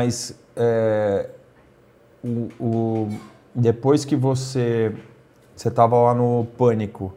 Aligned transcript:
Mas 0.00 0.34
é, 0.56 1.28
o, 2.24 2.48
o- 2.58 3.08
depois 3.54 4.02
que 4.06 4.16
você 4.16 4.94
você 5.54 5.68
estava 5.68 5.94
lá 5.94 6.14
no 6.14 6.46
Pânico, 6.56 7.12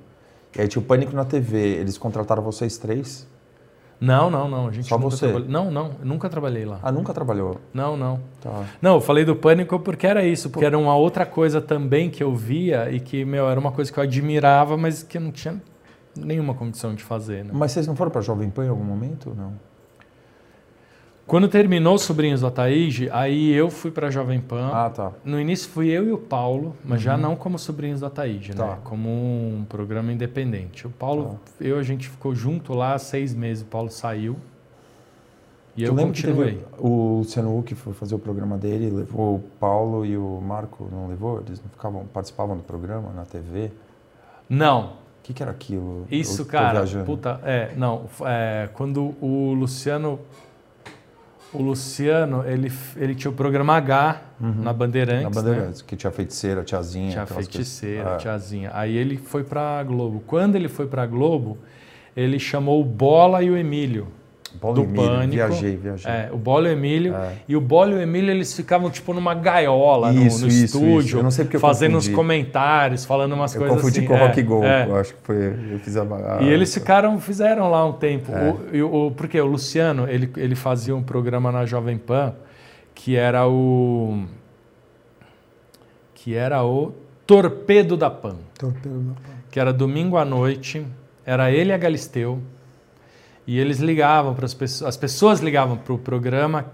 e 0.54 0.60
aí 0.60 0.68
tinha 0.68 0.82
o 0.82 0.86
Pânico 0.86 1.16
na 1.16 1.24
TV, 1.24 1.58
eles 1.78 1.98
contrataram 1.98 2.44
vocês 2.44 2.78
três? 2.78 3.26
Não, 4.02 4.30
não, 4.30 4.50
não. 4.50 4.68
A 4.68 4.72
gente 4.74 4.90
Só 4.90 4.98
nunca 4.98 5.12
você? 5.16 5.28
trabalhou- 5.28 5.48
Não, 5.50 5.72
não. 5.72 5.92
Nunca 6.04 6.28
trabalhei 6.28 6.66
lá. 6.66 6.78
Ah, 6.84 6.92
nunca 6.92 7.14
trabalhou? 7.14 7.62
Não, 7.74 7.96
não. 7.96 8.20
Tá. 8.42 8.66
Não, 8.82 8.96
eu 8.96 9.02
falei 9.02 9.24
do 9.24 9.34
pânico 9.34 9.80
porque 9.80 10.06
era 10.06 10.26
isso, 10.26 10.50
porque 10.50 10.66
era 10.66 10.78
uma 10.78 10.94
outra 10.94 11.26
coisa 11.26 11.62
também 11.62 12.10
que 12.10 12.22
eu 12.22 12.36
via 12.36 12.92
e 12.92 13.00
que, 13.00 13.24
meu, 13.24 13.48
era 13.50 13.58
uma 13.58 13.72
coisa 13.72 13.94
que 13.94 13.98
eu 13.98 14.04
admirava, 14.04 14.76
mas 14.76 15.04
que 15.04 15.18
eu 15.18 15.22
não 15.22 15.32
tinha 15.32 15.62
nenhuma 16.18 16.54
condição 16.54 16.94
de 16.94 17.02
fazer, 17.02 17.46
né? 17.46 17.52
Mas 17.54 17.72
vocês 17.72 17.88
não 17.88 17.96
foram 17.96 18.12
para 18.12 18.20
Jovem 18.20 18.50
Pan 18.50 18.66
em 18.66 18.70
algum 18.70 18.84
momento? 18.84 19.34
Não. 19.34 19.54
Quando 21.26 21.48
terminou 21.48 21.98
Sobrinhos 21.98 22.42
do 22.42 22.48
Ataíde, 22.48 23.10
aí 23.12 23.52
eu 23.54 23.70
fui 23.70 23.90
pra 23.92 24.10
Jovem 24.10 24.42
Pan. 24.42 24.70
Ah, 24.74 24.90
tá. 24.90 25.12
No 25.24 25.40
início 25.40 25.70
fui 25.70 25.88
eu 25.90 26.06
e 26.08 26.12
o 26.12 26.18
Paulo, 26.18 26.76
mas 26.84 27.02
já 27.02 27.16
não 27.18 27.36
como 27.36 27.58
Sobrinhos 27.58 28.02
do 28.02 28.06
Ataíde, 28.06 28.54
Tá. 28.54 28.66
né? 28.66 28.78
Como 28.84 29.10
um 29.10 29.66
programa 29.68 30.12
independente. 30.12 30.86
O 30.86 30.90
Paulo, 30.90 31.40
eu, 31.62 31.80
a 31.80 31.84
gente 31.84 32.10
ficou 32.10 32.36
junto 32.36 32.74
lá 32.74 32.98
seis 33.00 33.34
meses, 33.34 33.64
o 33.64 33.68
Paulo 33.68 33.90
saiu. 33.90 34.36
E 35.78 35.84
eu 35.84 35.90
Tu 35.92 35.96
que 35.96 36.04
continuei. 36.04 36.64
o 36.78 37.18
Luciano 37.20 37.58
Huck 37.58 37.74
foi 37.74 37.94
fazer 37.94 38.14
o 38.14 38.20
programa 38.20 38.58
dele, 38.58 38.92
levou 38.92 39.38
o 39.38 39.40
Paulo 39.60 40.06
e 40.06 40.16
o 40.16 40.40
Marco, 40.40 40.88
não 40.92 41.08
levou? 41.08 41.42
Eles 41.48 41.60
não 41.64 41.70
ficavam, 41.70 42.06
participavam 42.14 42.56
do 42.58 42.62
programa 42.64 43.12
na 43.16 43.26
TV? 43.26 43.72
Não, 44.48 44.88
O 44.88 45.24
que, 45.26 45.34
que 45.34 45.42
era 45.42 45.52
aquilo? 45.52 46.06
Isso, 46.12 46.42
Eu 46.42 46.46
cara, 46.46 46.84
puta, 47.06 47.40
é, 47.46 47.72
não, 47.78 48.04
é, 48.26 48.70
quando 48.74 49.16
o 49.22 49.54
Luciano, 49.54 50.20
o 51.54 51.62
Luciano, 51.62 52.44
ele, 52.46 52.72
ele 52.98 53.16
tinha 53.16 53.30
o 53.32 53.34
programa 53.34 53.76
H 53.78 54.22
na 54.40 54.74
Bandeirantes, 54.74 55.26
Uhum. 55.26 55.30
Na 55.30 55.42
Bandeirantes, 55.42 55.82
que 55.82 55.96
tinha 55.96 56.12
feiticeira, 56.12 56.64
tiazinha. 56.64 57.06
né? 57.06 57.12
Tinha 57.12 57.26
feiticeira, 57.26 58.04
coisas. 58.04 58.14
Ah, 58.14 58.18
tiazinha. 58.22 58.72
Aí 58.74 58.96
ele 58.96 59.18
foi 59.18 59.44
pra 59.44 59.82
Globo. 59.84 60.22
Quando 60.28 60.56
ele 60.56 60.68
foi 60.68 60.88
pra 60.88 61.06
Globo, 61.06 61.58
ele 62.16 62.40
chamou 62.40 62.82
o 62.82 62.84
Bola 62.84 63.42
e 63.44 63.50
o 63.50 63.58
Emílio. 63.58 64.08
Paulo 64.60 64.76
do 64.78 64.84
Emílio, 64.84 65.06
Pânico. 65.10 65.32
Viajei, 65.34 65.76
viajei. 65.76 66.12
É, 66.12 66.30
o 66.32 66.38
Bola 66.38 66.68
e 66.68 66.72
o 66.72 66.74
Emílio. 66.74 67.16
É. 67.16 67.34
E 67.48 67.56
o 67.56 67.62
Bola 67.62 67.92
e 67.92 67.96
o 67.96 68.02
Emílio, 68.02 68.32
eles 68.32 68.54
ficavam 68.56 68.90
tipo 68.90 69.14
numa 69.14 69.34
gaiola 69.34 70.12
no- 70.12 70.26
Isso, 70.26 70.42
no, 70.42 70.48
isso, 70.48 70.66
estúdio, 70.66 71.00
isso. 71.02 71.18
Eu 71.18 71.24
não 71.24 71.32
sei 71.32 71.46
porque 71.46 71.58
eu 71.58 71.62
fazendo 71.62 71.92
uns 71.98 72.04
confundi. 72.06 72.16
comentários, 72.16 73.06
falando 73.06 73.34
umas 73.34 73.54
Eu 73.56 73.60
coisas 73.62 73.78
confundi 73.78 74.00
assim. 74.00 74.08
com 74.08 74.14
o 74.14 74.18
é, 74.18 74.26
Rock 74.28 74.42
Go, 74.44 74.64
é. 74.64 74.88
eu 74.88 74.96
acho 74.96 75.14
que 75.14 75.20
foi. 75.24 75.36
Eu 75.72 75.80
fiz 75.80 75.98
a. 75.98 76.02
a- 76.04 76.42
E 76.42 76.50
eles 76.50 76.74
ficaram, 76.74 77.20
fizeram 77.20 77.70
lá 77.70 77.86
um 77.86 77.94
tempo. 77.94 78.32
É. 78.32 78.52
O, 78.52 78.76
e 78.76 78.84
o, 78.84 79.12
porque 79.12 79.40
o 79.40 79.46
Luciano, 79.46 80.08
ele, 80.10 80.32
ele 80.38 80.56
fazia 80.56 80.96
um 80.96 81.04
programa 81.04 81.52
na 81.52 81.66
Jovem 81.66 81.98
Pan 81.98 82.34
que 82.96 83.16
era 83.16 83.48
o. 83.48 84.24
que 86.16 86.36
era 86.36 86.64
o 86.64 86.94
Torpedo 87.26 87.98
da 87.98 88.10
Pan. 88.10 88.36
Torpedo 88.58 89.00
da 89.00 89.14
Pan. 89.16 89.34
Que 89.52 89.60
era 89.60 89.72
domingo 89.74 90.18
à 90.18 90.26
noite, 90.26 90.86
era 91.26 91.52
ele 91.52 91.70
e 91.70 91.74
a 91.74 91.78
Galisteu. 91.78 92.40
E 93.46 93.60
eles 93.60 93.80
ligavam 93.80 94.34
para 94.34 94.46
as 94.46 94.54
pessoas, 94.54 94.90
as 94.90 94.98
pessoas 94.98 95.40
ligavam 95.40 95.78
para 95.78 95.94
o 95.94 95.98
programa 95.98 96.66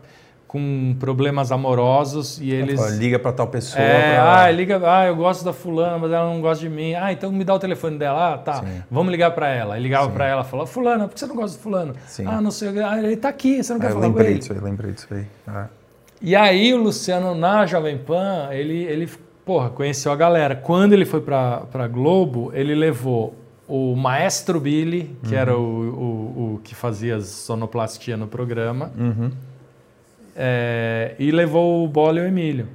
com 0.47 0.95
problemas 0.99 1.51
amorosos 1.51 2.39
e 2.41 2.49
eles. 2.51 2.97
Liga 2.97 3.19
pra 3.19 3.31
tal 3.31 3.47
pessoa. 3.47 3.79
É, 3.83 4.15
pra... 4.15 4.43
ah, 4.45 4.51
liga, 4.51 4.81
ah, 4.83 5.05
eu 5.05 5.15
gosto 5.15 5.45
da 5.45 5.53
fulana, 5.53 5.99
mas 5.99 6.11
ela 6.11 6.25
não 6.25 6.41
gosta 6.41 6.67
de 6.67 6.69
mim. 6.69 6.95
Ah, 6.95 7.11
então 7.13 7.31
me 7.31 7.43
dá 7.43 7.53
o 7.53 7.59
telefone 7.59 7.99
dela. 7.99 8.33
Ah, 8.33 8.37
tá. 8.39 8.53
Sim. 8.55 8.83
Vamos 8.89 9.11
ligar 9.11 9.29
pra 9.31 9.47
ela. 9.49 9.75
Aí 9.75 9.81
ligava 9.81 10.09
pra 10.09 10.25
ela, 10.27 10.43
falava: 10.43 10.67
"Fulana, 10.67 11.07
por 11.07 11.13
que 11.13 11.19
você 11.19 11.27
não 11.27 11.35
gosta 11.35 11.55
do 11.55 11.61
fulano?" 11.61 11.93
Sim. 12.07 12.25
Ah, 12.25 12.41
não 12.41 12.49
sei. 12.49 12.69
Ah, 12.81 12.97
ele 12.97 13.15
tá 13.15 13.29
aqui, 13.29 13.63
você 13.63 13.73
não 13.73 13.79
Ah, 13.79 13.83
quer 13.83 13.89
falar 13.89 14.01
com 14.01 14.07
lembrei 14.07 14.31
ele? 14.31 14.39
disso 14.39 14.53
aí, 14.53 14.59
lembrei 14.59 14.91
disso 14.91 15.07
aí. 15.11 15.25
É. 15.47 15.65
E 16.21 16.35
aí 16.35 16.73
o 16.73 16.77
Luciano 16.77 17.35
na 17.35 17.67
Jovem 17.67 17.99
Pan, 17.99 18.49
ele 18.51 18.83
ele, 18.83 19.07
porra, 19.45 19.69
conheceu 19.69 20.11
a 20.11 20.15
galera. 20.15 20.55
Quando 20.55 20.93
ele 20.93 21.05
foi 21.05 21.21
pra 21.21 21.87
Globo, 21.87 22.51
ele 22.55 22.73
levou 22.73 23.35
o 23.67 23.95
Maestro 23.95 24.59
Billy, 24.59 25.15
que 25.27 25.35
era 25.35 25.55
o, 25.55 25.61
o, 25.61 26.48
que 26.59 26.75
fazia 26.75 27.15
as 27.17 27.25
sonoplastia 27.25 28.15
no 28.17 28.27
programa, 28.27 28.91
Uhum. 28.97 29.31
é, 30.35 31.15
e 31.19 31.31
levou 31.31 31.83
o 31.83 31.87
Bola 31.87 32.19
e 32.19 32.21
o 32.23 32.25
Emílio. 32.25 32.67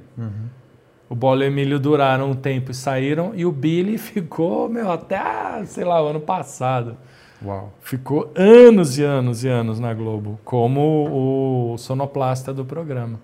O 1.09 1.15
Bola 1.15 1.43
e 1.45 1.47
o 1.47 1.51
Emílio 1.51 1.79
duraram 1.79 2.31
um 2.31 2.35
tempo 2.35 2.71
e 2.71 2.73
saíram, 2.73 3.31
e 3.35 3.45
o 3.45 3.51
Billy 3.51 3.97
ficou, 3.99 4.67
meu, 4.69 4.91
até, 4.91 5.63
sei 5.65 5.83
lá, 5.83 6.03
o 6.03 6.07
ano 6.07 6.19
passado. 6.19 6.97
Uau. 7.43 7.71
Ficou 7.81 8.31
anos 8.35 8.97
e 8.97 9.03
anos 9.03 9.43
e 9.43 9.47
anos 9.47 9.79
na 9.79 9.93
Globo, 9.93 10.39
como 10.43 11.71
o 11.73 11.77
sonoplasta 11.77 12.53
do 12.53 12.65
programa. 12.65 13.19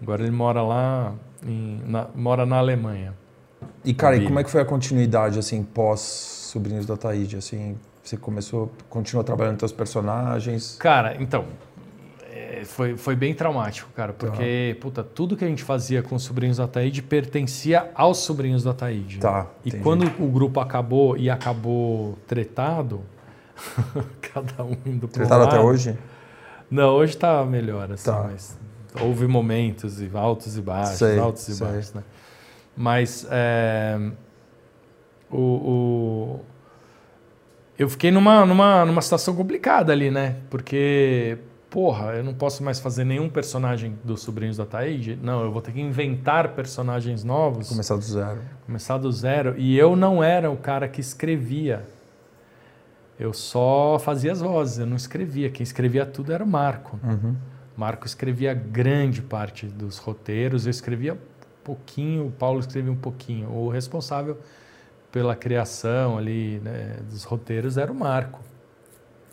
Agora 0.00 0.22
ele 0.22 0.30
mora 0.30 0.62
lá, 0.62 1.12
em- 1.46 1.80
na- 1.86 2.06
mora 2.14 2.46
na 2.46 2.56
Alemanha. 2.56 3.12
E, 3.84 3.92
cara, 3.92 4.16
e 4.16 4.24
como 4.24 4.38
é 4.38 4.44
que 4.44 4.50
foi 4.50 4.60
a 4.62 4.64
continuidade, 4.64 5.38
assim, 5.38 5.62
pós 5.62 6.00
Sobrinhos 6.00 6.86
da 6.86 6.96
Taíde? 6.96 7.36
Assim, 7.36 7.76
você 8.04 8.16
começou, 8.18 8.70
continuou 8.90 9.24
trabalhando 9.24 9.54
com 9.54 9.60
seus 9.60 9.72
personagens? 9.72 10.76
Cara, 10.78 11.16
então, 11.20 11.46
é, 12.30 12.62
foi, 12.64 12.96
foi 12.98 13.16
bem 13.16 13.34
traumático, 13.34 13.88
cara, 13.96 14.12
porque, 14.12 14.76
puta, 14.80 15.02
tudo 15.02 15.36
que 15.36 15.44
a 15.44 15.48
gente 15.48 15.62
fazia 15.62 16.02
com 16.02 16.14
os 16.14 16.22
sobrinhos 16.22 16.58
da 16.58 16.68
Taíde 16.68 17.02
pertencia 17.02 17.90
aos 17.94 18.18
sobrinhos 18.18 18.62
da 18.62 18.74
Taíde. 18.74 19.18
Tá, 19.20 19.46
E 19.64 19.68
entendi. 19.68 19.82
quando 19.82 20.04
o 20.22 20.28
grupo 20.28 20.60
acabou 20.60 21.16
e 21.16 21.30
acabou 21.30 22.18
tretado, 22.26 23.00
cada 24.20 24.62
um 24.64 24.76
indo 24.84 25.08
para 25.08 25.20
Tretado 25.20 25.44
até 25.44 25.58
hoje? 25.60 25.96
Não, 26.70 26.90
hoje 26.94 27.16
tá 27.16 27.44
melhor, 27.44 27.90
assim, 27.92 28.10
Tá. 28.10 28.24
mas 28.24 28.58
houve 29.00 29.26
momentos 29.26 30.00
e 30.00 30.10
altos 30.12 30.56
e 30.58 30.60
baixos, 30.60 30.98
Sei, 30.98 31.18
altos 31.18 31.48
e 31.48 31.54
sei. 31.54 31.66
baixos, 31.66 31.94
né? 31.94 32.02
Mas 32.76 33.26
é, 33.30 33.98
o, 35.30 35.38
o- 35.38 36.40
eu 37.78 37.88
fiquei 37.88 38.10
numa, 38.10 38.46
numa, 38.46 38.84
numa 38.84 39.02
situação 39.02 39.34
complicada 39.34 39.92
ali, 39.92 40.10
né? 40.10 40.36
Porque, 40.48 41.38
porra, 41.68 42.12
eu 42.12 42.24
não 42.24 42.34
posso 42.34 42.62
mais 42.62 42.78
fazer 42.78 43.04
nenhum 43.04 43.28
personagem 43.28 43.98
dos 44.04 44.22
Sobrinhos 44.22 44.56
da 44.56 44.64
Taíde. 44.64 45.18
Não, 45.20 45.42
eu 45.42 45.50
vou 45.50 45.60
ter 45.60 45.72
que 45.72 45.80
inventar 45.80 46.50
personagens 46.50 47.24
novos 47.24 47.68
Começar 47.68 47.96
do 47.96 48.02
zero. 48.02 48.40
começar 48.64 48.98
do 48.98 49.10
zero. 49.10 49.54
E 49.58 49.76
eu 49.76 49.96
não 49.96 50.22
era 50.22 50.50
o 50.50 50.56
cara 50.56 50.88
que 50.88 51.00
escrevia. 51.00 51.84
Eu 53.18 53.32
só 53.32 53.98
fazia 53.98 54.32
as 54.32 54.40
vozes, 54.40 54.78
eu 54.78 54.86
não 54.86 54.96
escrevia. 54.96 55.50
Quem 55.50 55.62
escrevia 55.62 56.04
tudo 56.06 56.32
era 56.32 56.42
o 56.42 56.46
Marco. 56.46 56.98
Uhum. 57.02 57.36
Marco 57.76 58.06
escrevia 58.06 58.54
grande 58.54 59.20
parte 59.20 59.66
dos 59.66 59.98
roteiros, 59.98 60.66
eu 60.66 60.70
escrevia 60.70 61.18
pouquinho, 61.64 62.26
o 62.26 62.30
Paulo 62.30 62.60
escrevia 62.60 62.92
um 62.92 62.96
pouquinho. 62.96 63.50
O 63.50 63.68
responsável 63.68 64.38
pela 65.14 65.36
criação 65.36 66.18
ali 66.18 66.58
né, 66.58 66.96
dos 67.08 67.22
roteiros 67.22 67.78
era 67.78 67.92
o 67.92 67.94
Marco. 67.94 68.40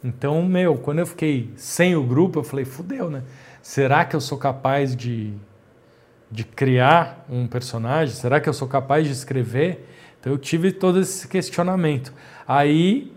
Então, 0.03 0.43
meu, 0.43 0.77
quando 0.77 0.99
eu 0.99 1.07
fiquei 1.07 1.51
sem 1.55 1.95
o 1.95 2.03
grupo, 2.03 2.37
eu 2.37 2.43
falei, 2.43 2.65
fudeu, 2.65 3.09
né? 3.09 3.23
Será 3.63 4.05
que 4.05 4.15
eu 4.15 4.21
sou 4.21 4.37
capaz 4.37 4.95
de, 4.95 5.33
de 6.29 6.43
criar 6.43 7.25
um 7.27 7.47
personagem? 7.47 8.13
Será 8.13 8.39
que 8.39 8.47
eu 8.47 8.53
sou 8.53 8.67
capaz 8.67 9.07
de 9.07 9.11
escrever? 9.11 9.89
Então 10.19 10.31
eu 10.31 10.37
tive 10.37 10.71
todo 10.71 10.99
esse 10.99 11.27
questionamento. 11.27 12.13
Aí 12.47 13.11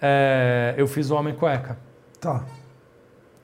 é, 0.00 0.74
eu 0.76 0.86
fiz 0.86 1.10
o 1.10 1.16
Homem 1.16 1.34
Cueca 1.34 1.76
Tá. 2.20 2.44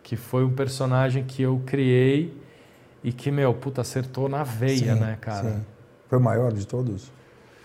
que 0.00 0.14
foi 0.14 0.44
um 0.44 0.52
personagem 0.54 1.24
que 1.24 1.42
eu 1.42 1.60
criei 1.66 2.40
e 3.02 3.12
que, 3.12 3.32
meu, 3.32 3.52
puta, 3.52 3.80
acertou 3.80 4.28
na 4.28 4.44
veia, 4.44 4.94
Sim, 4.94 5.00
né, 5.00 5.18
cara? 5.20 5.50
sim. 5.54 5.64
Foi 6.08 6.18
o 6.18 6.22
maior 6.22 6.52
de 6.52 6.64
todos? 6.64 7.10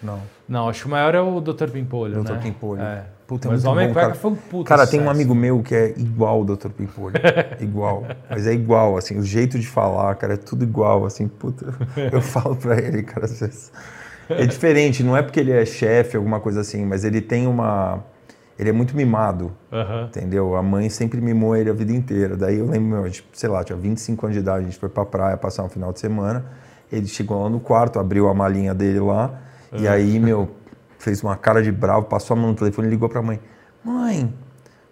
Não. 0.01 0.19
Não, 0.48 0.69
acho 0.69 0.81
que 0.81 0.88
o 0.88 0.92
maior 0.92 1.13
é 1.13 1.22
o 1.22 1.40
Dr. 1.42 1.69
Pimpolho, 1.69 2.24
Dr. 2.24 2.31
né? 2.31 2.40
Pimpolho. 2.42 2.81
É. 2.81 3.04
Puta, 3.28 3.48
é 3.48 3.51
Mas 3.51 3.63
o 3.63 3.69
Homem 3.69 3.90
bom, 3.90 3.94
cara. 3.94 4.16
foi 4.16 4.31
um 4.31 4.36
puta 4.36 4.68
Cara, 4.68 4.88
tem 4.88 5.00
um 5.00 5.04
sucesso. 5.04 5.16
amigo 5.16 5.36
meu 5.36 5.62
que 5.62 5.75
é 5.75 5.90
igual 5.98 6.42
o 6.42 6.46
Dr. 6.46 6.69
Pimpolho. 6.69 7.16
igual. 7.62 8.04
Mas 8.30 8.48
é 8.48 8.54
igual, 8.54 8.98
assim, 8.98 9.19
o 9.19 9.24
jeito 9.24 9.60
de 9.60 9.68
falar, 9.68 10.16
cara, 10.16 10.34
é 10.34 10.38
tudo 10.38 10.63
igual, 10.63 11.06
assim, 11.06 11.28
puta. 11.28 11.74
Eu 12.12 12.22
falo 12.22 12.56
pra 12.56 12.78
ele, 12.80 13.04
cara, 13.04 13.25
às 13.25 13.40
vezes. 13.40 13.72
É 14.30 14.46
diferente, 14.46 15.04
não 15.04 15.16
é 15.18 15.22
porque 15.22 15.40
ele 15.40 15.51
é 15.51 15.66
chefe, 15.66 16.16
alguma 16.16 16.40
coisa 16.40 16.62
assim, 16.62 16.86
mas 16.86 17.04
ele 17.04 17.19
tem 17.22 17.46
uma. 17.48 18.04
Ele 18.57 18.69
é 18.69 18.74
muito 18.74 18.96
mimado, 18.96 19.51
Aham. 19.72 20.06
entendeu? 20.10 20.56
A 20.56 20.62
mãe 20.62 20.90
sempre 20.90 21.22
mimou 21.22 21.56
ele 21.56 21.69
a 21.69 21.74
vida 21.74 21.92
inteira. 21.94 22.36
Daí 22.36 22.60
eu 22.60 22.66
lembro, 22.66 22.90
meu, 23.00 23.06
gente, 23.06 23.25
sei 23.34 23.48
lá, 23.50 23.63
tinha 23.63 23.78
25 23.78 24.25
anos 24.25 24.36
de 24.36 24.42
idade, 24.42 24.60
a 24.60 24.63
gente 24.69 24.78
foi 24.78 24.90
pra 24.90 25.06
praia 25.06 25.38
passar 25.38 25.63
um 25.63 25.69
final 25.69 25.94
de 25.94 26.00
semana. 26.00 26.46
Ele 26.92 27.07
chegou 27.07 27.42
lá 27.42 27.50
no 27.50 27.60
quarto, 27.60 28.00
abriu 28.00 28.28
a 28.28 28.34
malinha 28.34 28.74
dele 28.74 29.00
lá, 29.00 29.31
e 29.74 29.88
aí, 29.88 30.19
meu, 30.19 30.50
fez 30.98 31.24
uma 31.24 31.36
cara 31.36 31.62
de 31.62 31.71
bravo, 31.71 32.06
passou 32.06 32.36
a 32.36 32.39
mão 32.39 32.50
no 32.50 32.56
telefone 32.56 32.88
e 32.88 32.92
ligou 32.92 33.10
pra 33.10 33.21
mãe. 33.21 33.39
Mãe, 33.83 34.33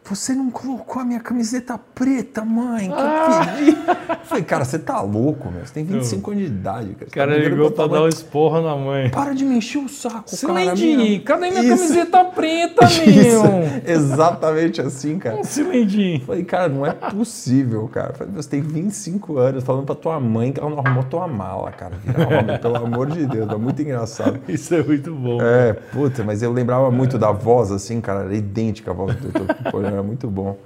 Você 0.09 0.33
não 0.33 0.49
colocou 0.49 1.01
a 1.01 1.05
minha 1.05 1.19
camiseta 1.19 1.77
preta, 1.93 2.45
mãe, 2.45 2.87
que 2.87 2.95
ah. 2.95 3.45
eu 3.59 3.65
pedi. 3.65 3.77
falei, 4.23 4.43
cara, 4.43 4.63
você 4.63 4.79
tá 4.79 5.01
louco, 5.01 5.51
meu. 5.51 5.65
Você 5.65 5.73
tem 5.73 5.83
25 5.83 6.31
anos 6.31 6.43
de 6.43 6.49
idade, 6.49 6.95
cara. 6.95 7.07
O 7.07 7.11
cara 7.11 7.31
tá 7.33 7.49
ligou 7.49 7.71
pra 7.71 7.87
dar 7.87 8.03
um 8.03 8.07
esporro 8.07 8.61
na 8.61 8.75
mãe. 8.75 9.09
Para 9.09 9.33
de 9.33 9.43
me 9.43 9.57
encher 9.57 9.79
o 9.79 9.89
saco, 9.89 10.29
Cilindim, 10.29 11.19
cara. 11.19 11.41
Cadê 11.41 11.51
minha 11.51 11.73
Isso. 11.73 11.83
camiseta 11.83 12.23
preta, 12.25 12.87
meu? 13.05 13.93
Exatamente 13.93 14.79
assim, 14.79 15.19
cara. 15.19 15.43
Cilindim. 15.43 16.21
Falei, 16.25 16.43
cara, 16.45 16.69
não 16.69 16.85
é 16.85 16.93
possível, 16.93 17.87
cara. 17.89 18.13
Falei, 18.13 18.33
você 18.33 18.49
tem 18.49 18.61
25 18.61 19.37
anos 19.37 19.63
falando 19.63 19.85
pra 19.85 19.95
tua 19.95 20.19
mãe 20.21 20.53
que 20.53 20.59
ela 20.59 20.69
não 20.69 20.79
arrumou 20.79 21.03
tua 21.03 21.27
mala, 21.27 21.71
cara. 21.71 21.95
Virar 22.03 22.27
homem, 22.27 22.57
pelo 22.59 22.77
amor 22.77 23.07
de 23.11 23.25
Deus. 23.25 23.49
É 23.49 23.55
muito 23.55 23.81
engraçado. 23.81 24.39
Isso 24.47 24.73
é 24.73 24.81
muito 24.81 25.13
bom. 25.13 25.41
É, 25.41 25.73
puta, 25.73 26.23
mas 26.23 26.41
eu 26.41 26.53
lembrava 26.53 26.89
muito 26.89 27.17
é. 27.17 27.19
da 27.19 27.31
voz, 27.31 27.71
assim, 27.71 27.99
cara. 27.99 28.21
Era 28.21 28.35
idêntica 28.35 28.91
a 28.91 28.93
voz 28.93 29.15
do 29.15 29.27
Dr 29.27 29.96
era 29.97 30.03
muito 30.03 30.29
bom. 30.29 30.57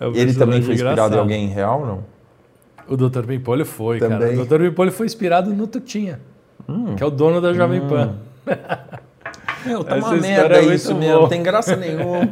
É 0.00 0.06
ele 0.06 0.34
também 0.34 0.62
foi 0.62 0.74
inspirado 0.74 0.94
engraçado. 0.94 1.16
em 1.16 1.18
alguém 1.18 1.48
real, 1.48 1.86
não? 1.86 2.04
O 2.88 2.96
Dr. 2.96 3.24
Pimpolho 3.24 3.64
foi, 3.64 3.98
também. 3.98 4.36
cara. 4.36 4.42
O 4.42 4.46
Dr. 4.46 4.68
Pimpolho 4.68 4.92
foi 4.92 5.06
inspirado 5.06 5.52
no 5.54 5.66
Tutinha, 5.66 6.20
hum. 6.68 6.96
que 6.96 7.02
é 7.02 7.06
o 7.06 7.10
dono 7.10 7.40
da 7.40 7.52
Jovem 7.52 7.80
hum. 7.80 7.88
Pan. 7.88 8.16
Meu, 9.64 9.84
tá 9.84 9.96
Essa 9.96 10.08
uma 10.08 10.16
merda 10.16 10.56
é 10.56 10.74
isso 10.74 10.94
mesmo, 10.94 11.20
não 11.20 11.28
tem 11.28 11.42
graça 11.42 11.76
nenhuma. 11.76 12.28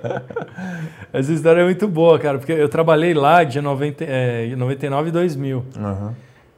Essa 1.12 1.32
história 1.32 1.62
é 1.62 1.64
muito 1.64 1.88
boa, 1.88 2.18
cara, 2.18 2.38
porque 2.38 2.52
eu 2.52 2.68
trabalhei 2.68 3.14
lá 3.14 3.42
de 3.42 3.60
90, 3.60 4.04
é, 4.04 4.54
99 4.54 5.08
e 5.08 5.12
2000. 5.12 5.64
Uhum. 5.78 6.14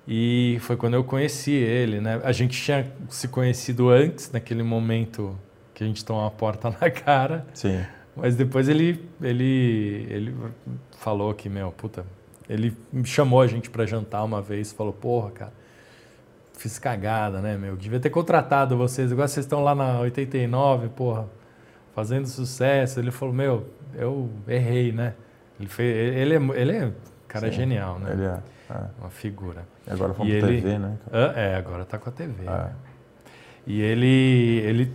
E 0.06 0.58
foi 0.60 0.76
quando 0.76 0.94
eu 0.94 1.04
conheci 1.04 1.52
ele, 1.52 2.00
né? 2.00 2.20
A 2.24 2.32
gente 2.32 2.60
tinha 2.60 2.86
se 3.08 3.28
conhecido 3.28 3.88
antes, 3.88 4.32
naquele 4.32 4.64
momento 4.64 5.38
que 5.72 5.84
a 5.84 5.86
gente 5.86 6.04
tomou 6.04 6.22
uma 6.22 6.30
porta 6.30 6.74
na 6.80 6.90
cara. 6.90 7.46
Sim. 7.54 7.80
Mas 8.14 8.36
depois 8.36 8.68
ele, 8.68 9.08
ele, 9.20 10.06
ele 10.10 10.36
falou 10.98 11.32
que, 11.32 11.48
meu, 11.48 11.72
puta, 11.72 12.04
ele 12.48 12.76
chamou 13.04 13.40
a 13.40 13.46
gente 13.46 13.70
para 13.70 13.86
jantar 13.86 14.22
uma 14.22 14.42
vez, 14.42 14.72
falou, 14.72 14.92
porra, 14.92 15.30
cara, 15.30 15.52
fiz 16.52 16.78
cagada, 16.78 17.40
né, 17.40 17.56
meu? 17.56 17.76
Devia 17.76 17.98
ter 17.98 18.10
contratado 18.10 18.76
vocês, 18.76 19.10
agora 19.10 19.28
vocês 19.28 19.46
estão 19.46 19.62
lá 19.62 19.74
na 19.74 19.98
89, 20.00 20.88
porra, 20.90 21.26
fazendo 21.94 22.26
sucesso. 22.26 23.00
Ele 23.00 23.10
falou, 23.10 23.34
meu, 23.34 23.66
eu 23.94 24.30
errei, 24.46 24.92
né? 24.92 25.14
Ele, 25.58 25.68
fez, 25.68 26.16
ele, 26.16 26.34
é, 26.34 26.60
ele 26.60 26.72
é 26.72 26.92
cara 27.26 27.46
Sim, 27.46 27.52
genial, 27.52 27.98
né? 27.98 28.12
Ele 28.12 28.24
é, 28.24 28.38
é. 28.70 28.84
Uma 29.00 29.10
figura. 29.10 29.66
E 29.86 29.90
agora 29.90 30.12
foi 30.12 30.26
com 30.26 30.46
TV, 30.46 30.78
né? 30.78 30.98
É, 31.34 31.56
agora 31.56 31.84
tá 31.84 31.98
com 31.98 32.10
a 32.10 32.12
TV. 32.12 32.44
É. 32.44 32.50
Né? 32.50 32.72
E 33.66 33.80
ele, 33.80 34.62
ele, 34.64 34.92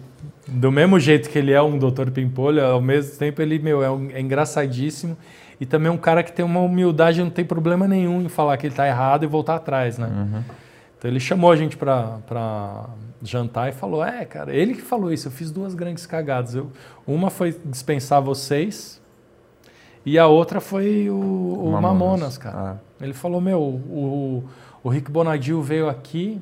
do 0.48 0.72
mesmo 0.72 1.00
jeito 1.00 1.30
que 1.30 1.38
ele 1.38 1.52
é 1.52 1.62
um 1.62 1.78
doutor 1.78 2.12
Pimpolho, 2.12 2.64
ao 2.64 2.82
mesmo 2.82 3.18
tempo 3.18 3.42
ele, 3.42 3.60
meu, 3.60 3.84
é, 3.84 3.90
um, 3.90 4.10
é 4.12 4.20
engraçadíssimo 4.20 5.18
e 5.60 5.66
também 5.66 5.90
é 5.90 5.92
um 5.92 5.98
cara 5.98 6.22
que 6.22 6.32
tem 6.32 6.46
uma 6.46 6.60
humildade, 6.60 7.22
não 7.22 7.30
tem 7.30 7.46
problema 7.46 7.88
nenhum 7.88 8.22
em 8.22 8.30
falar 8.30 8.58
que 8.58 8.68
ele 8.68 8.74
está 8.74 8.88
errado 8.88 9.24
e 9.24 9.28
voltar 9.28 9.56
atrás, 9.56 9.98
né? 9.98 10.08
Uhum. 10.08 10.44
Então 10.98 11.10
ele 11.10 11.20
chamou 11.20 11.52
a 11.52 11.56
gente 11.56 11.78
para 11.78 12.90
jantar 13.22 13.70
e 13.70 13.72
falou, 13.72 14.04
é, 14.04 14.26
cara, 14.26 14.56
ele 14.56 14.74
que 14.74 14.82
falou 14.82 15.12
isso, 15.12 15.28
eu 15.28 15.32
fiz 15.32 15.52
duas 15.52 15.74
grandes 15.74 16.06
cagadas. 16.06 16.56
Eu, 16.56 16.72
uma 17.06 17.30
foi 17.30 17.60
dispensar 17.66 18.22
vocês 18.22 19.02
e 20.06 20.18
a 20.18 20.28
outra 20.28 20.60
foi 20.60 21.10
o, 21.10 21.16
o 21.16 21.72
Mamonas. 21.72 21.82
Mamonas, 21.82 22.38
cara. 22.38 22.58
Ah. 22.58 23.04
Ele 23.04 23.14
falou, 23.14 23.42
meu, 23.42 23.62
o, 23.62 24.44
o 24.84 24.90
Rick 24.90 25.12
Bonadil 25.12 25.62
veio 25.62 25.90
aqui, 25.90 26.42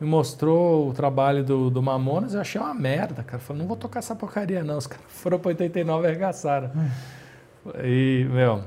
me 0.00 0.06
mostrou 0.06 0.88
o 0.88 0.92
trabalho 0.92 1.42
do, 1.42 1.70
do 1.70 1.82
Mamonas, 1.82 2.34
eu 2.34 2.40
achei 2.40 2.60
uma 2.60 2.74
merda, 2.74 3.22
cara. 3.22 3.38
Falei, 3.38 3.62
não 3.62 3.68
vou 3.68 3.76
tocar 3.76 3.98
essa 3.98 4.14
porcaria, 4.14 4.62
não. 4.62 4.78
Os 4.78 4.86
caras 4.86 5.04
foram 5.08 5.38
para 5.38 5.48
89 5.48 6.04
e 6.04 6.06
arregaçaram. 6.06 6.70
Hum. 6.74 6.88
E, 7.82 8.26
meu. 8.30 8.62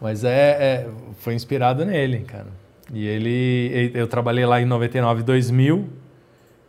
Mas 0.00 0.24
é, 0.24 0.30
é, 0.30 0.88
foi 1.20 1.34
inspirado 1.34 1.84
nele, 1.84 2.20
cara. 2.20 2.48
E 2.92 3.06
ele. 3.06 3.92
Eu 3.94 4.06
trabalhei 4.06 4.46
lá 4.46 4.60
em 4.60 4.64
99 4.64 5.22
2000 5.22 5.88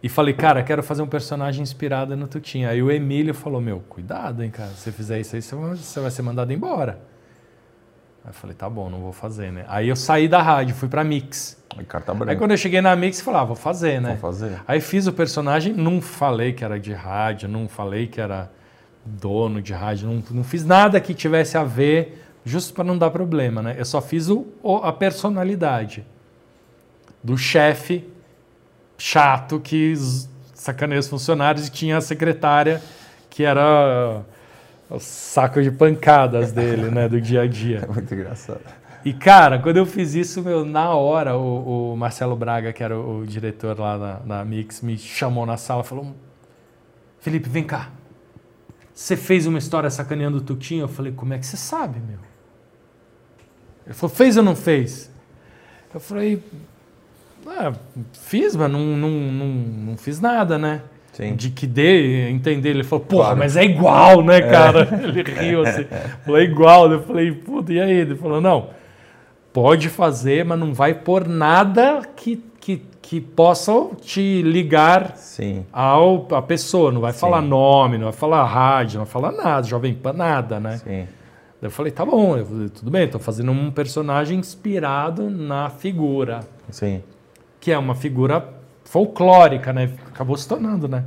e 0.01 0.07
falei, 0.09 0.33
cara, 0.33 0.63
quero 0.63 0.81
fazer 0.81 1.01
um 1.01 1.07
personagem 1.07 1.61
inspirado 1.61 2.15
no 2.15 2.27
Tutinha. 2.27 2.69
Aí 2.69 2.81
o 2.81 2.91
Emílio 2.91 3.33
falou: 3.33 3.59
Meu, 3.59 3.79
cuidado, 3.89 4.43
hein, 4.43 4.49
cara. 4.49 4.69
Se 4.69 4.81
você 4.81 4.91
fizer 4.91 5.19
isso 5.19 5.35
aí, 5.35 5.41
você 5.41 5.99
vai 5.99 6.11
ser 6.11 6.21
mandado 6.21 6.53
embora. 6.53 6.99
Aí 8.23 8.29
eu 8.29 8.33
falei, 8.33 8.55
tá 8.55 8.69
bom, 8.69 8.89
não 8.89 8.99
vou 8.99 9.13
fazer, 9.13 9.51
né? 9.51 9.65
Aí 9.67 9.87
eu 9.87 9.95
saí 9.95 10.27
da 10.27 10.41
rádio, 10.41 10.75
fui 10.75 10.87
pra 10.87 11.03
Mix. 11.03 11.58
Carta 11.85 12.13
Aí 12.27 12.35
quando 12.35 12.51
eu 12.51 12.57
cheguei 12.57 12.81
na 12.81 12.95
Mix, 12.95 13.21
falei, 13.21 13.41
ah, 13.41 13.43
vou 13.43 13.55
fazer, 13.55 14.01
né? 14.01 14.09
Vou 14.09 14.31
fazer. 14.31 14.61
Aí 14.67 14.81
fiz 14.81 15.07
o 15.07 15.13
personagem, 15.13 15.73
não 15.73 16.01
falei 16.01 16.53
que 16.53 16.63
era 16.63 16.79
de 16.79 16.93
rádio, 16.93 17.47
não 17.47 17.67
falei 17.67 18.07
que 18.07 18.19
era 18.19 18.51
dono 19.05 19.61
de 19.61 19.73
rádio, 19.73 20.07
não, 20.07 20.23
não 20.31 20.43
fiz 20.43 20.65
nada 20.65 20.99
que 20.99 21.13
tivesse 21.13 21.57
a 21.57 21.63
ver, 21.63 22.23
justo 22.45 22.73
para 22.73 22.83
não 22.83 22.97
dar 22.97 23.11
problema, 23.11 23.61
né? 23.61 23.75
Eu 23.77 23.85
só 23.85 24.01
fiz 24.01 24.29
o, 24.29 24.45
a 24.83 24.91
personalidade 24.91 26.05
do 27.23 27.37
chefe 27.37 28.07
chato 28.97 29.59
que 29.59 29.93
sacaneia 30.53 30.99
os 30.99 31.07
funcionários 31.07 31.67
e 31.67 31.71
tinha 31.71 31.97
a 31.97 32.01
secretária 32.01 32.81
que 33.29 33.43
era 33.43 34.21
o 34.89 34.99
saco 34.99 35.61
de 35.61 35.71
pancadas 35.71 36.51
dele, 36.51 36.89
né, 36.89 37.07
do 37.07 37.21
dia 37.21 37.41
a 37.41 37.47
dia. 37.47 37.81
É 37.89 37.93
muito 37.93 38.13
engraçado. 38.13 38.59
E, 39.03 39.13
cara, 39.13 39.59
quando 39.59 39.77
eu 39.77 39.85
fiz 39.85 40.13
isso, 40.13 40.41
meu, 40.41 40.65
na 40.65 40.93
hora, 40.93 41.37
o, 41.37 41.93
o 41.93 41.97
Marcelo 41.97 42.35
Braga, 42.35 42.73
que 42.73 42.83
era 42.83 42.97
o, 42.97 43.19
o 43.19 43.25
diretor 43.25 43.79
lá 43.79 43.97
da, 43.97 44.13
da, 44.19 44.45
Mix, 44.45 44.81
me 44.81 44.97
chamou 44.97 45.45
na 45.45 45.57
sala 45.57 45.83
e 45.83 45.85
falou: 45.85 46.15
Felipe, 47.19 47.47
vem 47.49 47.63
cá. 47.63 47.89
Você 48.93 49.15
fez 49.15 49.47
uma 49.47 49.57
história 49.57 49.89
sacaneando 49.89 50.37
o 50.37 50.41
Tutinho? 50.41 50.83
Eu 50.83 50.87
falei: 50.89 51.11
Como 51.11 51.33
é 51.33 51.37
que 51.37 51.45
você 51.45 51.57
sabe, 51.57 51.99
meu? 51.99 52.19
Ele 53.85 53.93
falou: 53.93 54.13
Fez 54.13 54.35
ou 54.35 54.43
não 54.43 54.55
fez? 54.55 55.09
Eu 55.93 55.99
falei: 55.99 56.43
ah, 57.47 57.73
Fiz, 58.13 58.55
mas 58.55 58.69
não, 58.69 58.79
não, 58.79 59.09
não, 59.09 59.47
não 59.47 59.97
fiz 59.97 60.19
nada, 60.19 60.57
né? 60.57 60.81
Sim. 61.13 61.35
de 61.35 61.49
que 61.49 61.67
dê 61.67 62.29
entender. 62.29 62.69
Ele 62.69 62.83
falou, 62.83 63.03
porra, 63.03 63.23
claro. 63.23 63.39
mas 63.39 63.57
é 63.57 63.65
igual, 63.65 64.23
né, 64.23 64.37
é. 64.37 64.41
cara? 64.41 64.87
É. 64.89 65.03
Ele 65.07 65.23
riu 65.23 65.61
assim, 65.63 65.85
falou, 66.23 66.39
é 66.39 66.43
igual. 66.43 66.91
Eu 66.91 67.01
falei, 67.03 67.31
puta, 67.31 67.73
e 67.73 67.81
aí? 67.81 67.91
Ele 67.91 68.15
falou, 68.15 68.39
não, 68.39 68.69
pode 69.53 69.89
fazer, 69.89 70.45
mas 70.45 70.59
não 70.59 70.73
vai 70.73 70.93
por 70.93 71.27
nada 71.27 72.01
que, 72.15 72.43
que, 72.59 72.81
que 73.01 73.19
possa 73.21 73.71
te 74.01 74.41
ligar 74.41 75.15
Sim. 75.17 75.65
ao 75.71 76.27
a 76.31 76.41
pessoa. 76.41 76.91
Não 76.91 77.01
vai 77.01 77.13
Sim. 77.13 77.19
falar 77.19 77.41
nome, 77.41 77.97
não 77.97 78.05
vai 78.05 78.13
falar 78.13 78.43
rádio, 78.45 78.99
não 78.99 79.05
vai 79.05 79.11
falar 79.11 79.31
nada, 79.31 79.67
Jovem 79.67 79.93
Pan, 79.93 80.13
nada, 80.13 80.59
né? 80.59 80.77
Sim. 80.77 81.07
Eu 81.61 81.69
falei, 81.69 81.91
tá 81.91 82.05
bom, 82.05 82.37
eu 82.37 82.45
falei, 82.45 82.69
tudo 82.69 82.89
bem, 82.89 83.03
estou 83.03 83.19
fazendo 83.19 83.51
um 83.51 83.69
personagem 83.69 84.39
inspirado 84.39 85.29
na 85.29 85.69
figura. 85.69 86.39
Sim. 86.69 87.03
Que 87.59 87.71
é 87.71 87.77
uma 87.77 87.95
figura 87.95 88.47
folclórica, 88.85 89.73
né? 89.73 89.91
Acabou 90.07 90.37
se 90.37 90.47
tornando, 90.47 90.87
né? 90.87 91.03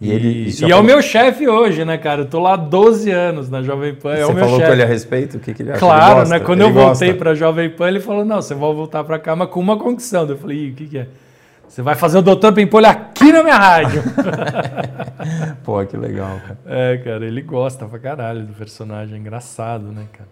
E, 0.00 0.10
ele, 0.10 0.48
e, 0.48 0.64
e 0.64 0.72
é 0.72 0.76
o 0.76 0.82
meu 0.82 1.02
chefe 1.02 1.46
hoje, 1.46 1.84
né, 1.84 1.98
cara? 1.98 2.22
Eu 2.22 2.26
tô 2.26 2.40
lá 2.40 2.54
há 2.54 2.56
12 2.56 3.10
anos 3.10 3.50
na 3.50 3.62
Jovem 3.62 3.94
Pan. 3.94 4.14
É 4.14 4.24
você 4.24 4.32
o 4.32 4.34
meu 4.34 4.44
falou 4.44 4.58
chefe. 4.58 4.68
com 4.68 4.72
ele 4.74 4.82
a 4.82 4.86
respeito? 4.86 5.36
O 5.36 5.40
que, 5.40 5.52
que 5.52 5.62
ele 5.62 5.72
acha? 5.72 5.78
Claro, 5.78 6.20
ele 6.22 6.30
né? 6.30 6.40
Quando 6.40 6.62
ele 6.62 6.70
eu 6.70 6.72
voltei 6.72 7.12
para 7.12 7.32
a 7.32 7.34
Jovem 7.34 7.68
Pan, 7.68 7.88
ele 7.88 8.00
falou: 8.00 8.24
não, 8.24 8.40
você 8.40 8.54
vai 8.54 8.72
voltar 8.72 9.04
para 9.04 9.18
cá, 9.18 9.36
mas 9.36 9.50
com 9.50 9.60
uma 9.60 9.78
condição. 9.78 10.26
Eu 10.26 10.38
falei: 10.38 10.70
o 10.70 10.74
que, 10.74 10.86
que 10.86 10.98
é? 10.98 11.06
Você 11.68 11.82
vai 11.82 11.94
fazer 11.94 12.18
o 12.18 12.22
Doutor 12.22 12.52
Pimpolho 12.52 12.86
aqui 12.86 13.30
na 13.30 13.44
minha 13.44 13.56
rádio. 13.56 14.02
Pô, 15.62 15.84
que 15.84 15.96
legal, 15.96 16.40
cara. 16.40 16.58
É, 16.66 16.96
cara, 16.96 17.24
ele 17.24 17.42
gosta 17.42 17.86
pra 17.86 17.98
caralho 17.98 18.44
do 18.44 18.54
personagem. 18.54 19.18
Engraçado, 19.18 19.84
né, 19.92 20.06
cara? 20.12 20.28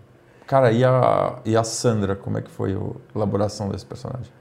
Cara, 0.49 0.73
e 0.73 0.83
a, 0.83 1.35
e 1.45 1.57
a 1.57 1.63
Sandra, 1.63 2.17
como 2.17 2.39
é 2.39 2.43
que 2.43 2.51
foi 2.51 2.75
a 2.75 3.17
elaboração 3.17 3.69
desse 3.69 3.85
personagem? 3.85 4.33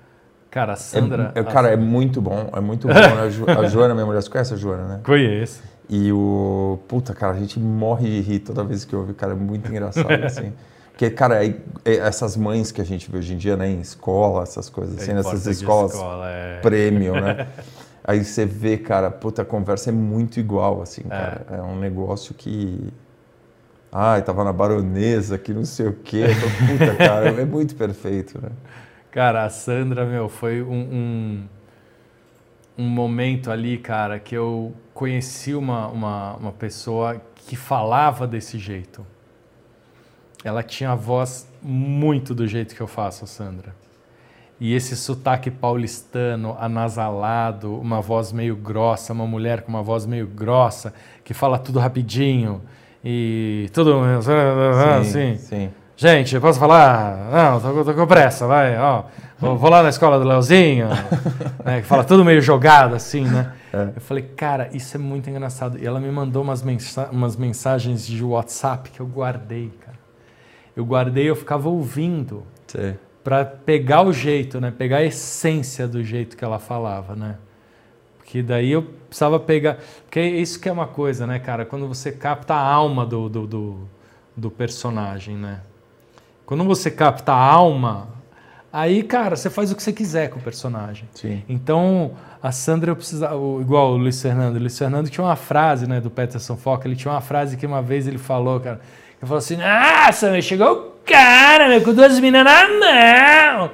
Cara, 0.49 0.73
a 0.73 0.75
Sandra. 0.75 1.31
É, 1.35 1.39
é, 1.39 1.43
cara, 1.43 1.69
a... 1.69 1.71
é 1.71 1.75
muito 1.75 2.21
bom. 2.21 2.49
É 2.53 2.59
muito 2.59 2.87
bom. 2.87 2.93
Né? 2.93 3.21
a, 3.21 3.29
jo, 3.29 3.45
a 3.49 3.63
Joana, 3.67 3.93
minha 3.93 4.05
mulher, 4.05 4.21
você 4.21 4.29
conhece 4.29 4.53
a 4.53 4.57
Joana, 4.57 4.83
né? 4.85 4.99
Conheço. 5.03 5.61
E 5.89 6.11
o. 6.11 6.79
Puta, 6.87 7.13
cara, 7.13 7.33
a 7.33 7.39
gente 7.39 7.59
morre 7.59 8.09
de 8.09 8.21
rir 8.21 8.39
toda 8.39 8.63
vez 8.63 8.83
que 8.83 8.95
ouve. 8.95 9.13
Cara, 9.13 9.33
é 9.33 9.35
muito 9.35 9.69
engraçado, 9.69 10.11
assim. 10.23 10.53
Porque, 10.91 11.09
cara, 11.11 11.45
é, 11.45 11.53
é 11.85 11.97
essas 11.97 12.35
mães 12.35 12.71
que 12.71 12.81
a 12.81 12.83
gente 12.83 13.09
vê 13.11 13.19
hoje 13.19 13.33
em 13.33 13.37
dia, 13.37 13.55
né, 13.55 13.69
em 13.69 13.79
escola, 13.79 14.41
essas 14.41 14.67
coisas 14.67 14.99
assim, 14.99 15.13
nessas 15.13 15.45
escolas 15.45 15.93
escola, 15.93 16.27
é. 16.27 16.59
premium, 16.59 17.21
né? 17.21 17.47
Aí 18.03 18.23
você 18.23 18.45
vê, 18.45 18.77
cara, 18.77 19.11
puta, 19.11 19.41
a 19.41 19.45
conversa 19.45 19.89
é 19.89 19.93
muito 19.93 20.39
igual, 20.39 20.81
assim, 20.81 21.03
é. 21.05 21.09
cara. 21.09 21.45
É, 21.51 21.55
é 21.57 21.61
um 21.61 21.77
negócio 21.77 22.33
que. 22.33 22.91
Ai, 23.91 24.21
tava 24.21 24.43
na 24.43 24.51
baronesa, 24.51 25.37
que 25.37 25.53
não 25.53 25.65
sei 25.65 25.87
o 25.87 25.93
quê. 25.93 26.25
Puta, 26.67 26.95
cara, 26.95 27.29
é 27.29 27.45
muito 27.45 27.75
perfeito, 27.75 28.41
né? 28.41 28.49
Cara, 29.17 29.45
a 29.45 29.49
Sandra, 29.49 30.05
meu, 30.05 30.29
foi 30.29 30.61
um, 30.61 30.75
um, 30.75 31.43
um, 32.77 32.87
momento 32.87 33.49
ali, 33.49 33.79
cara, 33.79 34.19
que 34.19 34.35
eu 34.35 34.75
conheci 34.93 35.55
uma, 35.55 35.87
uma, 35.87 36.35
uma 36.35 36.51
pessoa 36.51 37.19
que 37.35 37.55
falava 37.55 38.27
desse 38.27 38.59
jeito. 38.59 39.03
Ela 40.43 40.61
tinha 40.61 40.91
a 40.91 40.95
voz 40.95 41.51
muito 41.63 42.35
do 42.35 42.45
jeito 42.45 42.75
que 42.75 42.81
eu 42.81 42.85
faço, 42.85 43.23
a 43.23 43.27
Sandra. 43.27 43.73
E 44.59 44.75
esse 44.75 44.95
sotaque 44.95 45.49
paulistano, 45.49 46.55
anasalado, 46.59 47.75
uma 47.75 47.99
voz 48.01 48.31
meio 48.31 48.55
grossa, 48.55 49.13
uma 49.13 49.25
mulher 49.25 49.63
com 49.63 49.69
uma 49.69 49.81
voz 49.81 50.05
meio 50.05 50.27
grossa, 50.27 50.93
que 51.23 51.33
fala 51.33 51.57
tudo 51.57 51.79
rapidinho 51.79 52.61
e 53.03 53.67
tudo 53.73 53.95
Sim, 54.21 55.31
assim. 55.31 55.37
sim. 55.37 55.86
Gente, 55.99 56.35
eu 56.35 56.41
posso 56.41 56.59
falar? 56.59 57.27
Não, 57.31 57.59
tô, 57.59 57.83
tô 57.83 57.91
com 57.95 58.05
pressa, 58.05 58.45
vai, 58.45 58.77
ó. 58.77 59.05
Vou, 59.39 59.57
vou 59.57 59.67
lá 59.67 59.81
na 59.81 59.89
escola 59.89 60.19
do 60.19 60.27
Leozinho, 60.27 60.89
né, 61.65 61.81
que 61.81 61.87
fala 61.87 62.03
tudo 62.03 62.23
meio 62.23 62.39
jogado, 62.39 62.93
assim, 62.93 63.23
né? 63.23 63.53
É. 63.73 63.93
Eu 63.95 64.01
falei, 64.01 64.23
cara, 64.23 64.69
isso 64.73 64.95
é 64.95 64.99
muito 64.99 65.27
engraçado. 65.27 65.79
E 65.79 65.87
ela 65.87 65.99
me 65.99 66.11
mandou 66.11 66.43
umas, 66.43 66.61
mensa 66.61 67.09
umas 67.11 67.35
mensagens 67.35 68.05
de 68.05 68.23
WhatsApp 68.23 68.91
que 68.91 68.99
eu 68.99 69.07
guardei, 69.07 69.71
cara. 69.83 69.97
Eu 70.75 70.85
guardei, 70.85 71.27
eu 71.27 71.35
ficava 71.35 71.67
ouvindo 71.67 72.43
para 73.23 73.43
pegar 73.43 74.03
o 74.03 74.13
jeito, 74.13 74.61
né? 74.61 74.69
Pegar 74.69 74.97
a 74.97 75.03
essência 75.03 75.87
do 75.87 76.03
jeito 76.03 76.37
que 76.37 76.45
ela 76.45 76.59
falava, 76.59 77.15
né? 77.15 77.37
Porque 78.19 78.43
daí 78.43 78.71
eu 78.71 78.83
precisava 78.83 79.39
pegar. 79.39 79.79
Porque 80.03 80.21
isso 80.21 80.59
que 80.59 80.69
é 80.69 80.71
uma 80.71 80.85
coisa, 80.85 81.25
né, 81.25 81.39
cara? 81.39 81.65
Quando 81.65 81.87
você 81.87 82.11
capta 82.11 82.53
a 82.53 82.61
alma 82.61 83.03
do, 83.03 83.27
do, 83.27 83.47
do, 83.47 83.89
do 84.35 84.51
personagem, 84.51 85.35
né? 85.35 85.61
Quando 86.47 86.63
você 86.63 86.89
capta 86.89 87.33
a 87.33 87.35
alma, 87.35 88.07
aí, 88.71 89.03
cara, 89.03 89.35
você 89.35 89.49
faz 89.49 89.69
o 89.69 89.75
que 89.75 89.83
você 89.83 89.91
quiser 89.91 90.29
com 90.29 90.39
o 90.39 90.41
personagem. 90.41 91.03
Sim. 91.13 91.43
Então, 91.49 92.11
a 92.41 92.53
Sandra, 92.53 92.89
eu 92.89 92.95
precisava. 92.95 93.35
Igual 93.59 93.91
o 93.91 93.97
Luiz 93.97 94.21
Fernando. 94.21 94.55
O 94.55 94.59
Luiz 94.59 94.77
Fernando 94.77 95.09
tinha 95.09 95.25
uma 95.25 95.35
frase, 95.35 95.85
né, 95.85 95.99
do 95.99 96.09
Peterson 96.09 96.55
Foca. 96.55 96.87
Ele 96.87 96.95
tinha 96.95 97.13
uma 97.13 97.19
frase 97.19 97.57
que 97.57 97.65
uma 97.65 97.81
vez 97.81 98.07
ele 98.07 98.17
falou, 98.17 98.61
cara. 98.61 98.79
Ele 99.19 99.27
falou 99.27 99.39
assim: 99.39 99.57
Nossa, 99.57 100.31
meu, 100.31 100.41
chegou 100.41 100.71
o 100.71 100.91
cara, 101.05 101.67
meu, 101.67 101.81
com 101.81 101.93
duas 101.93 102.17
meninas 102.17 102.45
na 102.45 102.67
mão. 102.69 103.71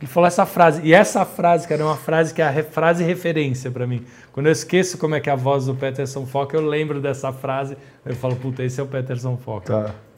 Ele 0.00 0.06
falou 0.10 0.26
essa 0.26 0.46
frase. 0.46 0.80
E 0.82 0.94
essa 0.94 1.26
frase, 1.26 1.68
cara, 1.68 1.82
é 1.82 1.84
uma 1.84 1.96
frase 1.96 2.32
que 2.32 2.40
é 2.40 2.48
a 2.48 2.64
frase 2.64 3.04
referência 3.04 3.70
pra 3.70 3.86
mim. 3.86 4.02
Quando 4.32 4.46
eu 4.46 4.52
esqueço 4.52 4.96
como 4.96 5.14
é 5.14 5.20
que 5.20 5.28
é 5.28 5.32
a 5.34 5.36
voz 5.36 5.66
do 5.66 5.74
Peterson 5.74 6.24
Foca, 6.24 6.56
eu 6.56 6.66
lembro 6.66 7.02
dessa 7.02 7.30
frase. 7.34 7.76
Eu 8.02 8.16
falo, 8.16 8.34
puta, 8.34 8.62
esse 8.62 8.80
é 8.80 8.82
o 8.82 8.86
Peterson 8.86 9.36
Foca. 9.36 9.84
Tá. 9.84 10.13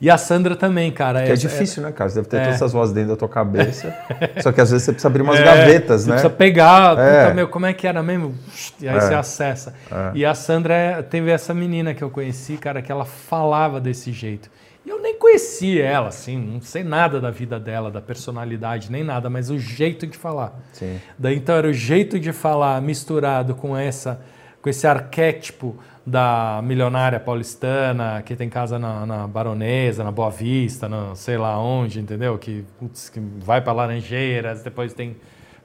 E 0.00 0.08
a 0.08 0.16
Sandra 0.16 0.54
também, 0.54 0.92
cara. 0.92 1.24
Que 1.24 1.32
é 1.32 1.34
difícil, 1.34 1.82
né, 1.82 1.90
cara? 1.90 2.08
Você 2.08 2.16
deve 2.16 2.28
ter 2.28 2.36
É. 2.36 2.40
todas 2.40 2.54
essas 2.54 2.72
vozes 2.72 2.94
dentro 2.94 3.10
da 3.10 3.16
tua 3.16 3.28
cabeça. 3.28 3.92
Só 4.40 4.52
que 4.52 4.60
às 4.60 4.70
vezes 4.70 4.84
você 4.84 4.92
precisa 4.92 5.08
abrir 5.08 5.22
umas 5.22 5.40
É, 5.40 5.42
gavetas, 5.44 6.02
você 6.02 6.06
né? 6.10 6.12
precisa 6.16 6.30
pegar, 6.32 6.96
É. 6.98 7.22
puta, 7.24 7.34
meu, 7.34 7.48
como 7.48 7.66
é 7.66 7.72
que 7.72 7.86
era 7.86 8.00
mesmo? 8.02 8.34
E 8.80 8.88
aí 8.88 8.96
É. 8.96 9.00
você 9.00 9.14
acessa. 9.14 9.74
É. 9.90 10.10
E 10.14 10.24
a 10.24 10.34
Sandra 10.34 10.72
é- 10.74 11.02
teve 11.02 11.30
essa 11.32 11.52
menina 11.52 11.94
que 11.94 12.02
eu 12.04 12.10
conheci, 12.10 12.56
cara, 12.56 12.80
que 12.80 12.92
ela 12.92 13.04
falava 13.04 13.80
desse 13.80 14.12
jeito. 14.12 14.48
E 14.86 14.90
eu 14.90 15.02
nem 15.02 15.18
conhecia 15.18 15.84
ela, 15.84 16.08
assim, 16.08 16.38
não 16.38 16.62
sei 16.62 16.82
nada 16.84 17.20
da 17.20 17.30
vida 17.30 17.58
dela, 17.60 17.90
da 17.90 18.00
personalidade, 18.00 18.90
nem 18.92 19.02
nada, 19.04 19.28
mas 19.28 19.50
o 19.50 19.58
jeito 19.58 20.06
de 20.06 20.16
falar. 20.16 20.58
Sim. 20.72 20.98
Daí 21.18 21.36
então 21.36 21.56
era 21.56 21.66
o 21.68 21.72
jeito 21.72 22.18
de 22.20 22.32
falar 22.32 22.80
misturado 22.80 23.54
com 23.54 23.76
essa 23.76 24.20
com 24.62 24.68
esse 24.68 24.86
arquétipo 24.86 25.76
da 26.08 26.60
milionária 26.64 27.20
paulistana 27.20 28.22
que 28.24 28.34
tem 28.34 28.48
casa 28.48 28.78
na, 28.78 29.04
na 29.04 29.26
Baronesa, 29.26 30.02
na 30.02 30.10
Boa 30.10 30.30
Vista, 30.30 30.88
no 30.88 31.14
sei 31.14 31.36
lá 31.36 31.58
onde, 31.60 32.00
entendeu? 32.00 32.38
Que, 32.38 32.64
putz, 32.78 33.10
que 33.10 33.20
vai 33.40 33.60
para 33.60 33.72
Laranjeiras, 33.74 34.62
depois 34.62 34.94
tem 34.94 35.16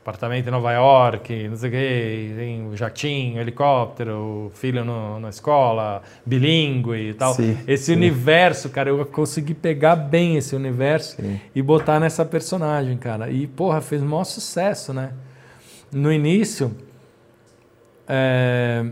apartamento 0.01 0.45
em 0.45 0.51
Nova 0.51 0.73
York, 0.73 1.47
não 1.47 1.55
sei 1.55 1.69
o 1.69 1.71
quê, 1.71 2.33
tem 2.35 2.67
o 2.67 2.75
jatinho, 2.75 3.39
helicóptero, 3.39 4.51
filho 4.53 4.83
no- 4.83 5.17
na 5.17 5.29
escola, 5.29 6.01
bilíngue 6.25 7.12
e 7.12 7.13
tal. 7.13 7.33
Sim, 7.33 7.57
esse 7.65 7.85
sim. 7.85 7.93
universo, 7.93 8.69
cara, 8.69 8.89
eu 8.89 9.05
consegui 9.05 9.53
pegar 9.53 9.95
bem 9.95 10.35
esse 10.35 10.57
universo 10.57 11.15
Sim. 11.15 11.39
e 11.55 11.62
botar 11.62 12.01
nessa 12.01 12.25
personagem, 12.25 12.97
cara. 12.97 13.29
E, 13.31 13.47
porra, 13.47 13.79
fez 13.79 14.01
o 14.01 14.05
maior 14.05 14.25
sucesso, 14.25 14.93
né? 14.93 15.12
No 15.89 16.12
início, 16.12 16.75
é, 18.05 18.85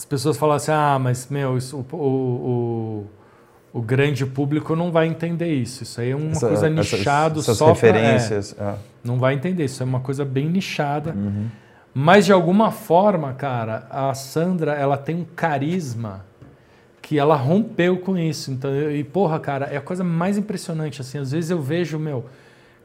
as 0.00 0.04
pessoas 0.06 0.38
falavam 0.38 0.56
assim, 0.56 0.72
ah, 0.72 0.98
mas, 0.98 1.28
meu, 1.28 1.58
isso, 1.58 1.76
o, 1.92 1.94
o, 1.94 3.06
o, 3.74 3.78
o 3.80 3.82
grande 3.82 4.24
público 4.24 4.74
não 4.74 4.90
vai 4.90 5.06
entender 5.06 5.52
isso. 5.52 5.82
Isso 5.82 6.00
aí 6.00 6.10
é 6.10 6.16
uma 6.16 6.30
Essa- 6.30 6.48
coisa 6.48 6.66
essas 7.50 7.58
só 7.58 7.74
pra- 7.74 7.88
é, 7.88 7.92
referências. 7.92 8.56
é. 8.58 8.74
não 9.04 9.18
vai 9.18 9.34
entender. 9.34 9.64
Isso 9.66 9.82
é 9.82 9.86
uma 9.86 10.00
coisa 10.00 10.24
bem 10.24 10.48
nichada. 10.48 11.10
Uhum. 11.12 11.48
Mas, 11.92 12.24
de 12.24 12.32
alguma 12.32 12.70
forma, 12.70 13.34
cara, 13.34 13.86
a 13.90 14.14
Sandra, 14.14 14.72
ela 14.72 14.96
tem 14.96 15.16
um 15.16 15.24
carisma 15.36 16.24
que 17.02 17.18
ela 17.18 17.36
rompeu 17.36 17.98
com 17.98 18.16
isso. 18.16 18.50
Então, 18.50 18.70
eu- 18.70 18.96
e 18.96 19.04
porra, 19.04 19.38
cara, 19.38 19.66
é 19.66 19.76
a 19.76 19.80
coisa 19.82 20.02
mais 20.02 20.38
impressionante 20.38 21.02
assim. 21.02 21.18
Às 21.18 21.32
vezes 21.32 21.50
eu 21.50 21.60
vejo, 21.60 21.98
meu, 21.98 22.24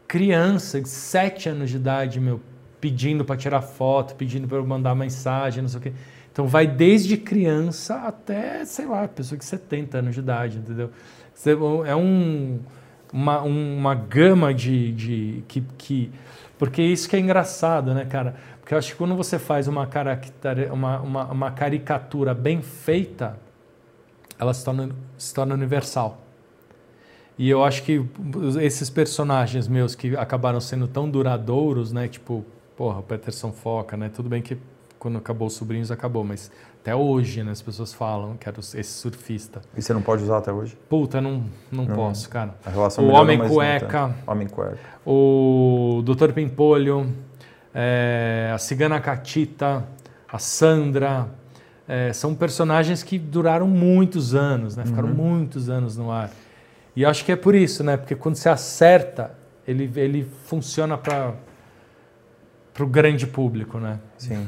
criança 0.05 0.81
de 0.81 0.89
7 0.89 1.47
anos 1.47 1.69
de 1.69 1.77
idade, 1.77 2.19
meu, 2.19 2.41
pedindo 2.81 3.23
para 3.23 3.37
tirar 3.37 3.61
foto, 3.61 4.15
pedindo 4.15 4.47
para 4.49 4.57
eu 4.57 4.65
mandar 4.67 4.93
mensagem, 4.95 5.61
não 5.61 5.69
sei 5.69 5.79
o 5.79 5.81
quê. 5.81 5.93
Então 6.35 6.47
vai 6.47 6.67
desde 6.67 7.15
criança 7.15 7.95
até, 7.95 8.65
sei 8.65 8.85
lá, 8.85 9.07
pessoa 9.07 9.39
de 9.39 9.45
70 9.45 9.99
anos 9.99 10.15
de 10.15 10.19
idade, 10.19 10.57
entendeu? 10.57 10.89
Você- 11.33 11.51
É 11.87 11.95
um, 11.95 12.59
uma, 13.13 13.41
uma 13.41 13.95
gama 13.95 14.53
de, 14.53 14.91
de 14.91 15.43
que, 15.47 15.63
que 15.77 16.11
porque 16.59 16.81
isso 16.81 17.07
que 17.07 17.15
é 17.15 17.19
engraçado, 17.19 17.93
né, 17.93 18.03
cara? 18.03 18.35
Porque 18.59 18.73
eu 18.73 18.77
acho 18.77 18.91
que 18.91 18.97
quando 18.97 19.15
você 19.15 19.39
faz 19.39 19.69
uma, 19.69 19.87
uma, 20.73 20.99
uma, 20.99 21.25
uma 21.31 21.51
caricatura 21.51 22.33
bem 22.33 22.61
feita, 22.61 23.39
ela 24.37 24.53
se 24.53 24.65
torna, 24.65 24.89
se 25.17 25.33
torna 25.33 25.53
universal. 25.55 26.21
E 27.37 27.49
eu 27.49 27.63
acho 27.63 27.83
que 27.83 28.05
esses 28.61 28.89
personagens 28.89 29.67
meus 29.67 29.93
que 29.93 30.15
acabaram 30.15 30.59
sendo 30.61 30.87
tão 30.87 31.09
duradouros, 31.09 31.91
né? 31.91 32.07
Tipo, 32.07 32.45
porra, 32.77 32.99
o 32.99 33.03
Peterson 33.03 33.51
Foca, 33.51 33.97
né? 33.97 34.09
Tudo 34.09 34.29
bem 34.29 34.41
que 34.41 34.57
quando 35.05 35.19
acabou 35.19 35.47
os 35.47 35.53
sobrinhos 35.53 35.91
acabou, 35.91 36.23
mas 36.23 36.49
até 36.81 36.95
hoje, 36.95 37.43
né? 37.43 37.51
As 37.51 37.61
pessoas 37.61 37.93
falam 37.93 38.35
que 38.37 38.49
era 38.49 38.59
esse 38.59 38.85
surfista. 38.85 39.61
E 39.77 39.81
você 39.83 39.93
não 39.93 40.01
pode 40.01 40.23
usar 40.23 40.39
até 40.39 40.51
hoje? 40.51 40.75
Puta, 40.89 41.21
não, 41.21 41.43
não, 41.71 41.85
Não. 41.85 41.95
posso, 41.95 42.27
cara. 42.27 42.55
A 42.65 42.71
relação 42.71 43.03
O 43.03 43.07
melhorou, 43.07 43.23
Homem 43.23 43.37
não 43.37 43.47
Cueca. 43.47 43.85
tanto. 43.87 44.15
Homem 44.31 44.47
Cueca. 44.47 44.79
o 45.05 46.01
Dr. 46.03 46.31
Pimpolho, 46.33 47.07
é, 47.71 48.49
a 48.51 48.57
Cigana 48.57 48.99
Catita, 48.99 49.85
a 50.27 50.39
Sandra, 50.39 51.27
é, 51.87 52.11
são 52.11 52.33
personagens 52.33 53.03
que 53.03 53.19
duraram 53.19 53.67
muitos 53.67 54.33
anos, 54.33 54.75
né? 54.75 54.85
Ficaram 54.87 55.09
muitos 55.09 55.69
anos 55.69 55.95
no 55.95 56.09
ar. 56.09 56.31
E 56.95 57.05
acho 57.05 57.23
que 57.23 57.31
é 57.31 57.35
por 57.35 57.53
isso, 57.53 57.83
né? 57.83 57.95
Porque 57.95 58.15
quando 58.15 58.37
você 58.37 58.49
acerta, 58.49 59.35
ele, 59.67 59.87
ele 59.95 60.27
funciona 60.45 60.97
para 60.97 61.35
o 62.83 62.87
grande 62.87 63.25
público, 63.27 63.79
né? 63.79 63.99
Sim. 64.17 64.45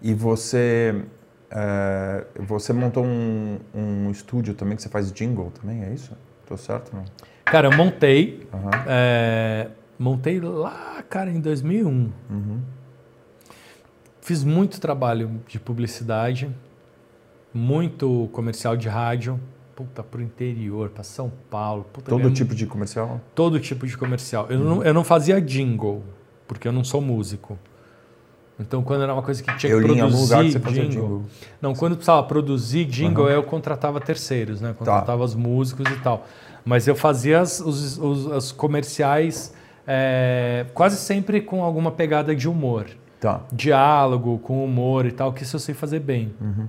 e 0.00 0.14
você. 0.14 1.04
é, 1.50 2.24
você 2.38 2.72
montou 2.72 3.04
um, 3.04 3.58
um 3.74 4.10
estúdio 4.10 4.54
também 4.54 4.76
que 4.76 4.82
você 4.82 4.88
faz 4.88 5.12
jingle 5.12 5.50
também, 5.50 5.82
é 5.84 5.92
isso? 5.92 6.16
Tô 6.46 6.56
certo, 6.56 6.94
não? 6.94 7.04
Cara, 7.44 7.68
eu 7.68 7.76
montei, 7.76 8.48
Aham. 8.54 8.70
é, 8.86 9.68
montei 9.98 10.40
lá, 10.40 11.02
cara, 11.08 11.30
em 11.30 11.40
2001. 11.40 11.88
Uhum. 12.30 12.60
Fiz 14.20 14.44
muito 14.44 14.80
trabalho 14.80 15.40
de 15.48 15.58
publicidade, 15.58 16.48
muito 17.52 18.28
comercial 18.32 18.76
de 18.76 18.88
rádio, 18.88 19.40
puta, 19.74 20.02
pro 20.02 20.22
interior, 20.22 20.90
para 20.90 21.02
São 21.02 21.32
Paulo. 21.50 21.84
Puta, 21.92 22.10
Todo 22.10 22.30
tipo 22.30 22.54
de 22.54 22.66
comercial? 22.66 23.20
todo 23.34 23.58
tipo 23.58 23.86
de 23.86 23.96
comercial. 23.96 24.46
Eu, 24.48 24.60
não, 24.60 24.84
eu 24.84 24.94
não 24.94 25.02
fazia 25.02 25.40
jingle, 25.40 26.04
porque 26.54 26.66
eu 26.66 26.72
não 26.72 26.82
sou 26.82 27.00
músico. 27.00 27.56
Então, 28.58 28.82
quando 28.82 29.02
era 29.04 29.12
uma 29.14 29.22
coisa 29.22 29.42
que 29.42 29.56
tinha 29.56 29.72
Eu 29.72 29.78
que 29.80 29.86
em 29.86 30.00
algum 30.00 30.10
produzir 30.10 30.22
lugar 30.22 30.44
que 30.44 30.52
você 30.52 30.60
fazia 30.60 30.82
jingle, 30.86 31.02
jingle. 31.08 31.24
não, 31.62 31.74
quando 31.74 31.94
precisava 31.94 32.22
produzir 32.24 32.84
jingle, 32.86 33.24
Aham. 33.24 33.32
eu 33.34 33.42
contratava 33.44 34.00
terceiros, 34.00 34.60
né? 34.60 34.68
Tá. 34.70 34.74
Contratava 34.74 35.24
os 35.24 35.34
músicos 35.34 35.86
e 35.90 35.96
tal. 36.00 36.26
Mas 36.64 36.86
eu 36.86 36.94
fazia 36.94 37.40
as- 37.40 37.60
os, 37.60 37.96
os- 37.98 38.26
os 38.26 38.52
comerciais 38.52 39.54
é, 39.86 40.66
quase 40.74 40.96
sempre 40.98 41.40
com 41.40 41.64
alguma 41.64 41.90
pegada 41.90 42.34
de 42.36 42.48
humor. 42.48 42.86
Tá. 43.18 43.42
Diálogo, 43.52 44.38
com 44.40 44.62
humor 44.64 45.06
e 45.06 45.12
tal, 45.12 45.32
que 45.32 45.42
isso 45.42 45.56
eu 45.56 45.60
sei 45.60 45.74
fazer 45.74 46.00
bem. 46.00 46.32
Uhum. 46.40 46.68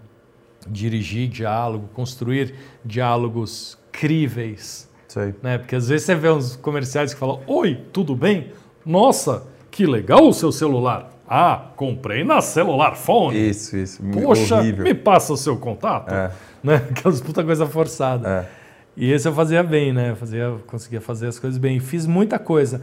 Dirigir 0.68 1.28
diálogo, 1.28 1.90
construir 1.94 2.54
diálogos 2.86 3.78
críveis. 3.92 4.90
Sei. 5.08 5.34
Né? 5.44 5.58
Porque 5.58 5.76
às 5.76 5.90
vezes 5.90 6.06
você 6.06 6.16
vê 6.16 6.30
uns 6.30 6.56
comerciais 6.56 7.14
que 7.14 7.20
falam: 7.20 7.42
Oi, 7.48 7.82
tudo 7.92 8.16
bem? 8.16 8.52
Nossa, 8.86 9.44
que 9.72 9.86
legal 9.86 10.28
o 10.28 10.34
seu 10.34 10.52
celular. 10.52 11.10
Ah, 11.28 11.70
comprei 11.78 12.26
na 12.26 12.42
celular 12.42 12.96
phone. 12.96 13.50
Isso, 13.50 13.78
isso. 13.78 14.04
Poxa, 14.04 14.58
horrível. 14.58 14.84
me 14.84 14.94
passa 14.94 15.32
o 15.32 15.38
seu 15.38 15.58
contato. 15.58 16.14
É, 16.14 16.32
Né? 16.62 16.76
Aquelas 16.92 17.22
puta 17.22 17.42
coisa 17.44 17.66
forçada. 17.66 18.48
é. 18.58 18.62
E 18.98 19.10
esse 19.10 19.26
eu 19.26 19.34
fazia 19.34 19.64
bem, 19.64 19.94
né? 19.94 20.10
Eu 20.10 20.18
fazia, 20.18 20.58
conseguia 20.68 21.00
fazer 21.00 21.28
as 21.28 21.40
coisas 21.40 21.58
bem. 21.58 21.80
Fiz 21.80 22.06
muita 22.06 22.38
coisa. 22.38 22.82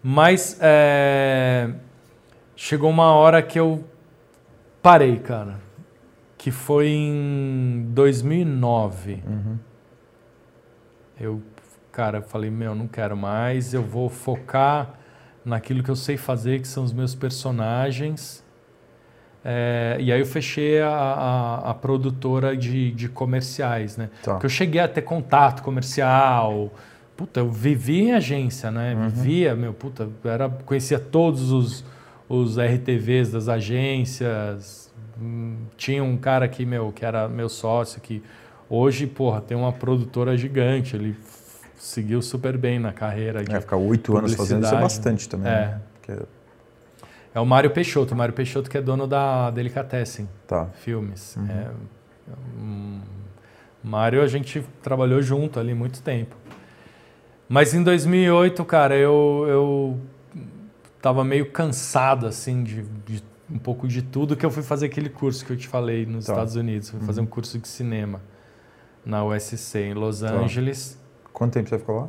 Mas 0.00 0.56
é, 0.60 1.68
chegou 2.54 2.88
uma 2.88 3.12
hora 3.12 3.42
que 3.42 3.58
eu 3.58 3.84
parei, 4.80 5.16
cara. 5.16 5.56
Que 6.38 6.52
foi 6.52 6.86
em 6.88 7.86
2009. 7.88 9.24
Uhum. 9.26 9.58
Eu, 11.20 11.42
cara, 11.90 12.22
falei, 12.22 12.50
meu, 12.50 12.76
não 12.76 12.86
quero 12.86 13.16
mais. 13.16 13.74
Eu 13.74 13.82
vou 13.82 14.08
focar 14.08 14.97
naquilo 15.48 15.82
que 15.82 15.90
eu 15.90 15.96
sei 15.96 16.16
fazer, 16.16 16.60
que 16.60 16.68
são 16.68 16.84
os 16.84 16.92
meus 16.92 17.14
personagens. 17.14 18.44
É, 19.44 19.96
e 20.00 20.12
aí 20.12 20.20
eu 20.20 20.26
fechei 20.26 20.80
a, 20.80 20.90
a, 20.90 21.70
a 21.70 21.74
produtora 21.74 22.56
de, 22.56 22.90
de, 22.90 23.08
comerciais, 23.08 23.96
né? 23.96 24.10
Tá. 24.22 24.32
Porque 24.32 24.46
eu 24.46 24.50
cheguei 24.50 24.80
a 24.80 24.88
ter 24.88 25.02
contato 25.02 25.62
comercial. 25.62 26.72
Puta, 27.16 27.40
eu 27.40 27.50
vivia 27.50 28.02
em 28.02 28.12
agência, 28.12 28.70
né? 28.70 28.94
Uhum. 28.94 29.08
Vivia, 29.08 29.54
meu, 29.54 29.72
puta, 29.72 30.08
era, 30.24 30.48
conhecia 30.48 30.98
todos 30.98 31.50
os, 31.50 31.84
os 32.28 32.58
RTVs 32.58 33.32
das 33.32 33.48
agências. 33.48 34.92
Hum, 35.20 35.56
Tinha 35.76 36.02
um 36.02 36.16
cara 36.16 36.44
aqui, 36.44 36.66
meu, 36.66 36.92
que 36.92 37.04
era 37.04 37.28
meu 37.28 37.48
sócio, 37.48 38.00
que 38.00 38.22
hoje, 38.68 39.06
porra, 39.06 39.40
tem 39.40 39.56
uma 39.56 39.72
produtora 39.72 40.36
gigante. 40.36 40.94
Ele 40.94 41.16
seguiu 41.78 42.20
super 42.20 42.56
bem 42.58 42.78
na 42.78 42.92
carreira 42.92 43.42
de 43.44 43.54
É, 43.54 43.60
ficar 43.60 43.76
oito 43.76 44.16
anos 44.16 44.34
fazendo 44.34 44.64
isso 44.64 44.74
é 44.74 44.80
bastante 44.80 45.28
também. 45.28 45.50
É. 45.50 45.54
né? 45.66 45.80
Porque- 45.94 46.22
É 47.34 47.40
o 47.40 47.46
Mário 47.46 47.70
Peixoto. 47.70 48.14
O 48.14 48.16
Mário 48.16 48.34
Peixoto 48.34 48.68
que 48.68 48.76
é 48.76 48.82
dono 48.82 49.06
da 49.06 49.50
Delicatessen 49.50 50.28
tá. 50.46 50.66
Filmes. 50.80 51.36
Uhum. 51.36 51.46
É, 51.48 51.70
um, 52.60 53.00
Mário, 53.82 54.22
a 54.22 54.26
gente 54.26 54.64
trabalhou 54.82 55.22
junto 55.22 55.60
ali 55.60 55.72
muito 55.72 56.02
tempo. 56.02 56.36
Mas 57.48 57.72
em 57.72 57.82
2008, 57.82 58.62
cara, 58.64 58.96
eu, 58.96 59.44
eu 59.48 60.00
tava 61.00 61.24
meio 61.24 61.50
cansado, 61.50 62.26
assim, 62.26 62.62
de, 62.62 62.82
de 63.06 63.22
um 63.50 63.58
pouco 63.58 63.88
de 63.88 64.02
tudo 64.02 64.36
que 64.36 64.44
eu 64.44 64.50
fui 64.50 64.62
fazer 64.62 64.86
aquele 64.86 65.08
curso 65.08 65.44
que 65.46 65.52
eu 65.52 65.56
te 65.56 65.66
falei 65.68 66.04
nos 66.04 66.26
Tá. 66.26 66.32
Estados 66.32 66.56
Unidos. 66.56 66.90
Fui 66.90 67.00
fazer 67.00 67.20
um 67.20 67.26
curso 67.26 67.58
de 67.58 67.66
cinema 67.68 68.20
na 69.06 69.24
USC, 69.24 69.78
em 69.78 69.94
Los 69.94 70.20
Tá. 70.20 70.32
Quanto 71.38 71.52
tempo 71.52 71.68
você 71.68 71.78
ficou 71.78 72.00
lá? 72.00 72.08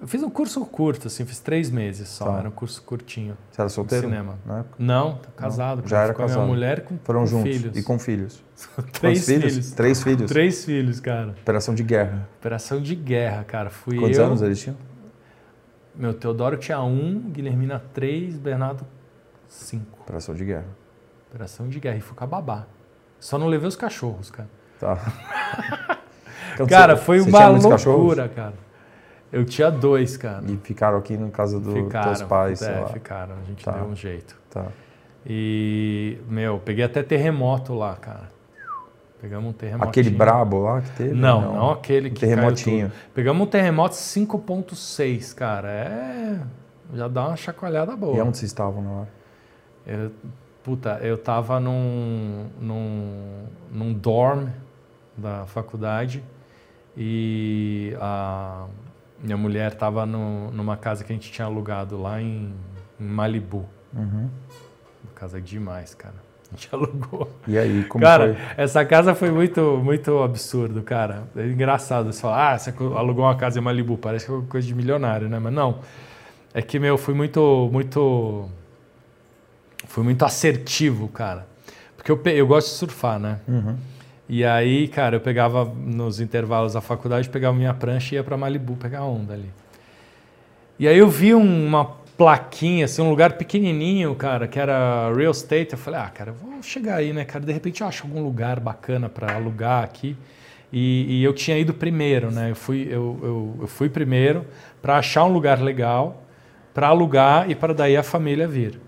Eu 0.00 0.06
fiz 0.06 0.22
um 0.22 0.30
curso 0.30 0.64
curto, 0.64 1.08
assim, 1.08 1.24
fiz 1.24 1.40
três 1.40 1.70
meses 1.70 2.08
só. 2.08 2.26
Tá. 2.26 2.38
Era 2.38 2.48
um 2.48 2.52
curso 2.52 2.80
curtinho. 2.82 3.36
Você 3.50 3.60
era 3.60 3.68
solteiro? 3.68 4.06
cinema. 4.06 4.38
Não, 4.78 5.18
casado. 5.36 5.82
Já 5.88 5.96
cara. 5.96 6.04
era 6.04 6.12
Fui 6.12 6.16
com 6.16 6.22
a 6.22 6.26
casado. 6.26 6.40
minha 6.42 6.54
mulher 6.54 6.84
com, 6.84 6.96
Foram 7.02 7.20
com 7.20 7.26
juntos. 7.26 7.52
filhos. 7.56 7.76
E 7.76 7.82
com 7.82 7.98
filhos. 7.98 8.44
Três 8.92 9.26
filhos? 9.26 9.52
filhos. 9.52 9.70
Três 9.72 10.02
filhos? 10.04 10.30
Três 10.30 10.64
filhos, 10.64 11.00
cara. 11.00 11.30
Operação 11.30 11.74
de 11.74 11.82
guerra. 11.82 12.28
Operação 12.38 12.80
de 12.80 12.94
guerra, 12.94 13.42
cara. 13.42 13.70
Fui 13.70 13.98
Quantos 13.98 14.18
eu. 14.18 14.24
anos 14.24 14.40
eles 14.40 14.60
tinham? 14.60 14.76
Meu, 15.92 16.14
Teodoro 16.14 16.56
tinha 16.58 16.80
um, 16.80 17.18
Guilhermina 17.32 17.82
três, 17.92 18.36
Bernardo 18.36 18.86
cinco. 19.48 19.98
Operação 20.02 20.32
de 20.34 20.44
guerra. 20.44 20.66
Operação 21.30 21.68
de 21.68 21.80
guerra. 21.80 21.96
E 21.96 22.00
fui 22.00 22.16
com 22.16 22.22
a 22.22 22.26
babá. 22.26 22.66
Só 23.18 23.36
não 23.36 23.48
levei 23.48 23.66
os 23.66 23.74
cachorros, 23.76 24.30
cara. 24.30 24.48
Tá. 24.78 24.98
Então, 26.54 26.66
cara, 26.66 26.96
você- 26.96 27.02
foi 27.04 27.20
você 27.20 27.28
uma 27.30 27.48
loucura, 27.48 28.28
cara. 28.28 28.54
Eu 29.32 29.44
tinha 29.44 29.70
dois, 29.70 30.16
cara. 30.16 30.44
E 30.48 30.56
ficaram 30.58 30.96
aqui 30.98 31.16
no 31.16 31.28
casa 31.30 31.58
dos 31.58 31.74
teus 31.74 32.22
pais, 32.22 32.60
sei 32.60 32.68
é, 32.68 32.80
lá. 32.80 32.86
ficaram. 32.88 33.34
A 33.42 33.44
gente 33.48 33.64
Tá. 33.64 33.72
deu 33.72 33.84
um 33.84 33.96
jeito. 33.96 34.36
Tá. 34.48 34.66
E, 35.26 36.18
meu, 36.28 36.60
peguei 36.64 36.84
até 36.84 37.02
terremoto 37.02 37.74
lá, 37.74 37.96
cara. 37.96 38.28
Pegamos 39.20 39.50
um 39.50 39.52
terremoto. 39.52 39.88
Aquele 39.88 40.10
brabo 40.10 40.58
lá 40.60 40.82
que 40.82 40.90
teve? 40.90 41.14
Não, 41.14 41.40
não, 41.54 41.70
aquele 41.72 42.10
Um 42.10 42.12
que 42.12 42.20
caiu 42.20 42.34
terremotinho. 42.36 42.92
Pegamos 43.14 43.42
um 43.46 43.50
terremoto 43.50 43.94
5.6, 43.96 45.32
cara. 45.32 45.68
É. 45.68 46.40
Já 46.92 47.08
dá 47.08 47.28
uma 47.28 47.36
chacoalhada 47.36 47.96
boa. 47.96 48.16
E 48.16 48.20
onde 48.20 48.36
vocês 48.36 48.50
estavam 48.50 48.82
na 48.82 48.90
hora? 48.90 49.08
Eu, 49.86 50.12
puta, 50.62 50.98
eu 51.02 51.16
tava 51.16 51.58
num, 51.58 52.46
num, 52.60 53.44
num 53.72 53.92
dorm 53.94 54.48
da 55.16 55.46
faculdade 55.46 56.22
e 56.96 57.94
a 58.00 58.66
minha 59.20 59.36
mulher 59.36 59.74
tava 59.74 60.06
no, 60.06 60.50
numa 60.50 60.76
casa 60.76 61.02
que 61.02 61.12
a 61.12 61.14
gente 61.14 61.30
tinha 61.32 61.46
alugado 61.46 62.00
lá 62.00 62.20
em, 62.20 62.54
em 63.00 63.04
Malibu. 63.04 63.64
Uhum. 63.92 64.28
Casa 65.14 65.40
demais, 65.40 65.94
cara. 65.94 66.14
A 66.52 66.54
gente 66.54 66.68
alugou. 66.74 67.30
E 67.48 67.58
aí, 67.58 67.84
como 67.84 68.04
cara, 68.04 68.34
foi? 68.34 68.62
essa 68.62 68.84
casa 68.84 69.14
foi 69.14 69.30
muito, 69.30 69.80
muito 69.82 70.22
absurdo, 70.22 70.82
cara. 70.82 71.24
É 71.36 71.46
engraçado. 71.46 72.12
Você 72.12 72.20
fala, 72.20 72.52
ah, 72.52 72.58
você 72.58 72.72
alugou 72.96 73.24
uma 73.24 73.36
casa 73.36 73.58
em 73.58 73.62
Malibu, 73.62 73.96
parece 73.96 74.26
que 74.26 74.32
é 74.32 74.40
coisa 74.48 74.66
de 74.66 74.74
milionário, 74.74 75.28
né? 75.28 75.38
Mas 75.38 75.52
não. 75.52 75.80
É 76.52 76.62
que, 76.62 76.78
meu, 76.78 76.96
fui 76.96 77.14
muito, 77.14 77.68
muito. 77.72 78.48
Fui 79.88 80.04
muito 80.04 80.24
assertivo, 80.24 81.08
cara. 81.08 81.46
Porque 81.96 82.12
eu, 82.12 82.20
eu 82.32 82.46
gosto 82.46 82.68
de 82.68 82.74
surfar, 82.74 83.18
né? 83.18 83.40
Uhum. 83.48 83.76
E 84.28 84.44
aí, 84.44 84.88
cara, 84.88 85.16
eu 85.16 85.20
pegava 85.20 85.64
nos 85.64 86.18
intervalos 86.20 86.72
da 86.72 86.80
faculdade, 86.80 87.28
pegava 87.28 87.54
minha 87.56 87.74
prancha 87.74 88.14
e 88.14 88.16
ia 88.16 88.24
pra 88.24 88.36
Malibu 88.36 88.74
pegar 88.76 89.04
onda 89.04 89.34
ali. 89.34 89.50
E 90.78 90.88
aí 90.88 90.96
eu 90.98 91.08
vi 91.08 91.34
um- 91.34 91.66
uma 91.66 91.84
plaquinha, 92.16 92.84
assim, 92.86 93.02
um 93.02 93.10
lugar 93.10 93.34
pequenininho, 93.34 94.14
cara, 94.14 94.48
que 94.48 94.58
era 94.58 95.12
real 95.14 95.30
estate. 95.32 95.72
Eu 95.72 95.78
falei, 95.78 96.00
ah, 96.00 96.08
cara, 96.08 96.32
vou 96.32 96.62
chegar 96.62 96.96
aí, 96.96 97.12
né, 97.12 97.24
cara? 97.24 97.44
De 97.44 97.52
repente 97.52 97.80
eu 97.82 97.86
acho 97.86 98.04
algum 98.04 98.22
lugar 98.22 98.58
bacana 98.60 99.08
para 99.08 99.34
alugar 99.34 99.84
aqui. 99.84 100.16
E, 100.72 101.20
e 101.20 101.24
eu 101.24 101.32
tinha 101.32 101.56
ido 101.58 101.72
primeiro, 101.74 102.30
né? 102.32 102.50
Eu 102.50 102.56
fui, 102.56 102.88
eu, 102.90 103.18
eu, 103.22 103.56
eu 103.62 103.66
fui 103.66 103.88
primeiro 103.88 104.44
para 104.82 104.96
achar 104.96 105.24
um 105.24 105.32
lugar 105.32 105.60
legal, 105.60 106.22
para 106.72 106.88
alugar 106.88 107.48
e 107.50 107.54
para 107.54 107.72
daí 107.74 107.96
a 107.96 108.02
família 108.02 108.48
vir. 108.48 108.80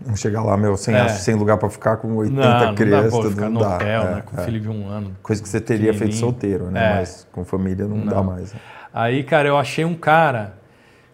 Vamos 0.00 0.20
chegar 0.20 0.42
lá, 0.42 0.56
meu, 0.56 0.76
sem, 0.76 0.94
É. 0.94 1.08
sem 1.08 1.34
lugar 1.34 1.58
pra 1.58 1.68
ficar 1.68 1.96
com 1.96 2.14
80 2.16 2.40
não, 2.40 2.66
não 2.66 2.74
crianças, 2.74 3.04
dá 3.04 3.10
pra 3.10 3.20
tudo 3.20 3.30
ficar 3.34 3.44
não 3.46 3.52
no 3.52 3.60
dá. 3.60 3.74
hotel, 3.76 4.02
É, 4.02 4.14
né? 4.14 4.22
Com 4.24 4.40
é. 4.40 4.44
filho 4.44 4.60
de 4.60 4.68
um 4.68 4.88
ano. 4.88 5.16
Coisa 5.22 5.42
que 5.42 5.48
você 5.48 5.60
teria 5.60 5.92
feito 5.92 6.14
solteiro, 6.14 6.70
né? 6.70 6.92
É. 6.92 6.94
Mas 6.96 7.26
com 7.32 7.44
família 7.44 7.86
não, 7.86 8.06
dá 8.06 8.16
Não. 8.16 8.24
mais. 8.24 8.52
né? 8.54 8.60
Aí, 8.94 9.22
cara, 9.24 9.48
eu 9.48 9.56
achei 9.58 9.84
um 9.84 9.94
cara 9.94 10.54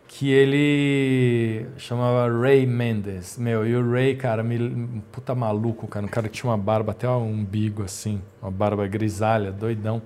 que 0.07 0.31
ele 0.31 1.67
chamava 1.77 2.31
Ray 2.31 2.67
Mendes. 2.67 3.37
Meu, 3.39 3.67
e 3.67 3.75
o 3.75 3.91
Ray, 3.91 4.15
cara, 4.15 4.43
me, 4.45 4.59
um 4.63 5.01
puta 5.11 5.35
maluco, 5.35 5.89
cara. 5.89 6.05
Um 6.07 6.09
cara 6.09 6.29
que 6.29 6.35
tinha 6.35 6.51
uma 6.51 6.59
barba 6.59 6.93
até 6.93 7.09
o 7.09 7.19
umbigo, 7.19 7.83
assim. 7.83 8.21
Uma 8.41 8.51
barba 8.51 8.87
grisalha, 8.87 9.51
doidão. 9.51 10.01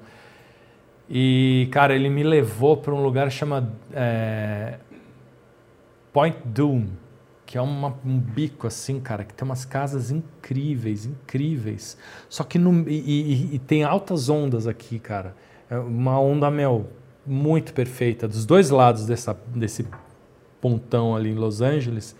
E, 1.11 1.69
cara, 1.73 1.95
ele 1.95 2.09
me 2.09 2.23
levou 2.23 2.77
para 2.77 2.95
um 2.95 3.03
lugar 3.03 3.29
que 3.29 3.35
chama 3.35 3.71
é, 3.93 4.75
Point 6.13 6.37
Doom, 6.45 6.87
que 7.49 7.57
é 7.57 7.63
uma- 7.63 7.95
um 8.05 8.19
bico 8.19 8.67
assim, 8.67 9.01
cara, 9.01 9.25
que 9.25 9.33
tem 9.33 9.43
umas 9.43 9.65
casas 9.65 10.11
incríveis, 10.11 11.07
incríveis. 11.07 11.97
Só 12.29 12.45
que 12.45 12.59
no, 12.59 12.87
e, 12.87 12.93
e- 12.99 13.55
e 13.55 13.59
tem 13.59 13.85
altas 13.85 14.29
ondas 14.29 14.67
aqui, 14.67 14.99
cara. 14.99 15.35
É 15.71 15.79
uma 15.79 16.21
onda, 16.21 16.51
meu, 16.51 16.91
muito 17.27 17.73
perfeita, 17.73 18.29
dos 18.29 18.45
dois 18.45 18.69
lados 18.69 19.07
dessa, 19.07 19.35
desse 19.55 19.87
pontão 20.61 21.17
ali 21.17 21.31
em 21.31 21.37
Los 21.37 21.63
Angeles. 21.63 22.15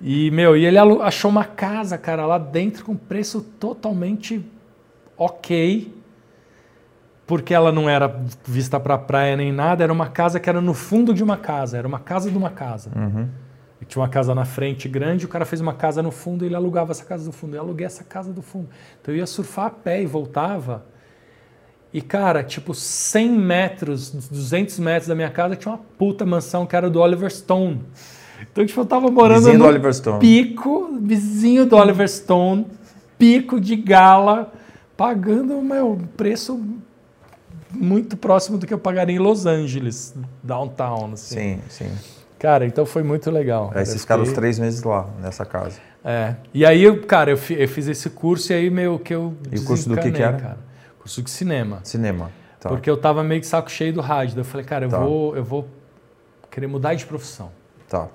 E, 0.00 0.30
meu, 0.30 0.56
e 0.56 0.64
ele 0.64 0.78
achou 0.78 1.30
uma 1.30 1.44
casa, 1.44 1.98
cara, 1.98 2.24
lá 2.24 2.38
dentro 2.38 2.86
com 2.86 2.96
preço 2.96 3.42
totalmente 3.60 4.42
ok, 5.14 5.92
porque 7.26 7.52
ela 7.52 7.70
não 7.70 7.86
era 7.86 8.08
vista 8.46 8.80
para 8.80 8.96
praia 8.96 9.36
nem 9.36 9.52
nada, 9.52 9.84
era 9.84 9.92
uma 9.92 10.08
casa 10.08 10.40
que 10.40 10.48
era 10.48 10.62
no 10.62 10.72
fundo 10.72 11.12
de 11.12 11.22
uma 11.22 11.36
casa, 11.36 11.76
era 11.76 11.86
uma 11.86 11.98
casa 11.98 12.30
de 12.30 12.38
uma 12.38 12.48
casa. 12.48 12.90
Uhum. 12.96 13.28
Tinha 13.86 14.02
uma 14.02 14.08
casa 14.08 14.34
na 14.34 14.44
frente 14.44 14.88
grande, 14.88 15.24
o 15.24 15.28
cara 15.28 15.44
fez 15.44 15.60
uma 15.60 15.72
casa 15.72 16.02
no 16.02 16.10
fundo 16.10 16.44
e 16.44 16.48
ele 16.48 16.54
alugava 16.54 16.90
essa 16.90 17.04
casa 17.04 17.24
do 17.24 17.32
fundo. 17.32 17.56
Eu 17.56 17.62
aluguei 17.62 17.86
essa 17.86 18.02
casa 18.02 18.32
do 18.32 18.42
fundo. 18.42 18.68
Então 19.00 19.14
eu 19.14 19.18
ia 19.18 19.26
surfar 19.26 19.66
a 19.66 19.70
pé 19.70 20.02
e 20.02 20.06
voltava. 20.06 20.84
E, 21.92 22.02
cara, 22.02 22.42
tipo, 22.42 22.74
100 22.74 23.30
metros, 23.30 24.10
200 24.10 24.78
metros 24.78 25.08
da 25.08 25.14
minha 25.14 25.30
casa 25.30 25.56
tinha 25.56 25.72
uma 25.72 25.80
puta 25.96 26.26
mansão 26.26 26.66
que 26.66 26.76
era 26.76 26.90
do 26.90 27.00
Oliver 27.00 27.30
Stone. 27.32 27.82
Então, 28.42 28.64
tipo, 28.66 28.80
eu 28.80 28.86
tava 28.86 29.10
morando 29.10 29.44
Vizinho 29.44 29.58
no 29.58 29.66
Oliver 29.66 29.94
Stone. 29.94 30.20
pico, 30.20 30.98
vizinho 31.00 31.64
do 31.64 31.76
Oliver 31.76 32.08
Stone, 32.08 32.66
pico 33.16 33.58
de 33.58 33.74
gala, 33.74 34.52
pagando, 34.96 35.60
meu, 35.62 35.98
preço 36.16 36.60
muito 37.70 38.16
próximo 38.16 38.58
do 38.58 38.66
que 38.66 38.74
eu 38.74 38.78
pagaria 38.78 39.16
em 39.16 39.18
Los 39.18 39.46
Angeles, 39.46 40.14
downtown, 40.42 41.12
assim. 41.14 41.36
Sim, 41.36 41.60
sim. 41.68 42.17
Cara, 42.38 42.64
então 42.66 42.86
foi 42.86 43.02
muito 43.02 43.30
legal. 43.30 43.70
Aí 43.74 43.84
vocês 43.84 44.00
ficaram 44.02 44.22
os 44.22 44.32
três 44.32 44.58
meses 44.58 44.82
lá, 44.82 45.08
nessa 45.20 45.44
casa. 45.44 45.80
É. 46.04 46.36
E 46.54 46.64
aí, 46.64 46.82
eu, 46.84 47.02
cara, 47.04 47.30
eu, 47.32 47.36
fi- 47.36 47.60
eu 47.60 47.66
fiz 47.68 47.88
esse 47.88 48.08
curso 48.10 48.52
e 48.52 48.54
aí 48.54 48.70
meio 48.70 48.98
que 48.98 49.12
eu 49.14 49.34
E 49.50 49.58
o 49.58 49.64
curso 49.64 49.88
do 49.88 49.96
que 49.96 50.12
que 50.12 50.22
era? 50.22 50.36
Cara. 50.36 50.58
Curso 51.00 51.20
de 51.22 51.30
cinema. 51.30 51.80
Cinema. 51.82 52.30
Tá. 52.60 52.68
Porque 52.68 52.88
eu 52.88 52.96
tava 52.96 53.22
meio 53.24 53.40
de 53.40 53.46
saco 53.46 53.70
cheio 53.70 53.92
do 53.92 54.00
rádio. 54.00 54.34
Daí 54.36 54.40
eu 54.42 54.44
falei, 54.44 54.64
cara, 54.64 54.86
eu, 54.86 54.88
Tá. 54.90 54.98
vou, 54.98 55.36
eu 55.36 55.42
vou 55.44 55.68
querer 56.50 56.66
mudar 56.68 56.94
de 56.94 57.04
profissão. 57.06 57.50
Tá. 57.88 58.08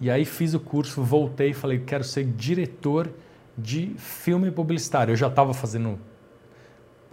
E 0.00 0.10
aí 0.10 0.24
fiz 0.24 0.52
o 0.54 0.60
curso, 0.60 1.02
voltei 1.02 1.50
e 1.50 1.54
falei, 1.54 1.78
quero 1.80 2.04
ser 2.04 2.24
diretor 2.24 3.08
de 3.56 3.94
filme 3.96 4.50
publicitário. 4.50 5.12
Eu 5.12 5.16
já 5.16 5.26
estava 5.28 5.52
fazendo 5.54 5.98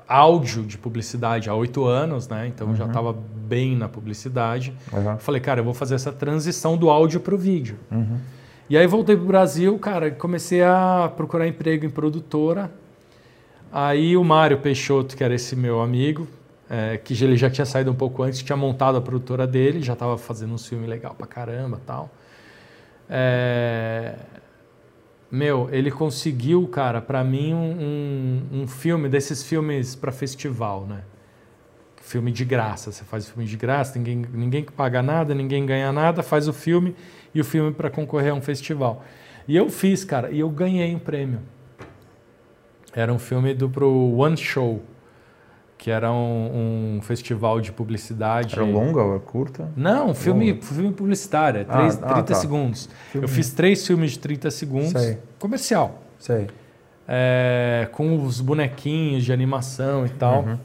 áudio 0.07 0.63
de 0.63 0.77
publicidade 0.77 1.49
há 1.49 1.55
oito 1.55 1.85
anos, 1.85 2.27
né? 2.27 2.47
Então 2.47 2.69
eu 2.69 2.75
já 2.75 2.85
estava 2.85 3.13
bem 3.13 3.75
na 3.75 3.87
publicidade. 3.89 4.73
Uhum. 4.91 5.17
Falei, 5.17 5.41
cara, 5.41 5.59
eu 5.59 5.63
vou 5.63 5.73
fazer 5.73 5.95
essa 5.95 6.11
transição 6.11 6.77
do 6.77 6.89
áudio 6.89 7.19
para 7.19 7.33
o 7.33 7.37
vídeo. 7.37 7.77
Uhum. 7.91 8.17
E 8.69 8.77
aí 8.77 8.87
voltei 8.87 9.15
pro 9.15 9.25
Brasil, 9.25 9.77
cara, 9.77 10.09
comecei 10.11 10.63
a 10.63 11.11
procurar 11.15 11.47
emprego 11.47 11.85
em 11.85 11.89
produtora. 11.89 12.71
Aí 13.71 14.15
o 14.15 14.23
Mário 14.23 14.57
Peixoto, 14.59 15.15
que 15.15 15.23
era 15.23 15.35
esse 15.35 15.55
meu 15.55 15.81
amigo, 15.81 16.27
é, 16.69 16.97
que 16.97 17.13
ele 17.23 17.37
já 17.37 17.49
tinha 17.49 17.65
saído 17.65 17.91
um 17.91 17.95
pouco 17.95 18.23
antes, 18.23 18.41
tinha 18.41 18.55
montado 18.55 18.97
a 18.97 19.01
produtora 19.01 19.45
dele, 19.45 19.81
já 19.81 19.93
estava 19.93 20.17
fazendo 20.17 20.53
um 20.53 20.57
filme 20.57 20.87
legal 20.87 21.13
pra 21.13 21.27
caramba 21.27 21.79
tal. 21.85 22.09
É, 23.09 24.15
meu, 25.35 25.69
ele 25.71 25.91
conseguiu, 25.91 26.65
cara, 26.67 27.01
para 27.01 27.23
mim 27.23 27.53
um, 27.53 28.41
um, 28.53 28.61
um, 28.61 28.67
filme 28.67 29.09
desses 29.09 29.43
filmes 29.43 29.93
para 29.93 30.11
festival, 30.11 30.85
né? 30.87 31.01
Filme 32.01 32.31
de 32.31 32.45
graça, 32.45 32.91
você 32.91 33.03
faz 33.03 33.27
filme 33.27 33.45
de 33.45 33.57
graça, 33.57 33.97
ninguém, 33.97 34.25
ninguém 34.31 34.63
paga 34.63 35.03
nada, 35.03 35.35
ninguém 35.35 35.65
ganha 35.65 35.91
nada, 35.91 36.23
faz 36.23 36.47
o 36.47 36.53
filme 36.53 36.95
e 37.33 37.41
o 37.41 37.43
filme 37.43 37.73
para 37.73 37.89
concorrer 37.89 38.31
a 38.31 38.35
um 38.35 38.41
festival. 38.41 39.03
E 39.47 39.55
eu 39.55 39.69
fiz, 39.69 40.05
cara, 40.05 40.31
e 40.31 40.39
eu 40.39 40.49
ganhei 40.49 40.95
um 40.95 40.99
prêmio. 40.99 41.41
Era 42.93 43.11
um 43.11 43.19
filme 43.19 43.53
do 43.53 43.69
pro 43.69 43.91
One 44.17 44.37
Show, 44.37 44.81
que 45.85 45.91
era 45.91 46.11
um, 46.11 46.95
um 46.97 47.01
festival 47.03 47.61
de 47.61 47.71
publicidade. 47.71 48.55
Era 48.55 48.65
longa 48.65 49.03
ou 49.03 49.19
curta? 49.19 49.69
Não, 49.77 50.15
filme, 50.15 50.59
filme 50.59 50.91
publicitário, 50.91 51.61
é 51.61 51.63
três, 51.63 52.01
ah, 52.01 52.07
30 52.07 52.19
ah, 52.19 52.23
tá. 52.23 52.33
segundos. 52.33 52.89
Filme. 53.11 53.23
Eu 53.23 53.29
fiz 53.29 53.51
três 53.51 53.85
filmes 53.85 54.13
de 54.13 54.17
30 54.17 54.49
segundos, 54.49 54.99
Sei. 54.99 55.19
comercial. 55.37 56.01
Sei. 56.17 56.47
É, 57.07 57.87
com 57.91 58.19
os 58.25 58.41
bonequinhos 58.41 59.23
de 59.23 59.31
animação 59.31 60.07
e 60.07 60.09
tal. 60.09 60.41
Uhum. 60.41 60.57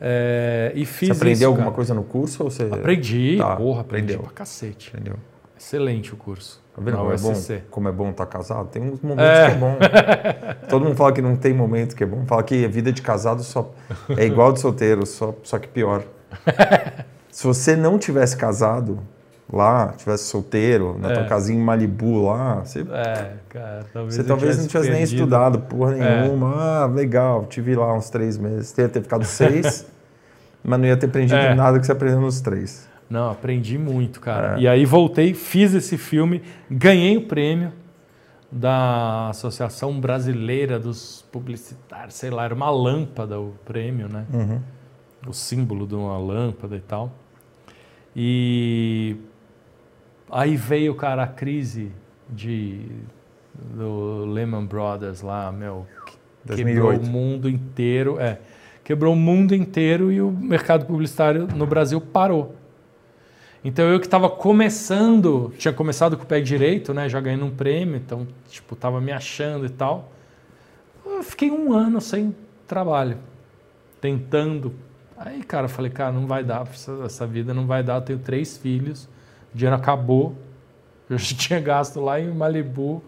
É, 0.00 0.72
e 0.74 0.84
fiz 0.84 1.10
Você 1.10 1.12
aprendeu 1.12 1.36
isso, 1.36 1.46
alguma 1.46 1.70
coisa 1.70 1.94
no 1.94 2.02
curso? 2.02 2.42
Ou 2.42 2.50
você... 2.50 2.64
Aprendi, 2.64 3.36
tá. 3.38 3.54
porra, 3.54 3.82
aprendi 3.82 4.06
aprendeu. 4.06 4.24
pra 4.24 4.32
cacete. 4.32 4.88
Aprendeu. 4.88 5.14
Excelente 5.56 6.12
o 6.12 6.16
curso. 6.16 6.60
Tá 6.78 6.84
vendo 6.84 6.96
como 6.96 7.12
é, 7.12 7.16
bom, 7.16 7.34
como 7.70 7.88
é 7.88 7.92
bom 7.92 8.10
estar 8.10 8.26
tá 8.26 8.38
casado? 8.38 8.68
Tem 8.68 8.82
uns 8.82 9.00
momentos 9.00 9.24
é. 9.24 9.46
que 9.46 9.52
é 9.52 9.58
bom. 9.58 9.76
Todo 10.68 10.84
mundo 10.84 10.96
fala 10.96 11.12
que 11.12 11.20
não 11.20 11.36
tem 11.36 11.52
momento 11.52 11.96
que 11.96 12.04
é 12.04 12.06
bom. 12.06 12.24
Fala 12.24 12.42
que 12.42 12.64
a 12.64 12.68
vida 12.68 12.92
de 12.92 13.02
casado 13.02 13.42
só 13.42 13.72
é 14.16 14.24
igual 14.24 14.52
de 14.52 14.60
solteiro, 14.60 15.04
só, 15.04 15.34
só 15.42 15.58
que 15.58 15.66
pior. 15.66 16.04
Se 17.32 17.46
você 17.46 17.74
não 17.74 17.98
tivesse 17.98 18.36
casado 18.36 19.00
lá, 19.52 19.92
tivesse 19.96 20.24
solteiro, 20.24 20.96
na 21.00 21.10
é. 21.10 21.14
tua 21.14 21.24
casinha 21.24 21.58
em 21.58 21.62
Malibu 21.62 22.26
lá, 22.26 22.60
você, 22.64 22.80
é, 22.80 23.32
cara, 23.48 23.84
talvez 23.92 24.14
você 24.14 24.24
talvez 24.24 24.58
não 24.58 24.66
tivesse 24.66 24.88
perdido. 24.88 24.92
nem 24.94 25.02
estudado 25.02 25.58
porra 25.60 25.96
é. 25.96 26.22
nenhuma. 26.22 26.54
Ah, 26.56 26.86
legal, 26.86 27.46
tive 27.46 27.74
lá 27.74 27.92
uns 27.94 28.08
três 28.08 28.38
meses. 28.38 28.76
Ia 28.78 28.88
ter 28.88 29.02
ficado 29.02 29.24
seis, 29.24 29.86
mas 30.62 30.78
não 30.78 30.86
ia 30.86 30.96
ter 30.96 31.06
aprendido 31.06 31.40
é. 31.40 31.54
nada 31.54 31.78
que 31.80 31.86
você 31.86 31.92
aprendeu 31.92 32.20
nos 32.20 32.40
três. 32.40 32.87
Não, 33.08 33.30
aprendi 33.30 33.78
muito, 33.78 34.20
cara. 34.20 34.58
É. 34.58 34.62
E 34.62 34.68
aí 34.68 34.84
voltei, 34.84 35.32
fiz 35.34 35.74
esse 35.74 35.96
filme, 35.96 36.42
ganhei 36.70 37.16
o 37.16 37.26
prêmio 37.26 37.72
da 38.50 39.28
Associação 39.28 39.98
Brasileira 40.00 40.78
dos 40.78 41.24
Publicitários, 41.30 42.14
sei 42.14 42.30
lá, 42.30 42.44
era 42.44 42.54
uma 42.54 42.70
lâmpada 42.70 43.38
o 43.40 43.54
prêmio, 43.64 44.08
né? 44.08 44.26
Uhum. 44.32 44.60
O 45.26 45.32
símbolo 45.32 45.86
de 45.86 45.94
uma 45.94 46.18
lâmpada 46.18 46.76
e 46.76 46.80
tal. 46.80 47.12
E 48.16 49.16
aí 50.30 50.56
veio, 50.56 50.94
cara, 50.94 51.24
a 51.24 51.26
crise 51.26 51.92
de 52.28 52.86
do 53.54 54.24
Lehman 54.24 54.64
Brothers 54.64 55.20
lá, 55.20 55.50
meu, 55.50 55.86
2008. 56.44 56.56
quebrou 56.56 57.08
o 57.08 57.12
mundo 57.12 57.48
inteiro, 57.48 58.20
é, 58.20 58.38
quebrou 58.84 59.14
o 59.14 59.16
mundo 59.16 59.54
inteiro 59.54 60.12
e 60.12 60.20
o 60.20 60.30
mercado 60.30 60.86
publicitário 60.86 61.46
no 61.54 61.66
Brasil 61.66 62.00
parou. 62.00 62.54
Então 63.64 63.84
eu 63.86 63.98
que 63.98 64.06
estava 64.06 64.30
começando, 64.30 65.52
tinha 65.58 65.72
começado 65.72 66.16
com 66.16 66.22
o 66.22 66.26
pé 66.26 66.40
direito, 66.40 66.94
né, 66.94 67.08
já 67.08 67.20
ganhando 67.20 67.44
um 67.44 67.50
prêmio, 67.50 67.96
então 67.96 68.26
tipo 68.48 68.76
tava 68.76 69.00
me 69.00 69.10
achando 69.10 69.66
e 69.66 69.70
tal. 69.70 70.12
Eu 71.04 71.22
fiquei 71.22 71.50
um 71.50 71.72
ano 71.72 72.00
sem 72.00 72.34
trabalho, 72.66 73.18
tentando. 74.00 74.72
Aí, 75.16 75.42
cara, 75.42 75.64
eu 75.64 75.70
falei, 75.70 75.90
cara, 75.90 76.12
não 76.12 76.26
vai 76.26 76.44
dar, 76.44 76.68
essa 77.04 77.26
vida 77.26 77.52
não 77.52 77.66
vai 77.66 77.82
dar. 77.82 77.96
Eu 77.96 78.02
tenho 78.02 78.18
três 78.20 78.56
filhos, 78.56 79.08
o 79.52 79.56
dinheiro 79.56 79.76
acabou. 79.76 80.36
Eu 81.08 81.16
já 81.16 81.34
tinha 81.34 81.58
gasto 81.58 82.00
lá 82.00 82.20
em 82.20 82.30
Malibu 82.30 83.02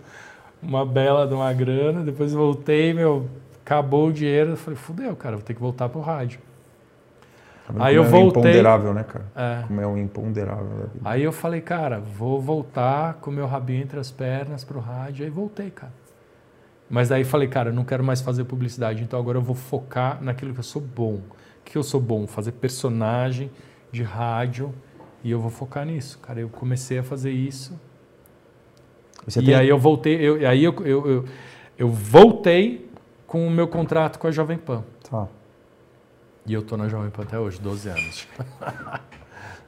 uma 0.63 0.85
bela 0.85 1.27
de 1.27 1.35
uma 1.35 1.53
grana. 1.53 2.03
Depois 2.03 2.33
voltei, 2.33 2.95
meu, 2.95 3.29
acabou 3.63 4.09
o 4.09 4.13
dinheiro. 4.13 4.53
Eu 4.53 4.57
falei, 4.57 4.79
fudeu, 4.79 5.15
cara, 5.15 5.37
vou 5.37 5.45
ter 5.45 5.53
que 5.53 5.61
voltar 5.61 5.89
pro 5.91 6.01
rádio. 6.01 6.41
Aí 7.79 7.95
eu 7.95 8.05
é 8.05 8.09
voltei. 8.09 8.43
Imponderável, 8.43 8.95
né, 8.95 9.05
cara? 9.05 9.25
É. 9.37 9.67
Como 9.67 9.81
é 9.81 9.87
um 9.87 9.97
imponderável 9.97 10.69
da 10.69 10.87
vida. 10.87 11.01
Aí 11.05 11.23
eu 11.23 11.33
falei, 11.33 11.61
cara, 11.61 12.01
vou 12.01 12.41
voltar 12.41 13.15
com 13.15 13.31
meu 13.31 13.47
rabinho 13.47 13.83
entre 13.83 13.99
as 14.01 14.11
pernas 14.11 14.65
pro 14.65 14.81
rádio. 14.81 15.25
Aí 15.25 15.31
voltei, 15.31 15.71
cara. 15.71 15.93
Mas 16.89 17.09
daí 17.09 17.23
falei, 17.23 17.47
cara, 17.47 17.71
eu 17.71 17.75
não 17.75 17.85
quero 17.85 18.03
mais 18.03 18.21
fazer 18.21 18.43
publicidade, 18.45 19.01
então 19.05 19.19
agora 19.19 19.39
eu 19.39 19.43
vou 19.43 19.55
focar 19.55 20.21
naquilo 20.21 20.53
que 20.53 20.59
eu 20.59 20.65
sou 20.65 20.83
bom. 20.83 21.15
O 21.15 21.65
que 21.65 21.79
eu 21.79 21.85
sou 21.85 22.01
bom? 22.01 22.27
Fazer 22.27 22.51
personagem 22.53 23.49
de 23.93 24.03
rádio 24.03 24.75
e 25.23 25.31
eu 25.31 25.39
vou 25.39 25.51
focar 25.51 25.87
nisso, 25.87 26.19
cara. 26.19 26.41
Eu 26.41 26.49
comecei 26.49 26.99
a 26.99 27.03
fazer 27.05 27.31
isso. 27.31 27.79
Você 29.25 29.41
e 29.41 29.45
tem... 29.45 29.55
aí 29.55 29.69
eu 29.69 29.79
voltei, 29.79 30.17
eu, 30.17 30.49
aí 30.49 30.65
eu, 30.65 30.75
eu, 30.85 31.07
eu, 31.07 31.25
eu 31.79 31.89
voltei 31.89 32.91
com 33.25 33.47
o 33.47 33.51
meu 33.51 33.69
contrato 33.69 34.19
com 34.19 34.27
a 34.27 34.33
Jovem 34.33 34.59
Pan. 34.59 34.83
Tá. 35.09 35.29
E 36.47 36.55
eu 36.55 36.63
tô 36.63 36.77
na 36.77 36.89
Jovem 36.89 37.11
Pan 37.11 37.23
até 37.23 37.39
hoje, 37.39 37.61
12 37.61 37.89
anos. 37.89 38.29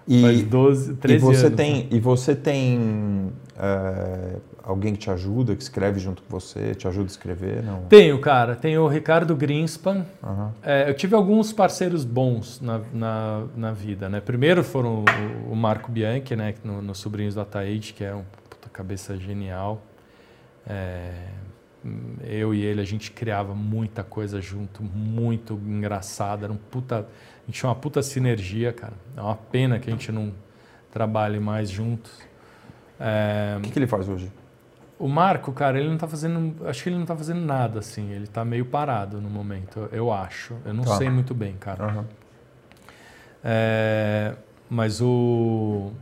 E, 0.07 0.21
Faz 0.21 0.43
12, 0.43 0.95
13 0.97 1.15
e 1.15 1.19
você 1.21 1.47
anos. 1.47 1.57
Tem, 1.57 1.77
né? 1.77 1.87
E 1.91 2.01
você 2.01 2.35
tem 2.35 3.33
é, 3.57 4.37
alguém 4.63 4.95
que 4.95 4.99
te 4.99 5.11
ajuda, 5.11 5.55
que 5.55 5.63
escreve 5.63 6.01
junto 6.01 6.23
com 6.23 6.41
você, 6.41 6.75
te 6.75 6.89
ajuda 6.89 7.05
a 7.05 7.07
escrever? 7.07 7.63
Não? 7.63 7.83
Tenho, 7.83 8.19
cara. 8.21 8.57
Tenho 8.57 8.83
o 8.83 8.89
Ricardo 8.89 9.35
Greenspan. 9.37 10.05
Uhum. 10.23 10.51
É, 10.63 10.89
eu 10.89 10.95
tive 10.95 11.15
alguns 11.15 11.53
parceiros 11.53 12.05
bons 12.05 12.61
na, 12.61 12.81
na, 12.93 13.45
na 13.57 13.73
vida. 13.73 14.09
Né? 14.09 14.21
Primeiro 14.21 14.65
foram 14.65 15.05
o, 15.49 15.53
o 15.53 15.57
Marco 15.57 15.91
Bianchi, 15.91 16.35
né, 16.35 16.55
no, 16.65 16.83
no 16.83 16.95
Sobrinhos 16.95 17.35
da 17.35 17.45
Taíde, 17.45 17.93
que 17.93 18.05
é 18.05 18.15
um 18.15 18.25
puta 18.51 18.69
cabeça 18.73 19.17
genial. 19.17 19.83
É, 20.67 21.13
eu 22.25 22.55
e 22.55 22.63
ele, 22.63 22.81
a 22.81 22.85
gente 22.85 23.11
criava 23.11 23.55
muita 23.55 24.03
coisa 24.03 24.41
junto, 24.41 24.83
muito 24.83 25.55
engraçada, 25.55 26.47
era 26.47 26.53
um 26.53 26.57
puta, 26.57 27.01
a 27.01 27.47
gente 27.47 27.59
tinha 27.59 27.69
uma 27.69 27.75
puta 27.75 28.03
sinergia, 28.03 28.73
cara. 28.73 28.95
É 29.17 29.21
uma 29.21 29.37
pena 29.37 29.79
que 29.79 29.89
a 29.89 29.93
gente 29.93 30.11
não 30.13 30.33
trabalhe 30.91 31.41
mais 31.41 31.69
juntos. 31.71 32.13
É... 32.99 33.57
O 33.59 33.63
que, 33.63 33.71
que, 33.71 33.79
ele 33.79 33.87
faz 33.87 34.09
hoje? 34.09 34.31
O 34.99 35.09
Marco, 35.09 35.53
cara, 35.53 35.79
ele 35.79 35.89
não 35.89 35.99
tá 35.99 36.07
fazendo, 36.07 36.67
acho 36.67 36.83
que 36.83 36.89
ele 36.89 36.97
não 36.97 37.07
tá 37.07 37.17
fazendo 37.17 37.41
nada 37.41 37.81
assim, 37.81 38.13
ele 38.13 38.29
tá 38.29 38.45
meio 38.45 38.65
parado 38.65 39.21
no 39.21 39.29
momento, 39.29 39.89
eu 39.91 40.13
acho. 40.13 40.57
Eu 40.65 40.73
não 40.73 40.85
tá. 40.85 40.97
sei 40.97 41.11
muito 41.11 41.35
bem, 41.35 41.55
cara. 41.55 41.87
Uhum. 41.87 42.05
É... 43.43 44.35
Mas 44.71 45.01
o 45.03 45.93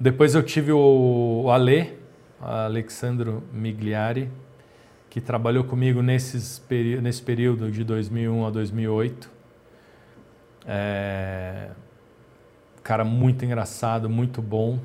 depois 0.00 0.34
eu 0.36 0.44
tive 0.44 0.70
o, 0.70 1.42
o 1.44 1.50
Ale, 1.50 1.98
Alexandro 2.40 3.42
Migliari, 3.52 4.30
que 5.10 5.20
trabalhou 5.20 5.64
comigo 5.64 6.02
nesses 6.02 6.62
nesse 7.02 7.22
período 7.22 7.70
de 7.70 7.84
2001 7.84 8.46
a 8.46 8.50
2008. 8.50 9.30
É, 10.66 11.68
cara 12.88 13.04
muito 13.04 13.44
engraçado, 13.44 14.08
muito 14.08 14.40
bom. 14.40 14.78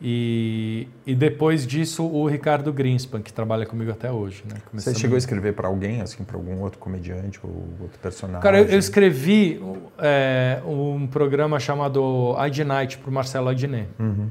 E, 0.00 0.86
e 1.06 1.14
depois 1.14 1.66
disso, 1.66 2.04
o 2.04 2.26
Ricardo 2.26 2.70
Greenspan, 2.70 3.22
que 3.22 3.32
trabalha 3.32 3.64
comigo 3.64 3.90
até 3.90 4.12
hoje. 4.12 4.44
Né? 4.46 4.60
Você 4.74 4.94
chegou 4.94 5.14
a 5.14 5.18
escrever 5.18 5.54
para 5.54 5.66
alguém, 5.66 6.02
assim, 6.02 6.22
para 6.24 6.36
algum 6.36 6.60
outro 6.60 6.78
comediante 6.78 7.40
ou 7.42 7.50
outro 7.80 7.98
personagem? 8.02 8.42
Cara, 8.42 8.60
eu, 8.60 8.66
eu 8.66 8.78
escrevi 8.78 9.62
é, 9.98 10.60
um 10.66 11.06
programa 11.06 11.58
chamado 11.58 12.36
Id 12.46 12.58
Night 12.58 12.98
para 12.98 13.08
o 13.08 13.12
Marcelo 13.12 13.48
Adnet. 13.48 13.88
Uhum. 13.98 14.28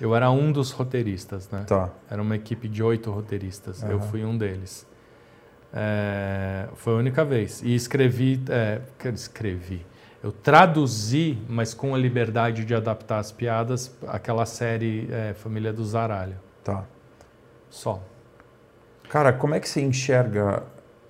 Eu 0.00 0.14
era 0.14 0.30
um 0.30 0.50
dos 0.50 0.70
roteiristas, 0.70 1.48
né? 1.50 1.64
Tá. 1.66 1.90
Era 2.10 2.20
uma 2.20 2.34
equipe 2.34 2.68
de 2.68 2.82
oito 2.82 3.10
roteiristas. 3.10 3.82
Uhum. 3.82 3.90
Eu 3.90 4.00
fui 4.00 4.24
um 4.24 4.36
deles. 4.36 4.86
É, 5.72 6.68
foi 6.74 6.94
a 6.94 6.96
única 6.96 7.24
vez. 7.24 7.62
E 7.62 7.74
escrevi, 7.74 8.42
é, 8.48 8.80
escrevi. 9.12 9.84
Eu 10.22 10.32
traduzi, 10.32 11.38
mas 11.48 11.74
com 11.74 11.94
a 11.94 11.98
liberdade 11.98 12.64
de 12.64 12.74
adaptar 12.74 13.18
as 13.18 13.30
piadas, 13.30 13.94
aquela 14.06 14.46
série 14.46 15.08
é, 15.12 15.34
Família 15.34 15.72
do 15.72 15.84
Zaralho. 15.84 16.36
Tá. 16.62 16.84
Só. 17.68 18.02
Cara, 19.08 19.32
como 19.32 19.54
é 19.54 19.60
que 19.60 19.68
você 19.68 19.82
enxerga 19.82 20.62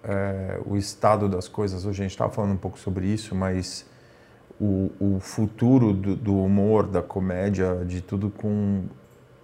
é, 0.03 0.61
o 0.67 0.77
estado 0.77 1.29
das 1.29 1.47
coisas 1.47 1.87
hoje? 1.87 2.01
A 2.01 2.05
gente 2.05 2.13
estava 2.13 2.33
falando 2.33 2.53
um 2.53 2.59
pouco 2.59 2.79
sobre 2.79 3.07
isso, 3.07 3.35
mas 3.35 3.87
o, 4.61 4.91
o 5.01 5.21
futuro 5.21 5.93
do, 5.93 6.15
do, 6.15 6.39
humor, 6.39 6.87
da 6.87 7.03
comédia, 7.03 7.85
de 7.85 8.01
tudo 8.01 8.31
com 8.31 8.85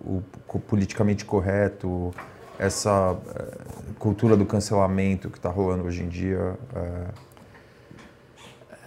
o, 0.00 0.22
com 0.46 0.58
o 0.58 0.60
politicamente 0.60 1.24
correto, 1.24 2.14
essa 2.58 3.16
é, 3.34 3.94
cultura 3.98 4.36
do 4.36 4.46
cancelamento 4.46 5.30
que 5.30 5.38
está 5.38 5.48
rolando 5.48 5.84
hoje 5.84 6.02
em 6.02 6.08
dia. 6.08 6.56
É, 6.74 7.06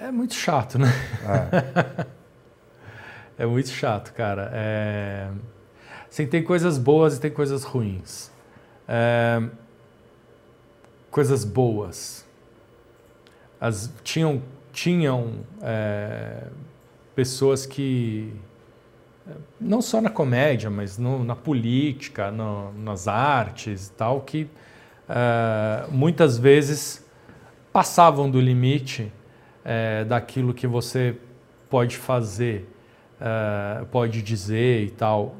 é 0.07 0.11
muito 0.11 0.33
chato, 0.33 0.77
né? 0.77 0.87
É, 3.37 3.39
é 3.43 3.45
muito 3.45 3.69
chato, 3.69 4.13
cara. 4.13 4.49
É... 4.53 5.29
Assim, 6.09 6.27
tem 6.27 6.43
coisas 6.43 6.77
boas 6.77 7.17
e 7.17 7.21
tem 7.21 7.31
coisas 7.31 7.63
ruins. 7.63 8.31
É... 8.87 9.41
Coisas 11.09 11.43
boas. 11.43 12.25
As... 13.59 13.91
Tinham 14.03 14.41
tinham 14.73 15.35
é, 15.61 16.47
pessoas 17.15 17.65
que, 17.65 18.33
não 19.61 19.81
só 19.81 20.01
na 20.01 20.09
comédia, 20.09 20.69
mas 20.69 20.97
no, 20.97 21.23
na 21.23 21.35
política, 21.35 22.31
no, 22.31 22.73
nas 22.73 23.07
artes 23.07 23.87
e 23.87 23.91
tal, 23.91 24.21
que 24.21 24.49
é, 25.07 25.85
muitas 25.91 26.39
vezes 26.39 27.05
passavam 27.71 28.29
do 28.29 28.41
limite 28.41 29.11
é, 29.63 30.03
daquilo 30.03 30.53
que 30.53 30.65
você 30.65 31.15
pode 31.69 31.95
fazer, 31.95 32.67
é, 33.21 33.85
pode 33.85 34.23
dizer 34.23 34.83
e 34.83 34.89
tal, 34.89 35.35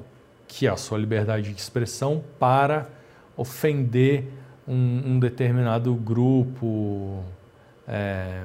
que 0.48 0.68
é 0.68 0.70
a 0.70 0.78
sua 0.78 1.00
liberdade 1.00 1.52
de 1.52 1.60
expressão, 1.60 2.24
para 2.40 2.88
ofender 3.36 4.26
um, 4.68 5.14
um 5.14 5.20
determinado 5.20 5.96
grupo 5.96 7.24
é, 7.88 8.44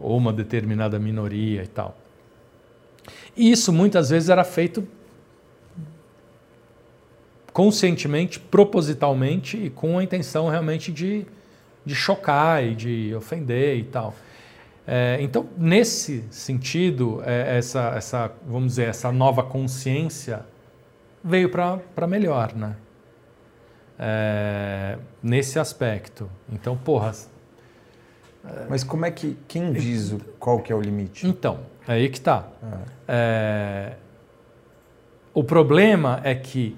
ou 0.00 0.16
uma 0.16 0.32
determinada 0.32 0.98
minoria 0.98 1.62
e 1.62 1.66
tal. 1.66 1.96
Isso 3.36 3.72
muitas 3.72 4.10
vezes 4.10 4.28
era 4.28 4.44
feito 4.44 4.86
conscientemente, 7.52 8.40
propositalmente 8.40 9.56
e 9.56 9.70
com 9.70 9.98
a 9.98 10.04
intenção 10.04 10.48
realmente 10.48 10.90
de, 10.90 11.26
de 11.84 11.94
chocar 11.94 12.64
e 12.64 12.74
de 12.74 13.14
ofender 13.14 13.76
e 13.76 13.84
tal. 13.84 14.14
É, 14.86 15.18
então, 15.20 15.48
nesse 15.56 16.24
sentido, 16.30 17.22
é, 17.24 17.58
essa, 17.58 17.92
essa, 17.96 18.32
vamos 18.46 18.70
dizer, 18.70 18.88
essa 18.88 19.12
nova 19.12 19.42
consciência 19.42 20.44
veio 21.22 21.48
para 21.48 22.06
melhor, 22.06 22.54
né? 22.54 22.76
É, 23.98 24.98
nesse 25.22 25.58
aspecto. 25.58 26.28
Então, 26.50 26.76
porra. 26.76 27.12
Mas 28.68 28.82
como 28.82 29.04
é 29.04 29.10
que. 29.10 29.36
Quem 29.46 29.72
diz 29.72 30.16
qual 30.38 30.60
que 30.60 30.72
é 30.72 30.74
o 30.74 30.80
limite? 30.80 31.26
Então, 31.26 31.60
é 31.86 31.92
aí 31.92 32.08
que 32.08 32.20
tá. 32.20 32.48
É, 33.06 33.94
o 35.32 35.44
problema 35.44 36.20
é 36.24 36.34
que 36.34 36.76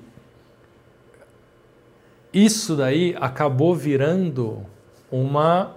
isso 2.33 2.77
daí 2.77 3.17
acabou 3.21 3.75
virando 3.75 4.65
uma 5.11 5.77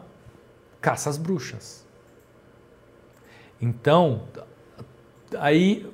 caça 0.82 1.10
às 1.10 1.18
bruxas. 1.18 1.86
Então, 3.62 4.24
aí, 5.40 5.86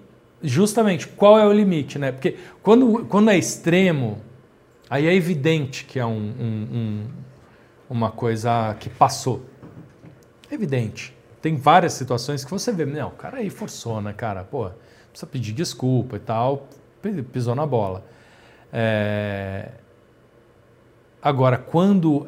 justamente, 0.42 1.08
qual 1.08 1.38
é 1.38 1.46
o 1.46 1.54
limite, 1.54 2.00
né? 2.00 2.12
Porque 2.12 2.38
quando, 2.62 3.06
quando 3.06 3.30
é 3.30 3.38
extremo, 3.38 4.22
aí 4.90 5.08
é 5.08 5.14
evidente 5.14 5.86
que 5.86 6.00
é 6.00 6.06
um, 6.06 6.34
um, 6.40 6.68
um, 6.72 7.08
uma 7.90 8.12
coisa 8.12 8.76
que 8.80 8.90
passou. 8.90 9.53
Evidente. 10.54 11.16
Tem 11.42 11.56
várias 11.56 11.94
situações 11.94 12.46
que 12.46 12.52
você 12.52 12.72
vê, 12.72 12.86
não, 12.86 13.08
o 13.08 13.12
cara 13.12 13.38
aí 13.38 13.50
forçou, 13.50 14.00
né, 14.00 14.14
cara? 14.14 14.44
Pô, 14.44 14.70
precisa 15.10 15.26
pedir 15.26 15.52
desculpa 15.52 16.18
e 16.18 16.20
tal, 16.20 16.68
pisou 17.32 17.56
na 17.56 17.66
bola. 17.66 18.06
É... 18.72 19.72
Agora, 21.22 21.58
quando 21.58 22.28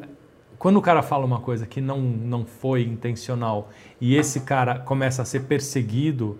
quando 0.58 0.78
o 0.78 0.82
cara 0.82 1.02
fala 1.02 1.24
uma 1.24 1.40
coisa 1.40 1.66
que 1.66 1.80
não, 1.80 2.00
não 2.00 2.44
foi 2.44 2.82
intencional 2.82 3.68
e 4.00 4.16
esse 4.16 4.40
cara 4.40 4.78
começa 4.78 5.22
a 5.22 5.24
ser 5.24 5.40
perseguido, 5.44 6.38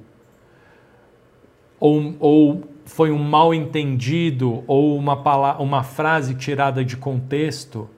ou, 1.79 2.17
ou 2.19 2.65
foi 2.87 3.11
um 3.11 3.23
mal 3.23 3.53
entendido, 3.53 4.65
ou 4.67 4.97
uma, 4.97 5.23
palavra, 5.23 5.63
uma 5.63 5.83
frase 5.83 6.35
tirada 6.35 6.85
de 6.85 6.97
contexto, 6.97 7.89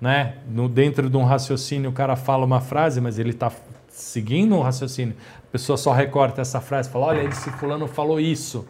né? 0.00 0.36
No, 0.48 0.68
dentro 0.68 1.08
de 1.08 1.16
um 1.16 1.24
raciocínio 1.24 1.90
o 1.90 1.92
cara 1.92 2.16
fala 2.16 2.44
uma 2.44 2.60
frase, 2.60 3.00
mas 3.00 3.18
ele 3.18 3.30
está 3.30 3.50
seguindo 3.88 4.54
um 4.54 4.60
raciocínio. 4.60 5.14
A 5.48 5.52
pessoa 5.52 5.76
só 5.76 5.92
recorta 5.92 6.40
essa 6.40 6.60
frase 6.60 6.90
fala: 6.90 7.06
olha, 7.06 7.22
esse 7.22 7.50
fulano 7.52 7.86
falou 7.86 8.20
isso. 8.20 8.66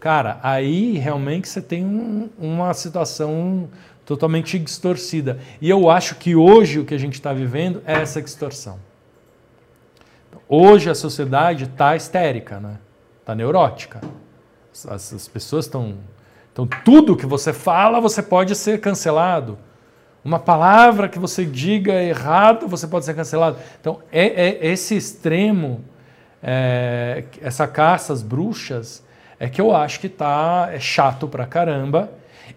Cara, 0.00 0.38
aí 0.42 0.96
realmente 0.96 1.48
você 1.48 1.60
tem 1.60 1.84
um, 1.84 2.30
uma 2.38 2.72
situação 2.72 3.68
totalmente 4.06 4.58
distorcida. 4.58 5.38
E 5.60 5.68
eu 5.68 5.90
acho 5.90 6.14
que 6.14 6.36
hoje 6.36 6.78
o 6.78 6.84
que 6.84 6.94
a 6.94 6.98
gente 6.98 7.14
está 7.14 7.32
vivendo 7.32 7.82
é 7.84 7.94
essa 7.94 8.22
distorção. 8.22 8.78
Hoje 10.48 10.88
a 10.88 10.94
sociedade 10.94 11.64
está 11.64 11.94
histérica, 11.96 12.58
né? 12.60 12.78
Está 13.20 13.34
neurótica. 13.34 14.00
As, 14.88 15.12
as 15.12 15.28
pessoas 15.28 15.66
estão. 15.66 15.96
Então, 16.52 16.66
tudo 16.84 17.16
que 17.16 17.26
você 17.26 17.52
fala, 17.52 18.00
você 18.00 18.22
pode 18.22 18.54
ser 18.54 18.80
cancelado. 18.80 19.58
Uma 20.24 20.38
palavra 20.38 21.08
que 21.08 21.18
você 21.18 21.44
diga 21.44 21.94
errado, 22.02 22.66
você 22.66 22.86
pode 22.86 23.04
ser 23.04 23.14
cancelado. 23.14 23.58
Então, 23.80 24.00
é, 24.12 24.26
é 24.26 24.66
esse 24.66 24.96
extremo, 24.96 25.84
é, 26.42 27.24
essa 27.40 27.66
caça 27.66 28.12
às 28.12 28.22
bruxas, 28.22 29.02
é 29.40 29.48
que 29.48 29.60
eu 29.60 29.74
acho 29.74 30.00
que 30.00 30.08
está 30.08 30.68
é 30.72 30.80
chato 30.80 31.28
pra 31.28 31.46
caramba 31.46 32.10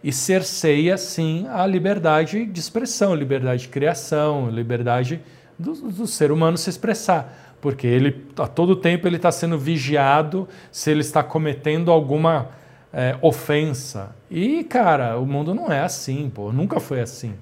e 0.04 0.12
cerceia, 0.12 0.98
sim, 0.98 1.48
a 1.50 1.66
liberdade 1.68 2.46
de 2.46 2.60
expressão, 2.60 3.14
liberdade 3.14 3.64
de 3.64 3.68
criação, 3.68 4.50
liberdade 4.50 5.22
do, 5.58 5.74
do 5.74 6.08
ser 6.08 6.32
humano 6.32 6.58
se 6.58 6.70
expressar. 6.70 7.56
Porque 7.62 7.86
ele, 7.86 8.26
a 8.38 8.48
todo 8.48 8.76
tempo 8.76 9.08
ele 9.08 9.18
está 9.18 9.32
sendo 9.32 9.58
vigiado 9.60 10.48
se 10.72 10.90
ele 10.90 11.02
está 11.02 11.22
cometendo 11.22 11.92
alguma 11.92 12.50
é, 12.92 13.16
ofensa. 13.22 14.16
E, 14.30 14.64
cara, 14.64 15.20
o 15.20 15.26
mundo 15.26 15.54
não 15.54 15.72
é 15.72 15.82
assim, 15.82 16.32
pô, 16.34 16.52
nunca 16.52 16.80
foi 16.80 17.00
assim. 17.00 17.36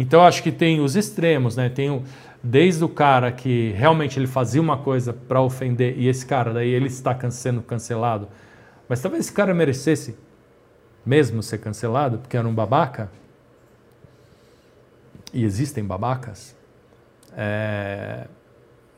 Então, 0.00 0.22
acho 0.22 0.42
que 0.42 0.50
tem 0.50 0.80
os 0.80 0.96
extremos, 0.96 1.56
né? 1.56 1.68
Tem 1.68 1.90
o, 1.90 2.02
desde 2.42 2.82
o 2.82 2.88
cara 2.88 3.30
que 3.30 3.74
realmente 3.76 4.18
ele 4.18 4.26
fazia 4.26 4.58
uma 4.58 4.78
coisa 4.78 5.12
para 5.12 5.42
ofender 5.42 5.98
e 5.98 6.08
esse 6.08 6.24
cara, 6.24 6.54
daí 6.54 6.70
ele 6.70 6.86
está 6.86 7.14
sendo 7.30 7.60
cancelado. 7.60 8.26
Mas 8.88 9.02
talvez 9.02 9.26
esse 9.26 9.32
cara 9.34 9.52
merecesse 9.52 10.16
mesmo 11.04 11.42
ser 11.42 11.58
cancelado 11.58 12.16
porque 12.16 12.34
era 12.34 12.48
um 12.48 12.54
babaca, 12.54 13.10
e 15.34 15.44
existem 15.44 15.84
babacas, 15.84 16.56
é, 17.36 18.26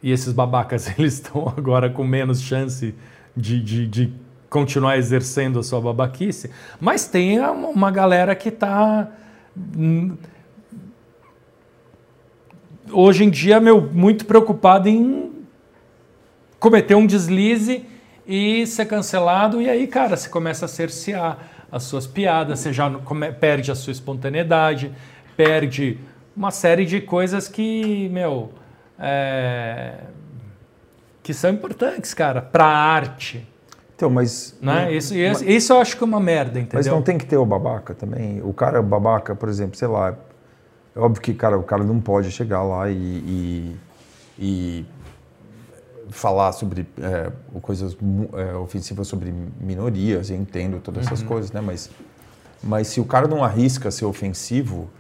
e 0.00 0.12
esses 0.12 0.32
babacas 0.32 0.86
eles 0.96 1.14
estão 1.14 1.48
agora 1.48 1.90
com 1.90 2.04
menos 2.04 2.40
chance 2.40 2.94
de, 3.36 3.60
de, 3.60 3.88
de, 3.88 4.14
continuar 4.48 4.98
exercendo 4.98 5.58
a 5.58 5.62
sua 5.64 5.80
babaquice, 5.80 6.50
mas 6.78 7.06
tem 7.06 7.40
uma 7.40 7.90
galera 7.90 8.36
que 8.36 8.50
está 8.50 9.10
hum, 9.56 10.14
hoje 12.92 13.24
em 13.24 13.30
dia 13.30 13.60
meu, 13.60 13.80
muito 13.80 14.24
preocupado 14.24 14.88
em 14.88 15.32
cometer 16.58 16.94
um 16.94 17.06
deslize 17.06 17.84
e 18.26 18.66
ser 18.66 18.86
cancelado, 18.86 19.60
e 19.60 19.68
aí, 19.68 19.86
cara, 19.86 20.16
você 20.16 20.28
começa 20.28 20.66
a 20.66 20.68
cercear 20.68 21.38
as 21.70 21.82
suas 21.84 22.06
piadas, 22.06 22.60
você 22.60 22.72
já 22.72 22.88
perde 23.40 23.70
a 23.70 23.74
sua 23.74 23.90
espontaneidade, 23.90 24.92
perde 25.36 25.98
uma 26.36 26.50
série 26.50 26.84
de 26.84 27.00
coisas 27.00 27.48
que, 27.48 28.08
meu, 28.10 28.52
é... 28.98 29.94
que 31.22 31.34
são 31.34 31.50
importantes, 31.50 32.14
cara, 32.14 32.40
para 32.40 32.64
a 32.64 32.76
arte. 32.76 33.46
Então, 33.96 34.10
mas. 34.10 34.56
Né? 34.60 34.92
Isso, 34.92 35.14
mas, 35.14 35.42
isso 35.42 35.72
eu 35.72 35.80
acho 35.80 35.96
que 35.96 36.02
é 36.02 36.06
uma 36.06 36.20
merda, 36.20 36.58
entendeu? 36.58 36.78
Mas 36.78 36.86
não 36.86 37.02
tem 37.02 37.16
que 37.16 37.24
ter 37.24 37.36
o 37.36 37.46
babaca 37.46 37.94
também. 37.94 38.42
O 38.42 38.52
cara 38.52 38.82
babaca, 38.82 39.34
por 39.34 39.48
exemplo, 39.48 39.76
sei 39.76 39.88
lá. 39.88 40.16
É 40.94 40.98
óbvio 40.98 41.22
que 41.22 41.34
cara, 41.34 41.58
o 41.58 41.62
cara 41.62 41.82
não 41.84 42.00
pode 42.00 42.30
chegar 42.30 42.62
lá 42.62 42.90
e, 42.90 42.94
e, 42.94 43.76
e 44.38 44.86
falar 46.10 46.52
sobre 46.52 46.86
é, 47.00 47.32
coisas 47.60 47.96
é, 48.34 48.54
ofensivas 48.56 49.08
sobre 49.08 49.32
minorias, 49.60 50.30
eu 50.30 50.36
entendo 50.36 50.80
todas 50.80 51.06
essas 51.06 51.22
uhum. 51.22 51.28
coisas, 51.28 51.50
né? 51.52 51.60
Mas, 51.60 51.90
mas 52.62 52.88
se 52.88 53.00
o 53.00 53.04
cara 53.04 53.26
não 53.26 53.42
arrisca 53.42 53.90
ser 53.90 54.04
ofensivo, 54.04 54.90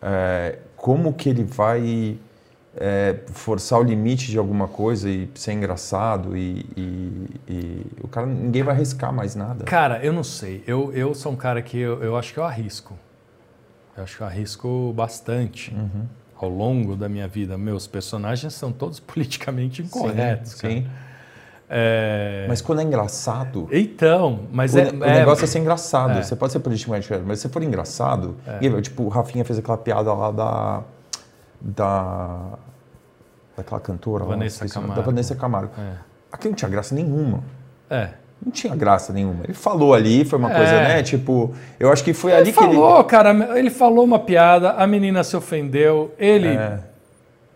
é, 0.00 0.58
como 0.76 1.12
que 1.12 1.28
ele 1.28 1.44
vai 1.44 2.16
é, 2.76 3.16
forçar 3.32 3.80
o 3.80 3.82
limite 3.82 4.30
de 4.30 4.38
alguma 4.38 4.66
coisa 4.66 5.08
e 5.08 5.28
ser 5.34 5.52
engraçado 5.52 6.36
e, 6.36 6.66
e, 6.76 7.28
e, 7.48 7.86
o 8.00 8.08
cara 8.08 8.26
ninguém 8.26 8.62
vai 8.62 8.74
arriscar 8.74 9.12
mais 9.12 9.34
nada? 9.34 9.64
Cara, 9.64 10.02
eu 10.04 10.12
não 10.12 10.24
sei. 10.24 10.62
Eu, 10.66 10.92
eu 10.92 11.14
sou 11.14 11.32
um 11.32 11.36
cara 11.36 11.60
que 11.60 11.78
eu, 11.78 12.02
eu 12.02 12.16
acho 12.16 12.32
que 12.32 12.38
eu 12.38 12.44
arrisco. 12.44 12.96
Eu 13.96 14.04
acho 14.04 14.16
que 14.16 14.22
eu 14.22 14.26
arrisco 14.26 14.92
bastante. 14.94 15.74
Uhum 15.74 16.06
ao 16.44 16.48
longo 16.48 16.96
da 16.96 17.08
minha 17.08 17.28
vida, 17.28 17.56
meus 17.56 17.86
personagens 17.86 18.52
são 18.54 18.72
todos 18.72 18.98
politicamente 19.00 19.80
incorretos. 19.80 20.52
Sim. 20.52 20.68
sim. 20.68 20.90
É... 21.74 22.44
Mas 22.48 22.60
quando 22.60 22.80
é 22.80 22.82
engraçado. 22.82 23.66
Então, 23.72 24.40
mas 24.52 24.74
o, 24.74 24.78
é, 24.78 24.90
o 24.90 25.04
é, 25.04 25.14
negócio 25.20 25.44
é 25.44 25.46
ser 25.46 25.60
engraçado. 25.60 26.18
É. 26.18 26.22
Você 26.22 26.36
pode 26.36 26.52
ser 26.52 26.58
politicamente 26.58 27.06
incorreto, 27.06 27.26
mas 27.26 27.38
se 27.38 27.48
for 27.48 27.62
engraçado. 27.62 28.36
É. 28.46 28.80
Tipo, 28.82 29.04
o 29.04 29.08
Rafinha 29.08 29.44
fez 29.44 29.58
aquela 29.58 29.78
piada 29.78 30.12
lá 30.12 30.30
da. 30.30 30.82
da 31.60 32.58
daquela 33.56 33.80
cantora 33.80 34.24
Vanessa 34.24 34.64
lá, 34.64 34.70
Camargo. 34.70 34.94
Da 34.94 35.02
Vanessa 35.02 35.34
Camargo. 35.34 35.72
É. 35.78 35.94
Aqui 36.32 36.48
não 36.48 36.54
tinha 36.54 36.68
graça 36.68 36.94
nenhuma. 36.94 37.42
É 37.88 38.21
não 38.44 38.50
tinha 38.52 38.74
graça 38.74 39.12
nenhuma. 39.12 39.44
Ele 39.44 39.54
falou 39.54 39.94
ali, 39.94 40.24
foi 40.24 40.38
uma 40.38 40.52
é. 40.52 40.56
coisa, 40.56 40.72
né? 40.72 41.02
Tipo, 41.02 41.54
eu 41.78 41.92
acho 41.92 42.02
que 42.02 42.12
foi 42.12 42.32
ele 42.32 42.40
ali 42.40 42.52
falou, 42.52 42.94
que 42.94 43.00
ele. 43.00 43.08
cara, 43.08 43.58
ele 43.58 43.70
falou 43.70 44.04
uma 44.04 44.18
piada, 44.18 44.72
a 44.72 44.86
menina 44.86 45.22
se 45.22 45.36
ofendeu, 45.36 46.12
ele. 46.18 46.48
É. 46.48 46.78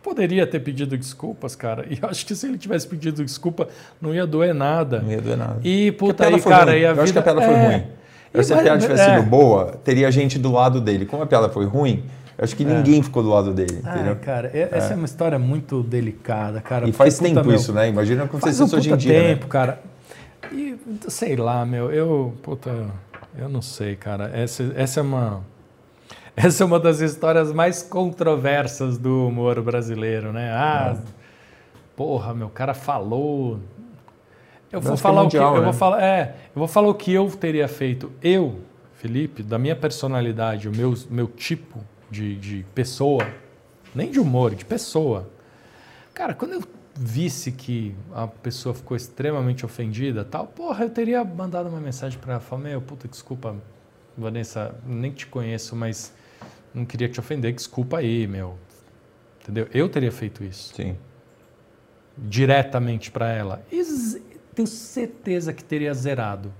poderia 0.03 0.47
ter 0.47 0.61
pedido 0.61 0.97
desculpas, 0.97 1.57
cara. 1.57 1.85
E 1.91 1.99
eu 2.01 2.09
acho 2.09 2.25
que 2.25 2.35
se 2.35 2.47
ele 2.47 2.57
tivesse 2.57 2.87
pedido 2.87 3.25
desculpa, 3.25 3.67
não 4.01 4.15
ia 4.15 4.25
doer 4.25 4.55
nada. 4.55 5.01
Não 5.01 5.11
ia 5.11 5.21
doer 5.21 5.37
nada. 5.37 5.57
E, 5.65 5.91
puta, 5.93 6.27
aí, 6.27 6.39
foi 6.39 6.53
cara, 6.53 6.71
ruim. 6.71 6.81
e 6.81 6.87
a 6.87 6.91
eu 6.91 7.03
acho 7.03 7.13
que 7.13 7.19
a 7.19 7.23
vida- 7.23 7.23
piada 7.23 7.41
foi 7.43 7.55
é. 7.55 7.67
ruim. 7.67 7.85
Eu 8.33 8.45
se 8.45 8.55
a 8.55 8.59
piada 8.59 8.79
tivesse 8.81 9.03
é. 9.03 9.17
sido 9.17 9.23
boa, 9.29 9.81
teria 9.83 10.11
gente 10.13 10.39
do 10.39 10.53
lado 10.53 10.81
dele. 10.81 11.07
Como 11.07 11.23
a 11.23 11.27
piada 11.27 11.49
foi 11.49 11.65
ruim, 11.65 12.05
eu 12.39 12.45
acho 12.45 12.55
que 12.55 12.65
ninguém 12.65 13.03
ficou 13.03 13.23
do 13.23 13.31
lado 13.31 13.53
dele, 13.53 13.81
Ah, 13.83 13.95
entendeu? 13.95 14.17
cara, 14.17 14.51
essa 14.53 14.93
é. 14.93 14.97
uma 14.97 15.07
história 15.07 15.39
muito 15.39 15.83
delicada, 15.83 16.61
cara. 16.61 16.87
E 16.87 16.93
faz 16.93 17.19
tempo 17.19 17.43
meu, 17.43 17.57
isso, 17.57 17.73
né? 17.73 17.89
Imagina 17.89 18.27
Faz 18.27 18.29
acontecer 18.29 18.63
um 18.63 18.67
isso 18.67 18.77
hoje 18.77 18.93
em 18.93 18.97
dia, 18.97 19.13
né? 19.13 19.29
tempo, 19.31 19.47
cara. 19.47 19.81
E 20.53 20.79
sei 21.09 21.37
lá, 21.37 21.65
meu, 21.65 21.91
eu, 21.93 22.35
puta, 22.43 22.91
eu 23.37 23.49
não 23.49 23.63
sei, 23.63 23.97
cara. 23.97 24.31
Essa, 24.35 24.73
essa 24.77 25.01
é 25.01 25.03
uma 25.03 25.43
essa 26.37 26.63
é 26.63 26.67
uma 26.67 26.79
das 26.79 27.01
histórias 27.01 27.53
mais 27.53 27.83
controversas 27.83 28.99
do 28.99 29.27
humor 29.27 29.61
brasileiro, 29.63 30.33
né? 30.33 30.51
Ah, 30.53 30.97
porra, 31.97 32.35
meu, 32.35 32.49
o 32.49 32.51
cara 32.51 32.75
falou. 32.75 33.59
Eu 34.71 34.81
vou 34.81 34.93
que 34.93 34.99
é 34.99 35.03
falar 35.03 35.21
o 35.21 35.25
mundial, 35.25 35.53
que 35.53 35.59
eu 35.59 35.61
né? 35.61 35.65
vou 35.65 35.73
falar, 35.73 36.03
é, 36.03 36.37
eu 36.55 36.59
vou 36.59 36.69
falar 36.69 36.89
o 36.89 36.95
que 36.95 37.13
eu 37.13 37.31
teria 37.31 37.69
feito. 37.69 38.13
Eu, 38.23 38.61
Felipe, 38.95 39.43
da 39.43 39.59
minha 39.59 39.77
personalidade, 39.77 40.69
o 40.69 40.73
meu 40.75 40.95
meu 41.09 41.27
tipo 41.29 41.79
de, 42.11 42.37
de 42.37 42.67
pessoa, 42.75 43.27
nem 43.95 44.11
de 44.11 44.21
humor, 44.21 44.55
de 44.55 44.65
pessoa. 44.65 45.29
Cara, 46.13 46.35
quando 46.35 46.55
eu 46.55 46.63
visse 46.99 47.53
que 47.53 47.95
a 48.15 48.27
pessoa 48.27 48.75
ficou 48.75 48.97
extremamente 48.97 49.65
ofendida, 49.65 50.25
tal, 50.25 50.47
porra, 50.47 50.85
eu 50.85 50.91
teria 50.91 51.23
mandado 51.25 51.69
uma 51.69 51.81
mensagem 51.81 52.19
para 52.19 52.35
ela, 52.35 52.41
falar, 52.41 52.63
meu, 52.63 52.81
puta, 52.81 53.07
desculpa, 53.07 53.57
Vanessa, 54.17 54.75
nem 54.87 55.13
te 55.13 55.27
conheço, 55.27 55.77
mas 55.77 56.13
não 56.73 56.85
queria 56.85 57.09
te 57.09 57.21
ofender, 57.21 57.53
desculpa 57.53 57.99
aí, 57.99 58.27
meu. 58.27 58.57
Entendeu? 59.43 59.69
Eu 59.73 59.89
teria 59.89 60.11
feito 60.11 60.43
isso 60.43 60.75
Sim. 60.75 60.97
diretamente 62.17 63.11
para 63.11 63.31
ela. 63.31 63.63
E 63.71 63.83
tenho 64.55 64.67
certeza 64.67 65.53
que 65.53 65.63
teria 65.63 65.93
zerado. 65.93 66.53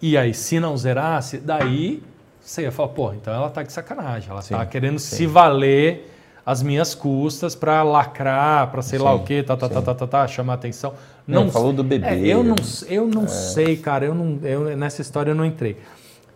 E 0.00 0.16
aí, 0.16 0.34
se 0.34 0.60
não 0.60 0.76
zerasse, 0.76 1.38
daí 1.38 2.02
você 2.40 2.62
ia 2.62 2.70
falar, 2.70 2.90
pô, 2.90 3.12
então 3.12 3.32
ela 3.32 3.50
tá 3.50 3.62
de 3.62 3.72
sacanagem, 3.72 4.30
ela 4.30 4.42
Sim, 4.42 4.54
tá 4.54 4.64
querendo 4.66 4.98
sim. 4.98 5.16
se 5.16 5.26
valer 5.26 6.15
às 6.46 6.62
minhas 6.62 6.94
custas 6.94 7.56
para 7.56 7.82
lacrar, 7.82 8.70
para 8.70 8.80
sei 8.80 9.00
lá 9.00 9.10
Sim, 9.10 9.16
o 9.16 9.24
quê, 9.24 9.42
tá, 9.42 9.56
tá, 9.56 9.68
tá, 9.68 9.82
tá, 9.82 9.94
tá, 9.94 10.06
tá, 10.06 10.28
chamar 10.28 10.54
atenção. 10.54 10.94
Não, 11.26 11.50
falou 11.50 11.72
do 11.72 11.82
bebê. 11.82 12.06
É, 12.06 12.18
eu 12.20 12.44
não, 12.44 12.54
eu 12.88 13.08
não 13.08 13.26
sei, 13.26 13.76
cara, 13.76 14.04
eu 14.04 14.14
não, 14.14 14.38
eu, 14.44 14.76
nessa 14.76 15.02
história 15.02 15.32
eu 15.32 15.34
não 15.34 15.44
entrei. 15.44 15.76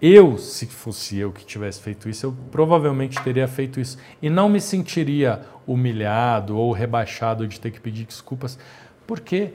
Eu, 0.02 0.36
se 0.36 0.66
fosse 0.66 1.16
eu 1.16 1.30
que 1.30 1.44
tivesse 1.44 1.80
feito 1.80 2.08
isso, 2.08 2.26
eu 2.26 2.34
provavelmente 2.50 3.22
teria 3.22 3.46
feito 3.46 3.78
isso. 3.78 3.98
E 4.20 4.28
não 4.28 4.48
me 4.48 4.60
sentiria 4.60 5.42
humilhado 5.64 6.56
ou 6.56 6.72
rebaixado 6.72 7.46
de 7.46 7.60
ter 7.60 7.70
que 7.70 7.78
pedir 7.78 8.04
desculpas, 8.04 8.58
porque 9.06 9.52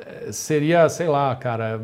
eh, 0.00 0.32
seria, 0.32 0.88
sei 0.88 1.06
lá, 1.06 1.36
cara. 1.36 1.80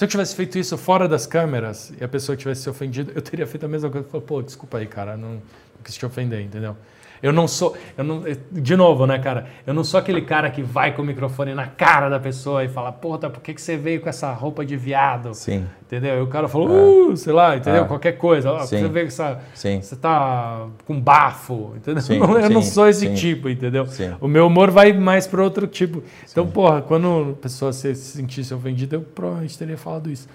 Se 0.00 0.04
eu 0.04 0.08
tivesse 0.08 0.34
feito 0.34 0.58
isso 0.58 0.78
fora 0.78 1.06
das 1.06 1.26
câmeras 1.26 1.92
e 2.00 2.02
a 2.02 2.08
pessoa 2.08 2.34
tivesse 2.34 2.62
se 2.62 2.70
ofendido, 2.70 3.12
eu 3.14 3.20
teria 3.20 3.46
feito 3.46 3.66
a 3.66 3.68
mesma 3.68 3.90
coisa. 3.90 4.08
Falei, 4.08 4.26
pô, 4.26 4.40
desculpa 4.40 4.78
aí, 4.78 4.86
cara, 4.86 5.14
não, 5.14 5.32
não 5.32 5.42
quis 5.84 5.94
te 5.94 6.06
ofender, 6.06 6.40
entendeu? 6.40 6.74
Eu 7.22 7.32
não 7.32 7.46
sou, 7.46 7.76
eu 7.96 8.04
não, 8.04 8.24
de 8.50 8.76
novo, 8.76 9.06
né, 9.06 9.18
cara? 9.18 9.46
Eu 9.66 9.74
não 9.74 9.84
sou 9.84 10.00
aquele 10.00 10.22
cara 10.22 10.50
que 10.50 10.62
vai 10.62 10.92
com 10.94 11.02
o 11.02 11.04
microfone 11.04 11.54
na 11.54 11.66
cara 11.66 12.08
da 12.08 12.18
pessoa 12.18 12.64
e 12.64 12.68
fala, 12.68 12.92
puta, 12.92 13.28
por 13.28 13.42
que, 13.42 13.52
que 13.54 13.60
você 13.60 13.76
veio 13.76 14.00
com 14.00 14.08
essa 14.08 14.32
roupa 14.32 14.64
de 14.64 14.76
viado? 14.76 15.34
Sim, 15.34 15.66
Entendeu? 15.90 16.18
E 16.18 16.22
o 16.22 16.28
cara 16.28 16.46
falou, 16.46 17.10
uh, 17.10 17.16
sei 17.16 17.32
lá, 17.32 17.56
entendeu? 17.56 17.82
É. 17.82 17.84
Qualquer 17.84 18.12
coisa. 18.12 18.52
Você 18.52 18.86
veio 18.86 19.06
com 19.06 19.12
essa. 19.12 19.40
sim. 19.52 19.82
Você 19.82 19.96
tá 19.96 20.68
com 20.86 21.00
bafo, 21.00 21.72
entendeu? 21.74 22.00
Sim, 22.00 22.18
eu 22.22 22.48
não 22.48 22.62
sim, 22.62 22.70
sou 22.70 22.88
esse 22.88 23.08
sim. 23.08 23.14
tipo, 23.14 23.48
entendeu? 23.48 23.84
Sim. 23.86 24.14
O 24.20 24.28
meu 24.28 24.46
humor 24.46 24.70
vai 24.70 24.92
mais 24.92 25.26
para 25.26 25.42
outro 25.42 25.66
tipo. 25.66 26.00
Então, 26.30 26.46
porra, 26.46 26.80
quando 26.80 27.34
a 27.36 27.42
pessoa 27.42 27.72
se 27.72 27.92
sentisse 27.96 28.54
ofendida, 28.54 28.94
eu 28.94 29.00
provavelmente 29.00 29.58
teria 29.58 29.76
falado 29.76 30.08
isso. 30.08 30.28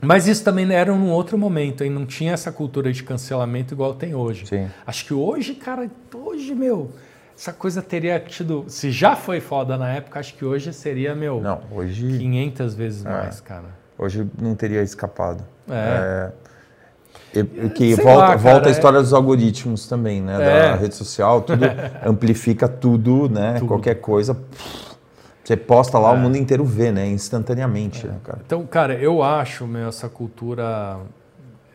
Mas 0.00 0.26
isso 0.28 0.44
também 0.44 0.70
era 0.72 0.92
num 0.94 1.10
outro 1.10 1.38
momento, 1.38 1.82
hein? 1.82 1.90
Não 1.90 2.04
tinha 2.04 2.32
essa 2.32 2.52
cultura 2.52 2.92
de 2.92 3.02
cancelamento 3.02 3.72
igual 3.74 3.94
tem 3.94 4.14
hoje. 4.14 4.46
Sim. 4.46 4.68
Acho 4.86 5.04
que 5.06 5.14
hoje, 5.14 5.54
cara, 5.54 5.90
hoje, 6.14 6.54
meu, 6.54 6.90
essa 7.36 7.52
coisa 7.52 7.80
teria 7.82 8.18
tido. 8.20 8.64
Se 8.68 8.90
já 8.90 9.16
foi 9.16 9.40
foda 9.40 9.76
na 9.78 9.90
época, 9.92 10.20
acho 10.20 10.34
que 10.34 10.44
hoje 10.44 10.72
seria, 10.72 11.14
meu, 11.14 11.40
Não, 11.40 11.60
hoje, 11.70 12.18
500 12.18 12.74
vezes 12.74 13.04
É. 13.04 13.08
mais, 13.10 13.40
cara. 13.40 13.64
hoje 13.98 14.26
não 14.40 14.54
teria 14.54 14.82
escapado. 14.82 15.42
É. 15.70 16.30
É, 17.34 17.38
e- 17.40 17.70
que 17.70 17.94
Sei 17.96 18.04
volta, 18.04 18.28
lá, 18.28 18.36
volta 18.36 18.66
a 18.66 18.70
é- 18.70 18.72
história 18.72 19.00
dos 19.00 19.12
algoritmos 19.14 19.88
também, 19.88 20.20
né? 20.20 20.34
É. 20.34 20.70
Da 20.72 20.76
rede 20.76 20.94
social, 20.94 21.40
tudo 21.40 21.64
amplifica 22.04 22.68
tudo, 22.68 23.28
né? 23.28 23.54
Tudo. 23.54 23.68
Qualquer 23.68 23.94
coisa. 23.96 24.34
pff, 24.34 24.95
Você 25.46 25.56
posta 25.56 25.96
lá, 25.96 26.10
É. 26.10 26.14
o 26.14 26.18
mundo 26.18 26.36
inteiro 26.36 26.64
vê, 26.64 26.90
né? 26.90 27.06
Instantaneamente, 27.06 28.04
né, 28.04 28.18
cara? 28.24 28.40
Então, 28.44 28.66
cara, 28.66 28.94
eu 28.94 29.22
acho, 29.22 29.64
meu, 29.64 29.88
essa 29.88 30.08
cultura. 30.08 30.98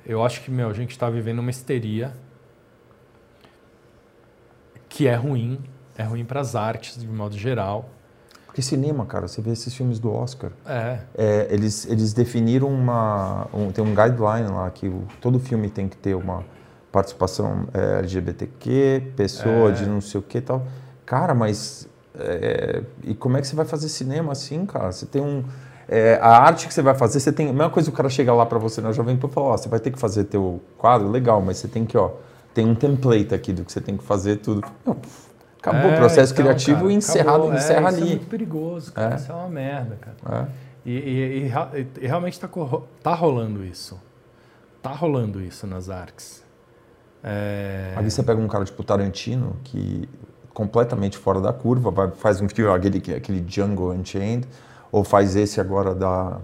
Eu 0.06 0.22
acho 0.26 0.42
que, 0.42 0.52
meu, 0.52 0.68
a 0.70 0.74
gente 0.74 0.92
está 0.92 1.10
vivendo 1.10 1.40
uma 1.40 1.50
histeria 1.50 2.12
que 4.90 5.08
é 5.08 5.16
ruim, 5.16 5.60
é 5.98 6.04
ruim 6.04 6.26
para 6.26 6.42
as 6.42 6.56
artes 6.56 7.00
de 7.00 7.08
modo 7.08 7.38
geral. 7.38 7.90
Porque 8.46 8.62
cinema, 8.62 9.06
cara, 9.06 9.30
você 9.30 9.42
vê 9.42 9.52
esses 9.52 9.74
filmes 9.74 10.00
do 10.00 10.12
Oscar. 10.12 10.52
É, 10.66 11.00
É, 11.18 11.48
eles, 11.50 11.86
eles 11.86 12.12
definiram 12.12 12.68
uma. 12.68 13.48
um- 13.54 13.72
tem 13.72 13.82
um 13.82 13.96
guideline 13.96 14.50
lá 14.52 14.70
que 14.70 14.90
o- 14.90 15.08
todo 15.22 15.40
filme 15.40 15.70
tem 15.70 15.88
que 15.88 15.96
ter 15.96 16.14
uma 16.16 16.44
participação 16.92 17.70
é, 17.74 18.00
LGBTQ, 18.00 19.14
pessoa 19.16 19.70
É. 19.70 19.72
de 19.72 19.86
não 19.86 20.02
sei 20.02 20.20
o 20.20 20.24
que 20.24 20.40
e 20.40 20.42
tal. 20.42 20.68
Cara, 21.06 21.34
mas. 21.34 21.88
É, 22.18 22.84
e 23.04 23.14
como 23.14 23.38
é 23.38 23.42
que 23.42 23.48
você 23.48 23.56
vai 23.56 23.66
fazer 23.66 23.90
cinema 23.90 24.32
assim, 24.34 24.66
cara? 24.66 24.92
Você 24.92 25.06
tem 25.06 25.22
um. 25.22 25.44
é, 25.88 26.20
a 26.22 26.38
arte 26.40 26.68
que 26.68 26.74
você 26.74 26.82
vai 26.82 26.94
fazer, 26.96 27.20
você 27.20 27.32
tem. 27.32 27.50
A 27.50 27.54
mesma 27.54 27.70
coisa 27.70 27.90
o 27.90 27.94
cara 27.94 28.10
chega 28.10 28.34
lá 28.34 28.46
pra 28.46 28.60
você 28.60 28.82
na 28.82 28.92
Jovem 28.92 29.16
Pan 29.18 29.28
e 29.28 29.32
fala: 29.32 29.48
Ó, 29.48 29.58
você 29.58 29.70
vai 29.70 29.80
ter 29.80 29.92
que 29.92 30.00
fazer 30.00 30.26
teu 30.26 30.62
quadro, 30.78 31.10
legal, 31.10 31.42
mas 31.42 31.58
você 31.58 31.68
tem 31.68 31.86
que, 31.86 31.98
ó. 31.98 32.12
Tem 32.54 32.66
um 32.68 32.76
template 32.76 33.34
aqui 33.34 33.54
do 33.54 33.64
que 33.64 33.72
você 33.72 33.80
tem 33.80 33.96
que 33.96 34.04
fazer 34.04 34.36
tudo. 34.38 34.62
Não, 34.86 34.98
acabou 35.58 35.90
É, 35.90 35.94
o 35.94 35.98
processo 35.98 36.34
então, 36.34 36.44
criativo 36.44 36.82
cara, 36.82 36.92
encerrado, 36.92 37.30
acabou. 37.44 37.54
É, 37.54 37.58
encerra 37.58 37.90
isso 37.90 37.98
É 37.98 38.02
ali. 38.02 38.10
muito 38.10 38.28
perigoso, 38.28 38.92
cara. 38.92 39.14
É. 39.14 39.18
Isso 39.18 39.32
é 39.32 39.36
uma 39.36 39.48
merda, 39.48 39.98
cara. 40.02 40.50
É. 40.50 40.72
E, 40.84 40.92
e- 40.92 41.48
e 41.48 42.04
e 42.04 42.08
realmente 42.08 42.34
está 42.34 42.50
tá 43.02 43.14
rolando 43.14 43.64
isso. 43.64 43.98
Tá 44.82 44.90
rolando 44.92 45.40
isso 45.42 45.66
nas 45.66 45.90
artes. 45.90 46.44
É, 47.24 47.94
Aí 47.96 48.10
você 48.10 48.22
pega 48.24 48.42
um 48.42 48.48
cara 48.48 48.66
tipo 48.66 48.84
Tarantino, 48.84 49.56
que 49.64 50.10
completamente 50.54 51.18
fora 51.18 51.40
da 51.40 51.54
curva, 51.54 51.92
vai, 51.92 52.10
faz 52.12 52.42
um 52.42 52.50
filme, 52.50 52.74
aquele, 52.74 52.98
aquele 53.16 53.40
Django 53.42 53.92
Unchained, 53.94 54.48
ou 54.92 55.04
faz 55.04 55.36
esse 55.36 55.62
agora 55.62 55.96
da, 55.96 56.38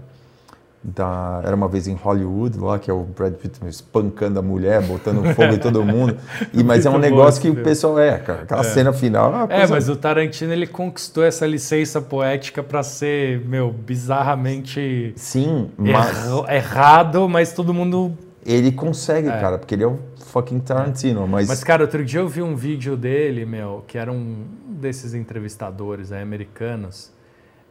da 0.82 1.42
Era 1.44 1.54
Uma 1.54 1.68
Vez 1.68 1.86
em 1.86 1.94
Hollywood, 1.94 2.58
lá, 2.58 2.78
que 2.78 2.90
é 2.90 2.94
o 2.94 3.00
Brad 3.02 3.34
Pitt 3.34 3.58
espancando 3.66 4.38
a 4.38 4.42
mulher, 4.42 4.80
botando 4.82 5.22
fogo 5.34 5.52
em 5.52 5.58
todo 5.58 5.84
mundo. 5.84 6.16
E, 6.54 6.62
mas 6.64 6.86
é 6.86 6.90
um 6.90 6.94
bom 6.94 6.98
negócio 6.98 7.42
que 7.42 7.50
o 7.50 7.56
pessoal 7.62 7.98
é, 7.98 8.16
cara, 8.18 8.42
aquela 8.42 8.62
cena 8.64 8.92
final. 8.92 9.32
ah, 9.34 9.46
É, 9.50 9.66
mas 9.66 9.88
o 9.88 9.96
Tarantino 9.96 10.52
ele 10.52 10.66
conquistou 10.66 11.22
essa 11.24 11.46
licença 11.46 12.00
poética 12.00 12.62
para 12.62 12.82
ser, 12.82 13.40
meu, 13.46 13.70
bizarramente 13.70 15.12
Sim, 15.16 15.70
mas 15.76 16.26
erra- 16.26 16.54
errado, 16.56 17.28
mas 17.28 17.52
todo 17.52 17.74
mundo. 17.74 18.16
Ele 18.44 18.72
consegue, 18.72 19.28
É. 19.28 19.40
cara, 19.40 19.58
porque 19.58 19.74
ele 19.74 19.84
é 19.84 19.86
o 19.86 19.98
fucking 20.26 20.60
Tarantino. 20.60 21.26
Mas, 21.26 21.48
Mas, 21.48 21.62
cara, 21.64 21.82
outro 21.82 22.04
dia 22.04 22.20
eu 22.20 22.28
vi 22.28 22.42
um 22.42 22.54
vídeo 22.56 22.96
dele, 22.96 23.44
meu, 23.44 23.84
que 23.86 23.98
era 23.98 24.12
um 24.12 24.46
desses 24.68 25.14
entrevistadores 25.14 26.10
né, 26.10 26.22
americanos, 26.22 27.12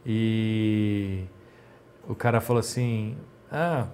e 0.04 1.24
o 2.08 2.14
cara 2.14 2.40
falou 2.40 2.60
assim: 2.60 3.16
Ah, 3.50 3.86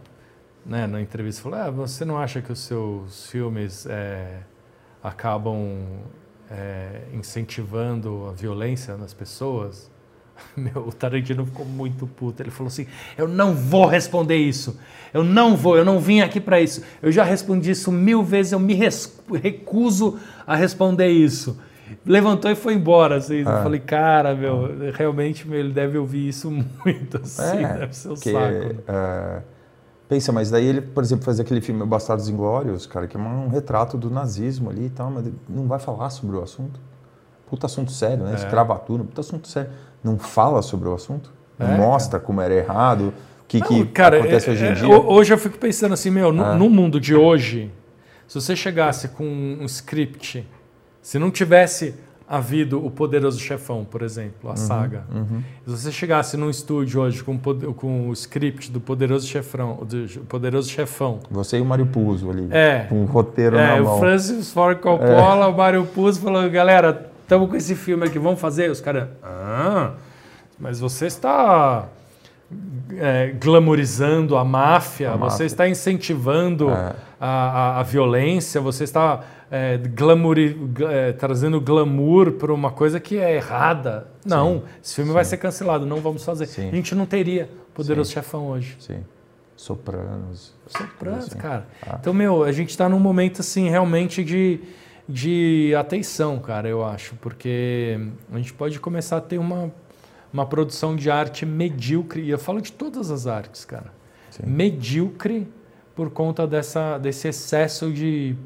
né, 0.65 0.87
na 0.87 1.01
entrevista, 1.01 1.43
falou: 1.43 1.59
Ah, 1.59 1.71
você 1.71 2.05
não 2.05 2.19
acha 2.19 2.41
que 2.43 2.53
os 2.53 2.61
seus 2.61 3.27
filmes 3.31 3.87
é, 3.87 4.41
acabam 5.03 5.59
é, 6.51 7.03
incentivando 7.13 8.29
a 8.29 8.33
violência 8.33 8.97
nas 8.97 9.13
pessoas? 9.15 9.91
Meu, 10.57 10.87
o 10.89 10.93
Tarantino 10.93 11.45
ficou 11.47 11.65
muito 11.65 12.07
puto. 12.07 12.43
Ele 12.43 12.51
falou 12.51 12.69
assim: 12.69 12.87
Eu 13.17 13.27
não 13.29 13.55
vou 13.55 13.87
responder 13.87 14.37
isso. 14.37 14.79
Eu 15.13 15.23
não 15.23 15.57
vou, 15.57 15.77
eu 15.77 15.85
não 15.85 16.01
vim 16.01 16.21
aqui 16.21 16.41
para 16.41 16.61
isso. 16.61 16.83
Eu 17.01 17.13
já 17.13 17.23
respondi 17.25 17.71
isso 17.71 17.93
mil 17.93 18.23
vezes, 18.23 18.53
eu 18.53 18.59
me 18.61 18.75
recuso 19.41 20.19
a 20.47 20.57
responder 20.57 21.09
isso. 21.09 21.59
Levantou 22.05 22.51
e 22.51 22.55
foi 22.55 22.75
embora. 22.75 23.17
Assim. 23.17 23.37
Eu 23.37 23.49
Ah. 23.49 23.63
falei, 23.63 23.81
cara, 23.81 24.35
meu, 24.35 24.71
realmente 24.93 25.47
meu, 25.47 25.59
ele 25.59 25.73
deve 25.73 25.99
ouvir 25.99 26.29
isso 26.29 26.51
muito. 26.85 27.17
Assim, 27.23 27.63
deve 27.63 27.95
ser 27.97 28.09
um 28.09 28.15
porque, 28.15 28.33
saco. 28.33 28.83
é, 28.89 29.43
pensa, 30.09 30.33
mas 30.33 30.51
daí 30.51 30.67
ele, 30.67 30.81
por 30.81 31.03
exemplo, 31.05 31.25
faz 31.25 31.39
aquele 31.39 31.61
filme 31.61 31.85
Bastardos 31.87 32.29
Inglórios, 32.29 32.87
cara, 32.87 33.07
que 33.07 33.17
é 33.17 33.21
um 33.21 33.49
retrato 33.49 33.97
do 33.97 34.11
nazismo 34.11 34.71
ali 34.71 34.87
e 34.87 34.91
tal, 34.91 35.11
mas 35.11 35.27
não 35.49 35.67
vai 35.67 35.79
falar 35.79 36.11
sobre 36.11 36.37
o 36.37 36.43
assunto. 36.43 36.81
Puta 37.49 37.67
assunto 37.67 37.93
sério, 37.93 38.25
né? 38.25 38.33
É. 38.33 38.35
Escravatura, 38.35 39.05
puta 39.05 39.21
assunto 39.21 39.47
sério. 39.47 39.71
Não 40.05 40.19
fala 40.19 40.61
sobre 40.63 40.89
o 40.89 40.95
assunto, 40.95 41.33
não 41.59 41.67
É, 41.67 41.77
mostra 41.79 42.21
como 42.21 42.41
era 42.41 42.53
errado, 42.55 43.09
o 43.09 43.47
que, 43.49 43.61
que 43.61 43.79
Não, 43.79 43.87
cara, 43.87 44.19
acontece 44.19 44.51
é- 44.51 44.53
hoje 44.53 44.65
em 44.65 44.69
é- 44.69 44.73
dia. 44.73 44.89
ho- 44.89 45.11
Hoje 45.13 45.33
eu 45.33 45.39
fico 45.39 45.57
pensando 45.59 45.95
assim, 45.95 46.11
meu, 46.11 46.31
no, 46.33 46.45
Ah. 46.45 46.55
no 46.55 46.69
mundo 46.69 47.01
de 47.01 47.15
hoje, 47.15 47.71
se 48.29 48.39
você 48.41 48.55
chegasse 48.55 49.09
com 49.09 49.25
um 49.25 49.65
script 49.65 50.47
Se 51.07 51.19
não 51.19 51.31
tivesse 51.31 51.95
havido 52.27 52.83
o 52.83 52.91
Poderoso 52.91 53.39
Chefão, 53.39 53.85
por 53.85 54.01
exemplo, 54.01 54.49
a 54.49 54.53
Uhum, 54.53 54.57
saga. 54.57 55.05
Se 55.67 55.71
você 55.71 55.93
chegasse 55.93 56.35
num 56.39 56.49
estúdio 56.49 57.03
hoje 57.03 57.23
com, 57.23 57.39
com 57.75 58.09
o 58.09 58.13
script 58.15 58.71
do 58.73 58.81
Poderoso 58.81 59.27
Chefão, 59.27 59.81
do 59.87 60.25
Poderoso 60.27 60.71
Chefão, 60.71 61.21
Você 61.31 61.59
e 61.59 61.61
o 61.61 61.65
Mário 61.67 61.85
Puzo 61.85 62.31
ali. 62.31 62.49
É. 62.51 62.87
Com 62.89 63.03
o 63.03 63.05
roteiro 63.05 63.59
é, 63.59 63.77
na 63.77 63.83
o 63.83 63.85
mão. 63.85 63.99
Francis 63.99 64.51
Ford 64.51 64.79
Coppola, 64.81 65.47
o 65.49 65.55
Mário 65.55 65.85
Puzo 65.85 66.23
falou, 66.23 66.49
galera, 66.51 67.11
estamos 67.25 67.49
com 67.51 67.57
esse 67.57 67.75
filme 67.75 68.07
aqui, 68.07 68.19
vamos 68.19 68.41
fazer? 68.41 68.71
Os 68.71 68.81
caras, 68.81 69.09
ah, 69.23 69.93
mas 70.59 70.79
você 70.79 71.07
está 71.07 71.89
é, 72.97 73.35
glamorizando 73.43 74.37
a 74.37 74.45
máfia, 74.45 75.11
A 75.11 75.17
você 75.17 75.25
máfia. 75.25 75.45
está 75.47 75.69
incentivando 75.69 76.71
É. 76.71 76.95
a, 77.21 77.27
a- 77.29 77.81
a 77.81 77.83
violência, 77.83 78.61
você 78.61 78.85
está 78.85 79.21
é, 79.51 79.77
glamouri- 79.79 80.55
gl- 80.55 80.89
é, 80.91 81.13
trazendo 81.13 81.61
glamour 81.61 82.33
para 82.33 82.53
uma 82.53 82.71
coisa 82.73 82.99
que 83.01 83.19
é 83.19 83.37
errada. 83.37 84.07
Não, 84.25 84.63
esse 84.83 84.95
filme 84.97 85.13
vai 85.13 85.25
ser 85.25 85.37
cancelado, 85.37 85.87
não 85.87 86.01
vamos 86.01 86.25
fazer. 86.25 86.47
Sim. 86.47 86.69
A 86.71 86.75
gente 86.75 86.95
não 86.95 87.07
teria 87.07 87.49
Poderoso 87.73 88.11
Chefão 88.13 88.47
hoje. 88.49 88.77
Sim. 88.81 89.05
Sopranos. 89.57 90.53
Sopranos, 90.67 91.27
Assim. 91.27 91.39
cara. 91.39 91.67
Ah. 91.87 91.97
Então, 92.01 92.13
meu, 92.13 92.43
a 92.43 92.51
gente 92.53 92.77
tá 92.77 92.89
num 92.89 92.99
momento, 92.99 93.41
assim, 93.41 93.69
realmente 93.69 94.25
de, 94.25 94.61
de 95.09 95.75
atenção, 95.77 96.39
cara, 96.39 96.69
eu 96.69 96.85
acho. 96.85 97.15
Porque 97.17 97.99
a 98.33 98.37
gente 98.37 98.53
pode 98.53 98.79
começar 98.81 99.19
a 99.19 99.21
ter 99.21 99.39
uma, 99.39 99.73
uma 100.33 100.47
produção 100.47 100.97
de 100.97 101.11
arte 101.11 101.45
medíocre. 101.45 102.23
E 102.23 102.31
eu 102.31 102.39
falo 102.39 102.61
de 102.61 102.73
todas 102.73 103.11
as 103.11 103.27
artes, 103.27 103.65
cara. 103.65 103.93
Sim. 104.31 104.45
Medíocre 104.47 105.49
por 105.95 106.11
conta 106.11 106.47
dessa, 106.47 106.99
desse 106.99 107.29
excesso 107.29 107.93
de 107.93 108.37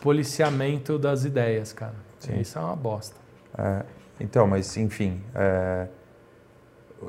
policiamento 0.00 0.98
das 0.98 1.24
ideias, 1.24 1.72
cara. 1.72 1.94
Sim. 2.20 2.40
Isso 2.40 2.58
é 2.58 2.60
uma 2.60 2.76
bosta. 2.76 3.16
É, 3.58 3.84
então, 4.20 4.46
mas 4.46 4.76
enfim, 4.76 5.20
é, 5.34 5.88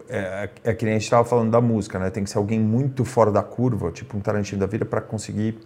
é, 0.09 0.49
é 0.63 0.73
que 0.73 0.85
nem 0.85 0.95
a 0.95 0.97
gente 0.97 1.03
estava 1.03 1.27
falando 1.27 1.51
da 1.51 1.61
música, 1.61 1.99
né? 1.99 2.09
Tem 2.09 2.23
que 2.23 2.29
ser 2.29 2.37
alguém 2.37 2.59
muito 2.59 3.05
fora 3.05 3.31
da 3.31 3.43
curva, 3.43 3.91
tipo 3.91 4.17
um 4.17 4.19
Tarantino 4.19 4.59
da 4.59 4.65
vida, 4.65 4.85
para 4.85 5.01
conseguir 5.01 5.59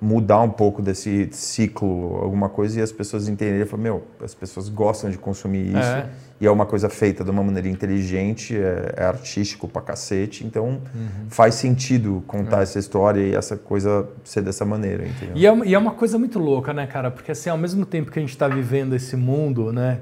mudar 0.00 0.40
um 0.42 0.50
pouco 0.50 0.82
desse 0.82 1.28
ciclo, 1.32 2.16
alguma 2.22 2.48
coisa, 2.50 2.78
e 2.78 2.82
as 2.82 2.92
pessoas 2.92 3.28
entenderem, 3.28 3.64
falar, 3.64 3.82
meu, 3.82 4.04
as 4.22 4.34
pessoas 4.34 4.68
gostam 4.68 5.08
de 5.10 5.16
consumir 5.16 5.68
isso, 5.68 5.78
É. 5.78 6.06
e 6.38 6.46
é 6.46 6.50
uma 6.50 6.66
coisa 6.66 6.90
feita 6.90 7.24
de 7.24 7.30
uma 7.30 7.42
maneira 7.42 7.66
inteligente, 7.68 8.54
é, 8.54 8.92
é 8.94 9.04
artístico 9.04 9.66
pra 9.66 9.80
cacete, 9.80 10.44
então 10.46 10.80
Uhum. 10.94 11.30
faz 11.30 11.54
sentido 11.54 12.22
É. 12.26 12.30
contar 12.30 12.62
essa 12.62 12.78
história 12.78 13.20
e 13.20 13.34
essa 13.34 13.56
coisa 13.56 14.06
ser 14.22 14.42
dessa 14.42 14.66
maneira, 14.66 15.06
entendeu? 15.06 15.34
E 15.34 15.46
é, 15.46 15.50
uma- 15.50 15.64
e 15.66 15.72
é 15.74 15.78
uma 15.78 15.92
coisa 15.92 16.18
muito 16.18 16.38
louca, 16.38 16.74
né, 16.74 16.86
cara? 16.86 17.10
Porque 17.10 17.32
assim, 17.32 17.48
ao 17.48 17.56
mesmo 17.58 17.86
tempo 17.86 18.10
que 18.10 18.18
a 18.18 18.22
gente 18.22 18.32
está 18.32 18.48
vivendo 18.48 18.94
esse 18.94 19.16
mundo, 19.16 19.72
né, 19.72 20.00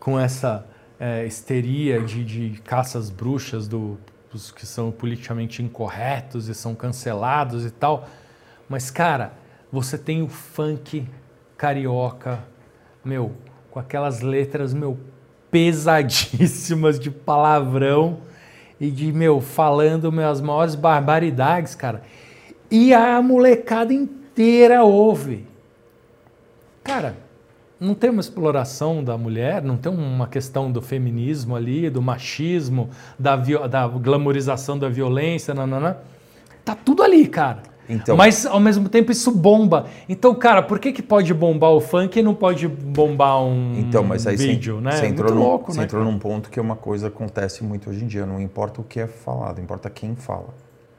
com 0.00 0.18
essa 0.18 0.66
é, 1.00 1.24
histeria 1.24 2.00
de, 2.02 2.24
de 2.24 2.60
caças 2.62 3.08
bruxas 3.08 3.68
do, 3.68 3.96
dos 4.32 4.50
que 4.50 4.66
são 4.66 4.90
politicamente 4.90 5.62
incorretos 5.62 6.48
e 6.48 6.54
são 6.56 6.74
cancelados 6.74 7.64
e 7.64 7.70
tal, 7.70 8.08
mas 8.68 8.90
cara, 8.90 9.32
você 9.72 9.96
tem 9.96 10.22
o 10.22 10.28
funk 10.28 11.06
carioca, 11.56 12.44
meu, 13.04 13.32
com 13.70 13.78
aquelas 13.78 14.20
letras, 14.20 14.72
meu, 14.72 14.98
pesadíssimas 15.50 16.98
de 16.98 17.10
palavrão 17.10 18.18
e 18.80 18.90
de, 18.90 19.12
meu, 19.12 19.40
falando 19.40 20.12
meu, 20.12 20.28
as 20.28 20.40
maiores 20.40 20.74
barbaridades, 20.74 21.74
cara. 21.74 22.02
E 22.70 22.92
a 22.92 23.20
molecada 23.22 23.92
inteira 23.92 24.84
ouve. 24.84 25.46
Cara, 26.84 27.16
não 27.80 27.94
tem 27.94 28.10
uma 28.10 28.20
exploração 28.20 29.02
da 29.02 29.16
mulher, 29.16 29.62
não 29.62 29.76
tem 29.76 29.92
uma 29.92 30.26
questão 30.26 30.70
do 30.70 30.82
feminismo 30.82 31.54
ali, 31.54 31.88
do 31.88 32.02
machismo, 32.02 32.90
da, 33.18 33.36
da 33.36 33.86
glamorização 33.88 34.78
da 34.78 34.88
violência, 34.88 35.54
nananã. 35.54 35.96
Tá 36.64 36.74
tudo 36.74 37.02
ali, 37.02 37.26
cara. 37.26 37.62
Então- 37.88 38.16
Mas 38.16 38.44
ao 38.44 38.60
mesmo 38.60 38.88
tempo 38.88 39.10
isso 39.10 39.30
bomba. 39.32 39.86
Então, 40.08 40.34
cara, 40.34 40.62
por 40.62 40.78
que, 40.78 40.92
que 40.92 41.02
pode 41.02 41.32
bombar 41.32 41.70
o 41.70 41.80
funk 41.80 42.18
e 42.18 42.22
não 42.22 42.34
pode 42.34 42.68
bombar 42.68 43.42
um 43.42 43.74
Então, 43.78 44.04
mas 44.04 44.26
aí 44.26 44.36
vídeo, 44.36 44.76
você, 44.76 44.80
né? 44.82 44.92
você 44.92 45.06
É 45.06 45.08
entrou, 45.08 45.30
muito 45.30 45.40
num, 45.42 45.48
louco, 45.48 45.74
né? 45.76 45.84
entrou 45.84 46.02
cara? 46.02 46.12
num 46.12 46.18
ponto 46.18 46.50
que 46.50 46.58
é 46.58 46.62
uma 46.62 46.76
coisa 46.76 47.08
acontece 47.08 47.64
muito 47.64 47.88
hoje 47.90 48.04
em 48.04 48.06
dia. 48.06 48.26
Não 48.26 48.40
importa 48.40 48.80
o 48.80 48.84
que 48.84 49.00
é 49.00 49.06
falado, 49.06 49.60
importa 49.60 49.88
quem 49.88 50.14
fala. 50.14 50.48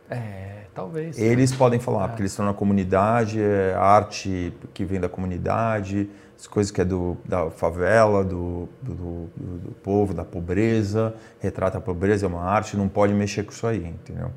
É, 0.10 0.64
talvez. 0.74 1.20
Eles 1.20 1.54
podem 1.54 1.80
falar, 1.80 2.08
porque 2.08 2.24
eles 2.24 2.32
estão 2.32 2.46
na 2.46 2.54
comunidade, 2.54 3.40
é 3.40 3.76
arte 3.78 4.52
que 4.74 4.84
vem 4.84 5.00
da 5.00 5.08
comunidade, 5.08 6.10
as 6.36 6.48
coisas 6.48 6.72
que 6.72 6.82
é 6.82 6.86
do, 6.86 7.16
da 7.26 7.52
favela, 7.52 8.24
do, 8.24 8.68
do, 8.82 8.94
do- 8.96 9.30
do 9.60 9.72
povo, 9.84 10.14
da 10.14 10.24
pobreza, 10.26 11.14
retrata 11.40 11.78
a 11.78 11.82
pobreza, 11.82 12.26
é 12.26 12.30
uma 12.30 12.42
arte, 12.42 12.76
não 12.76 12.88
pode 12.88 13.14
mexer 13.14 13.44
com 13.44 13.52
isso 13.52 13.68
aí, 13.68 13.86
entendeu? 13.86 14.32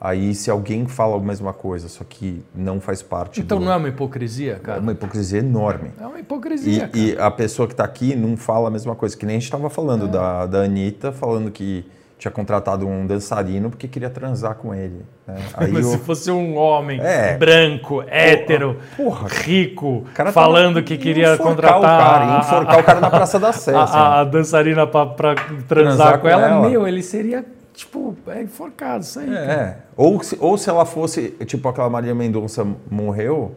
Aí 0.00 0.34
se 0.34 0.50
alguém 0.50 0.86
fala 0.86 1.16
a 1.16 1.20
mesma 1.20 1.52
coisa, 1.52 1.86
só 1.88 2.02
que 2.08 2.42
não 2.54 2.80
faz 2.80 3.02
parte 3.02 3.40
Então 3.40 3.58
do... 3.58 3.66
não 3.66 3.72
é 3.72 3.76
uma 3.76 3.88
hipocrisia, 3.88 4.52
é 4.54 4.58
cara? 4.58 4.80
uma 4.80 4.92
hipocrisia 4.92 5.40
enorme. 5.40 5.90
É 6.00 6.06
uma 6.06 6.16
E, 6.16 6.20
hipocrisia, 6.22 6.88
cara. 6.88 6.98
e 6.98 7.16
a 7.18 7.30
pessoa 7.30 7.68
que 7.68 7.74
está 7.74 7.84
aqui 7.84 8.16
não 8.16 8.34
fala 8.36 8.68
a 8.68 8.70
mesma 8.70 8.94
coisa, 8.94 9.14
que 9.16 9.26
nem 9.26 9.36
a 9.36 9.38
gente 9.38 9.44
estava 9.48 9.68
falando 9.68 10.06
É. 10.06 10.08
da, 10.08 10.46
da 10.46 10.58
Anitta, 10.62 11.12
falando 11.12 11.50
que 11.50 11.84
tinha 12.18 12.30
contratado 12.30 12.86
um 12.86 13.06
dançarino 13.06 13.68
porque 13.70 13.88
queria 13.88 14.08
transar 14.10 14.54
com 14.54 14.74
ele. 14.74 15.04
né? 15.26 15.36
Aí 15.54 15.70
Mas 15.70 15.84
o- 15.86 15.90
se 15.90 15.98
fosse 15.98 16.30
um 16.30 16.56
homem 16.56 16.98
É. 17.00 17.36
branco, 17.36 18.02
hétero, 18.06 18.78
porra, 18.96 19.28
rico, 19.28 20.04
cara 20.14 20.32
falando 20.32 20.82
que 20.82 20.94
ia 20.94 20.98
queria 21.00 21.34
enforcar 21.34 21.46
contratar 21.46 21.78
o 21.78 21.82
cara, 21.82 22.38
enforcar 22.40 22.78
o 22.80 22.84
cara 22.84 23.00
na 23.00 23.10
Praça 23.10 23.38
da 23.38 23.52
Sé. 23.52 23.74
a, 23.74 23.82
assim. 23.82 23.96
a- 23.98 24.20
a 24.20 24.24
dançarina 24.24 24.86
pra, 24.86 25.04
pra 25.06 25.34
transar, 25.34 25.66
Transar 25.66 26.12
com 26.14 26.20
com 26.22 26.28
ela, 26.28 26.46
ela. 26.46 26.68
meu, 26.70 26.86
ele 26.88 27.02
seria, 27.02 27.44
tipo, 27.80 28.16
é 28.26 28.42
enforcado, 28.42 29.02
isso 29.02 29.18
aí. 29.18 29.26
cara. 29.26 29.52
É. 29.52 29.76
Ou 29.96 30.22
se, 30.22 30.36
ou 30.40 30.56
se 30.56 30.68
ela 30.68 30.84
fosse, 30.84 31.30
tipo, 31.46 31.68
aquela 31.68 31.88
Maria 31.88 32.14
Mendonça 32.14 32.66
morreu. 32.90 33.54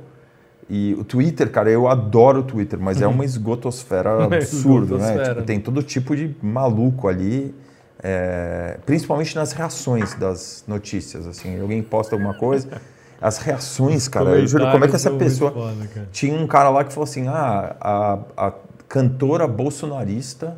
E 0.69 0.95
o 0.97 1.03
Twitter, 1.03 1.51
cara, 1.51 1.69
eu 1.69 1.88
adoro 1.89 2.39
o 2.39 2.43
Twitter, 2.43 2.80
mas 2.80 3.01
é 3.01 3.07
uma 3.07 3.26
esgotosfera 3.26 4.15
Uma 4.26 4.38
absurdo, 4.38 4.97
né? 4.97 5.30
Tipo, 5.30 5.41
tem 5.43 5.59
todo 5.59 5.84
tipo 5.84 6.15
de 6.15 6.36
maluco 6.41 7.07
ali, 7.07 7.53
é, 8.01 8.80
principalmente 8.86 9.36
nas 9.36 9.51
reações 9.51 10.13
das 10.15 10.63
notícias, 10.65 11.28
assim. 11.28 11.59
Alguém 11.59 11.84
posta 11.84 12.15
alguma 12.15 12.34
coisa, 12.34 12.82
as 13.21 13.39
reações, 13.39 14.07
cara, 14.07 14.32
eu 14.32 14.47
juro, 14.47 14.71
como 14.71 14.86
é 14.86 14.88
que 14.88 14.95
essa 14.95 15.11
pessoa... 15.11 15.51
foda. 15.51 16.07
Tinha 16.13 16.34
um 16.34 16.47
cara 16.47 16.69
lá 16.69 16.84
que 16.86 16.93
falou 16.93 17.03
assim: 17.03 17.28
ah, 17.28 17.76
a, 17.80 18.19
a 18.38 18.53
cantora 18.88 19.45
bolsonarista 19.47 20.57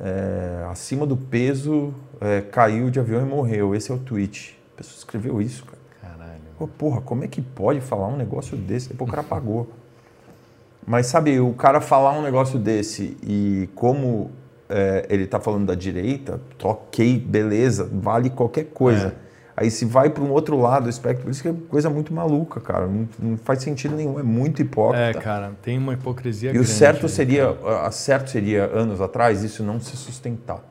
é, 0.00 0.66
acima 0.70 1.06
do 1.06 1.16
peso 1.16 1.94
é, 2.20 2.40
caiu 2.40 2.90
de 2.90 2.98
avião 2.98 3.20
e 3.22 3.24
morreu. 3.24 3.74
Esse 3.74 3.90
é 3.90 3.94
o 3.94 3.98
tweet. 3.98 4.58
A 4.74 4.78
pessoa 4.78 4.98
escreveu 4.98 5.40
isso, 5.40 5.64
cara. 5.64 5.78
Caralho. 6.00 6.40
Pô, 6.58 6.66
porra, 6.66 7.00
como 7.00 7.24
é 7.24 7.28
que 7.28 7.40
pode 7.40 7.80
falar 7.80 8.08
um 8.08 8.16
negócio 8.16 8.56
desse? 8.56 8.88
Depois 8.88 9.08
o 9.08 9.10
cara 9.12 9.22
pagou. 9.22 9.68
Mas 10.86 11.06
sabe, 11.06 11.40
o 11.40 11.52
cara 11.54 11.80
falar 11.80 12.12
um 12.12 12.22
negócio 12.22 12.58
desse 12.58 13.16
e 13.22 13.68
como 13.74 14.30
é, 14.68 15.06
ele 15.08 15.26
tá 15.26 15.40
falando 15.40 15.66
da 15.66 15.74
direita, 15.74 16.40
ok, 16.62 17.18
beleza, 17.18 17.88
vale 17.90 18.28
qualquer 18.28 18.64
coisa. 18.64 19.14
Aí 19.56 19.70
se 19.70 19.84
vai 19.84 20.10
para 20.10 20.22
um 20.22 20.30
outro 20.32 20.58
lado 20.60 20.84
do 20.84 20.90
espectro, 20.90 21.24
por 21.24 21.30
isso 21.30 21.40
que 21.40 21.48
é 21.48 21.54
coisa 21.68 21.88
muito 21.88 22.12
maluca, 22.12 22.60
cara. 22.60 22.86
Não, 22.86 23.08
não 23.18 23.36
faz 23.36 23.62
sentido 23.62 23.94
nenhum, 23.94 24.18
é 24.18 24.22
muito 24.22 24.60
hipócrita. 24.60 25.18
É, 25.18 25.22
cara, 25.22 25.52
tem 25.62 25.78
uma 25.78 25.94
hipocrisia 25.94 26.50
E 26.50 26.54
grande. 26.54 26.68
o 26.68 26.70
certo 26.70 27.08
seria, 27.08 27.50
a 27.84 27.90
certo 27.90 28.30
seria 28.30 28.64
anos 28.64 29.00
atrás 29.00 29.44
isso 29.44 29.62
não 29.62 29.78
se 29.78 29.96
sustentar. 29.96 30.62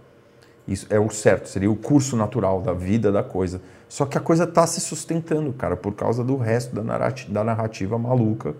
Isso 0.68 0.86
é 0.90 1.00
o 1.00 1.10
certo, 1.10 1.48
seria 1.48 1.72
o 1.72 1.76
curso 1.76 2.16
natural 2.16 2.62
da 2.62 2.74
vida 2.74 3.12
da 3.12 3.24
coisa. 3.24 3.62
Só 3.88 4.06
que 4.06 4.18
a 4.18 4.22
coisa 4.22 4.44
está 4.46 4.66
se 4.66 4.82
sustentando, 4.82 5.54
cara, 5.54 5.78
por 5.78 5.94
causa 5.94 6.24
do 6.24 6.36
resto 6.36 6.76
da 6.76 6.84
narrativa, 6.84 7.34
da 7.34 7.44
narrativa 7.44 7.98
maluca 7.98 8.56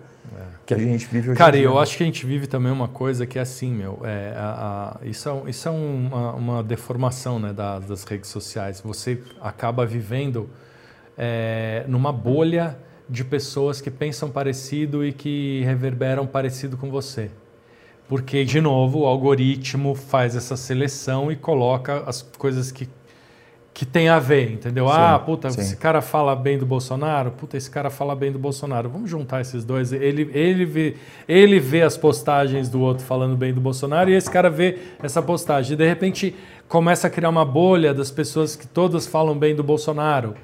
que 0.66 0.74
a 0.74 0.78
gente 0.78 1.06
vive 1.06 1.30
hoje 1.30 1.38
Cara, 1.38 1.56
em 1.56 1.60
dia. 1.60 1.68
eu 1.68 1.78
acho 1.78 1.96
que 1.96 2.02
a 2.02 2.06
gente 2.06 2.24
vive 2.26 2.46
também 2.46 2.72
uma 2.72 2.88
coisa 2.88 3.26
que 3.26 3.38
é 3.38 3.42
assim, 3.42 3.70
meu. 3.72 4.00
É, 4.04 4.32
a- 4.36 4.96
a- 5.02 5.06
isso 5.06 5.28
é, 5.28 5.50
isso 5.50 5.68
é 5.68 5.70
uma, 5.70 6.32
uma 6.34 6.62
deformação 6.62 7.38
né, 7.38 7.52
da- 7.52 7.78
das 7.78 8.04
redes 8.04 8.30
sociais. 8.30 8.80
Você 8.84 9.20
acaba 9.40 9.84
vivendo 9.86 10.48
é, 11.16 11.84
numa 11.86 12.12
bolha 12.12 12.76
de 13.08 13.22
pessoas 13.24 13.80
que 13.80 13.90
pensam 13.90 14.30
parecido 14.30 15.04
e 15.04 15.12
que 15.12 15.62
reverberam 15.64 16.26
parecido 16.26 16.76
com 16.76 16.90
você. 16.90 17.30
Porque, 18.08 18.44
de 18.44 18.60
novo, 18.60 19.00
o 19.00 19.06
algoritmo 19.06 19.94
faz 19.94 20.34
essa 20.36 20.56
seleção 20.56 21.30
e 21.30 21.36
coloca 21.36 22.02
as 22.06 22.20
coisas 22.22 22.70
que, 22.72 22.88
que 23.74 23.84
tem 23.84 24.08
a 24.08 24.20
ver, 24.20 24.52
entendeu? 24.52 24.86
Sim, 24.86 24.94
ah, 24.96 25.18
puta, 25.18 25.50
sim. 25.50 25.60
esse 25.60 25.76
cara 25.76 26.00
fala 26.00 26.36
bem 26.36 26.56
do 26.56 26.64
Bolsonaro, 26.64 27.32
puta, 27.32 27.56
esse 27.56 27.68
cara 27.68 27.90
fala 27.90 28.14
bem 28.14 28.30
do 28.30 28.38
Bolsonaro. 28.38 28.88
Vamos 28.88 29.10
juntar 29.10 29.40
esses 29.40 29.64
dois. 29.64 29.92
Ele, 29.92 30.30
ele, 30.32 30.64
vê, 30.64 30.94
ele 31.26 31.58
vê 31.58 31.82
as 31.82 31.96
postagens 31.96 32.68
do 32.68 32.80
outro 32.80 33.04
falando 33.04 33.36
bem 33.36 33.52
do 33.52 33.60
Bolsonaro 33.60 34.08
e 34.08 34.14
esse 34.14 34.30
cara 34.30 34.48
vê 34.48 34.78
essa 35.02 35.20
postagem. 35.20 35.72
E, 35.72 35.76
de 35.76 35.88
repente, 35.88 36.36
começa 36.68 37.08
a 37.08 37.10
criar 37.10 37.28
uma 37.28 37.44
bolha 37.44 37.92
das 37.92 38.12
pessoas 38.12 38.54
que 38.54 38.64
todas 38.64 39.08
falam 39.08 39.36
bem 39.36 39.56
do 39.56 39.64
Bolsonaro. 39.64 40.34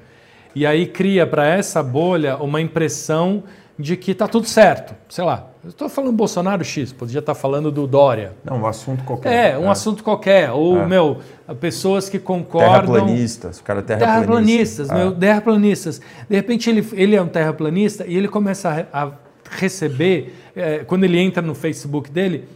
E 0.53 0.65
aí 0.65 0.85
cria 0.85 1.25
para 1.25 1.47
essa 1.47 1.81
bolha 1.81 2.35
uma 2.35 2.59
impressão 2.59 3.43
de 3.77 3.97
que 3.97 4.13
tá 4.13 4.27
tudo 4.27 4.47
certo. 4.47 4.93
Sei 5.09 5.23
lá, 5.23 5.47
eu 5.63 5.69
estou 5.69 5.87
falando 5.89 6.13
Bolsonaro 6.13 6.63
X, 6.63 6.91
podia 6.91 7.19
estar 7.19 7.35
falando 7.35 7.71
do 7.71 7.85
Dória. 7.85 8.33
Não, 8.43 8.61
um 8.61 8.65
assunto 8.65 9.03
qualquer. 9.03 9.51
É, 9.53 9.57
um 9.57 9.65
é. 9.65 9.69
assunto 9.69 10.03
qualquer. 10.03 10.51
Ou, 10.51 10.81
é. 10.81 10.85
meu, 10.87 11.19
pessoas 11.59 12.09
que 12.09 12.19
concordam. 12.19 12.71
Terraplanistas, 12.71 13.59
o 13.59 13.63
cara 13.63 13.79
é 13.79 13.83
terraplanista. 13.83 14.21
Terraplanistas, 14.25 14.89
é. 14.89 14.95
meu, 14.95 15.11
terraplanistas. 15.13 16.01
De 16.29 16.35
repente 16.35 16.69
ele, 16.69 16.87
ele 16.93 17.15
é 17.15 17.21
um 17.21 17.27
terraplanista 17.27 18.05
e 18.07 18.17
ele 18.17 18.27
começa 18.27 18.87
a, 18.91 19.03
a 19.03 19.11
receber, 19.51 20.35
é, 20.55 20.79
quando 20.79 21.03
ele 21.03 21.19
entra 21.19 21.41
no 21.41 21.53
Facebook 21.53 22.09
dele, 22.09 22.47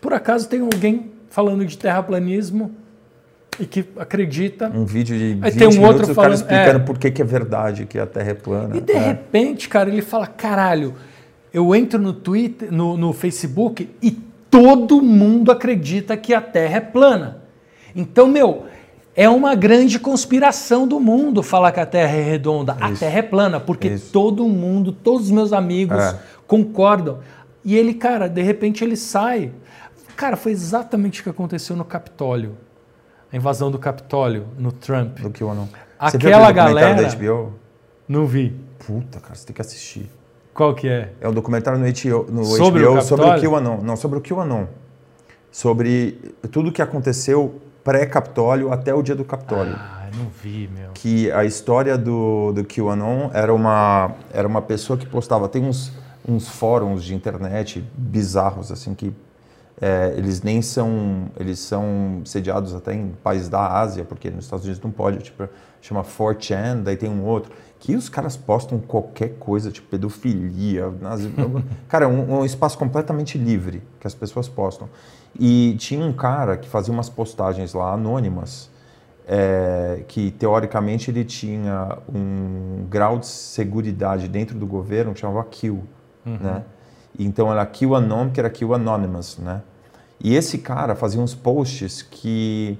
por 0.00 0.12
acaso 0.12 0.48
tem 0.48 0.60
alguém 0.60 1.10
falando 1.30 1.64
de 1.64 1.76
terraplanismo 1.76 2.74
e 3.58 3.66
que 3.66 3.84
acredita. 3.96 4.70
Um 4.74 4.84
vídeo 4.84 5.16
de 5.18 5.34
20 5.34 5.44
Aí 5.44 5.52
tem 5.52 5.66
um 5.66 5.72
minutos, 5.72 6.00
outro 6.00 6.14
falando, 6.14 6.30
cara 6.30 6.34
explicando 6.34 6.78
é, 6.78 6.86
por 6.86 6.98
que, 6.98 7.10
que 7.10 7.22
é 7.22 7.24
verdade 7.24 7.86
que 7.86 7.98
a 7.98 8.06
Terra 8.06 8.30
é 8.30 8.34
plana. 8.34 8.76
E 8.76 8.80
de 8.80 8.92
é. 8.92 8.98
repente, 8.98 9.68
cara, 9.68 9.88
ele 9.90 10.02
fala, 10.02 10.26
caralho, 10.26 10.94
eu 11.52 11.74
entro 11.74 11.98
no 11.98 12.12
Twitter, 12.12 12.72
no, 12.72 12.96
no 12.96 13.12
Facebook 13.12 13.88
e 14.02 14.10
todo 14.50 15.02
mundo 15.02 15.50
acredita 15.50 16.16
que 16.16 16.32
a 16.32 16.40
Terra 16.40 16.76
é 16.76 16.80
plana. 16.80 17.38
Então, 17.94 18.28
meu, 18.28 18.66
é 19.16 19.28
uma 19.28 19.54
grande 19.54 19.98
conspiração 19.98 20.86
do 20.86 21.00
mundo 21.00 21.42
falar 21.42 21.72
que 21.72 21.80
a 21.80 21.86
Terra 21.86 22.16
é 22.16 22.22
redonda. 22.22 22.74
Isso. 22.74 22.84
A 22.84 22.92
Terra 22.92 23.18
é 23.18 23.22
plana, 23.22 23.58
porque 23.58 23.88
Isso. 23.88 24.12
todo 24.12 24.46
mundo, 24.48 24.92
todos 24.92 25.26
os 25.26 25.30
meus 25.30 25.52
amigos 25.52 25.98
é. 25.98 26.18
concordam. 26.46 27.18
E 27.64 27.76
ele, 27.76 27.94
cara, 27.94 28.28
de 28.28 28.42
repente 28.42 28.84
ele 28.84 28.96
sai. 28.96 29.50
Cara, 30.16 30.36
foi 30.36 30.52
exatamente 30.52 31.20
o 31.20 31.24
que 31.24 31.30
aconteceu 31.30 31.76
no 31.76 31.84
Capitólio 31.84 32.56
a 33.32 33.36
invasão 33.36 33.70
do 33.70 33.78
Capitólio 33.78 34.46
no 34.58 34.72
Trump. 34.72 35.20
Do 35.20 35.30
que 35.30 35.44
ou 35.44 35.54
não? 35.54 35.68
Aquela 35.98 36.50
galera. 36.52 37.02
Da 37.02 37.14
HBO? 37.14 37.52
Não 38.08 38.26
vi. 38.26 38.58
Puta, 38.78 39.20
cara, 39.20 39.34
você 39.34 39.46
tem 39.46 39.54
que 39.54 39.60
assistir. 39.60 40.10
Qual 40.54 40.74
que 40.74 40.88
é? 40.88 41.12
É 41.20 41.28
um 41.28 41.32
documentário 41.32 41.78
no 41.78 41.86
HBO, 41.86 42.32
no 42.32 42.44
sobre, 42.44 42.84
HBO 42.84 42.98
o 42.98 43.02
sobre 43.02 43.26
o 43.26 43.40
QAnon. 43.40 43.78
Não, 43.82 43.96
sobre 43.96 44.18
o 44.18 44.22
QAnon. 44.22 44.66
Sobre 45.52 46.34
tudo 46.50 46.70
o 46.70 46.72
que 46.72 46.82
aconteceu 46.82 47.60
pré-Capitólio 47.84 48.72
até 48.72 48.92
o 48.94 49.02
dia 49.02 49.14
do 49.14 49.24
Capitólio. 49.24 49.74
Ah, 49.76 50.08
não 50.16 50.26
vi, 50.42 50.68
meu. 50.74 50.90
Que 50.94 51.30
a 51.32 51.44
história 51.44 51.96
do, 51.96 52.52
do 52.52 52.64
QAnon 52.64 53.30
era 53.32 53.52
uma, 53.52 54.12
era 54.32 54.48
uma 54.48 54.62
pessoa 54.62 54.98
que 54.98 55.06
postava. 55.06 55.48
Tem 55.48 55.64
uns, 55.64 55.92
uns 56.26 56.48
fóruns 56.48 57.04
de 57.04 57.14
internet 57.14 57.84
bizarros, 57.96 58.72
assim, 58.72 58.94
que 58.94 59.12
é, 59.80 60.12
eles 60.16 60.42
nem 60.42 60.60
são, 60.60 61.30
eles 61.38 61.58
são 61.60 62.20
sediados 62.24 62.74
até 62.74 62.94
em 62.94 63.12
países 63.22 63.48
da 63.48 63.78
Ásia, 63.78 64.04
porque 64.04 64.30
nos 64.30 64.44
Estados 64.44 64.64
Unidos 64.64 64.82
não 64.82 64.90
pode, 64.90 65.18
tipo, 65.18 65.48
chama 65.80 66.02
4chan, 66.02 66.82
daí 66.82 66.96
tem 66.96 67.08
um 67.08 67.24
outro, 67.24 67.52
que 67.78 67.94
os 67.94 68.08
caras 68.08 68.36
postam 68.36 68.80
qualquer 68.80 69.34
coisa, 69.38 69.70
tipo 69.70 69.88
pedofilia, 69.88 70.92
nazi... 71.00 71.32
cara, 71.88 72.06
é 72.06 72.08
um, 72.08 72.40
um, 72.40 72.44
espaço 72.44 72.76
completamente 72.76 73.38
livre 73.38 73.82
que 74.00 74.06
as 74.06 74.14
pessoas 74.14 74.48
postam. 74.48 74.88
E 75.38 75.76
tinha 75.78 76.04
um 76.04 76.12
cara 76.12 76.56
que 76.56 76.68
fazia 76.68 76.92
umas 76.92 77.08
postagens 77.08 77.72
lá 77.72 77.92
anônimas, 77.92 78.68
é, 79.28 80.02
que 80.08 80.32
teoricamente 80.32 81.10
ele 81.10 81.24
tinha 81.24 81.98
um 82.12 82.84
grau 82.88 83.18
de 83.18 83.26
segurança 83.26 84.26
dentro 84.28 84.58
do 84.58 84.66
governo 84.66 85.14
que 85.14 85.20
chamava 85.20 85.44
Kill, 85.44 85.84
uhum. 86.26 86.38
né? 86.40 86.64
Então 87.18 87.50
era 87.50 87.66
QAnon, 87.66 88.30
que 88.30 88.38
era 88.38 88.48
Q 88.48 88.74
Anonymous, 88.74 89.38
né? 89.38 89.62
E 90.22 90.34
esse 90.34 90.58
cara 90.58 90.94
fazia 90.94 91.20
uns 91.20 91.34
posts 91.34 92.02
que 92.02 92.78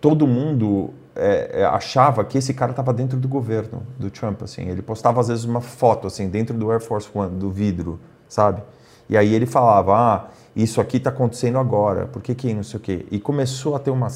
todo 0.00 0.26
mundo 0.26 0.90
é, 1.14 1.60
é 1.60 1.64
achava 1.64 2.24
que 2.24 2.38
esse 2.38 2.54
cara 2.54 2.72
estava 2.72 2.92
dentro 2.92 3.18
do 3.18 3.28
governo 3.28 3.82
do 3.98 4.10
Trump, 4.10 4.42
assim. 4.42 4.68
Ele 4.68 4.82
postava 4.82 5.20
às 5.20 5.28
vezes 5.28 5.44
uma 5.44 5.60
foto 5.60 6.06
assim 6.06 6.28
dentro 6.28 6.56
do 6.56 6.70
Air 6.70 6.80
Force 6.80 7.08
One, 7.14 7.38
do 7.38 7.50
vidro, 7.50 8.00
sabe? 8.28 8.62
E 9.08 9.16
aí 9.16 9.34
ele 9.34 9.46
falava, 9.46 9.94
ah, 9.94 10.28
isso 10.54 10.80
aqui 10.80 10.96
está 10.98 11.10
acontecendo 11.10 11.58
agora, 11.58 12.06
por 12.06 12.22
que 12.22 12.34
que 12.34 12.52
não 12.54 12.62
sei 12.62 12.78
o 12.78 12.80
quê? 12.80 13.06
E 13.10 13.18
começou 13.18 13.74
a 13.74 13.78
ter 13.78 13.90
uma 13.90 14.08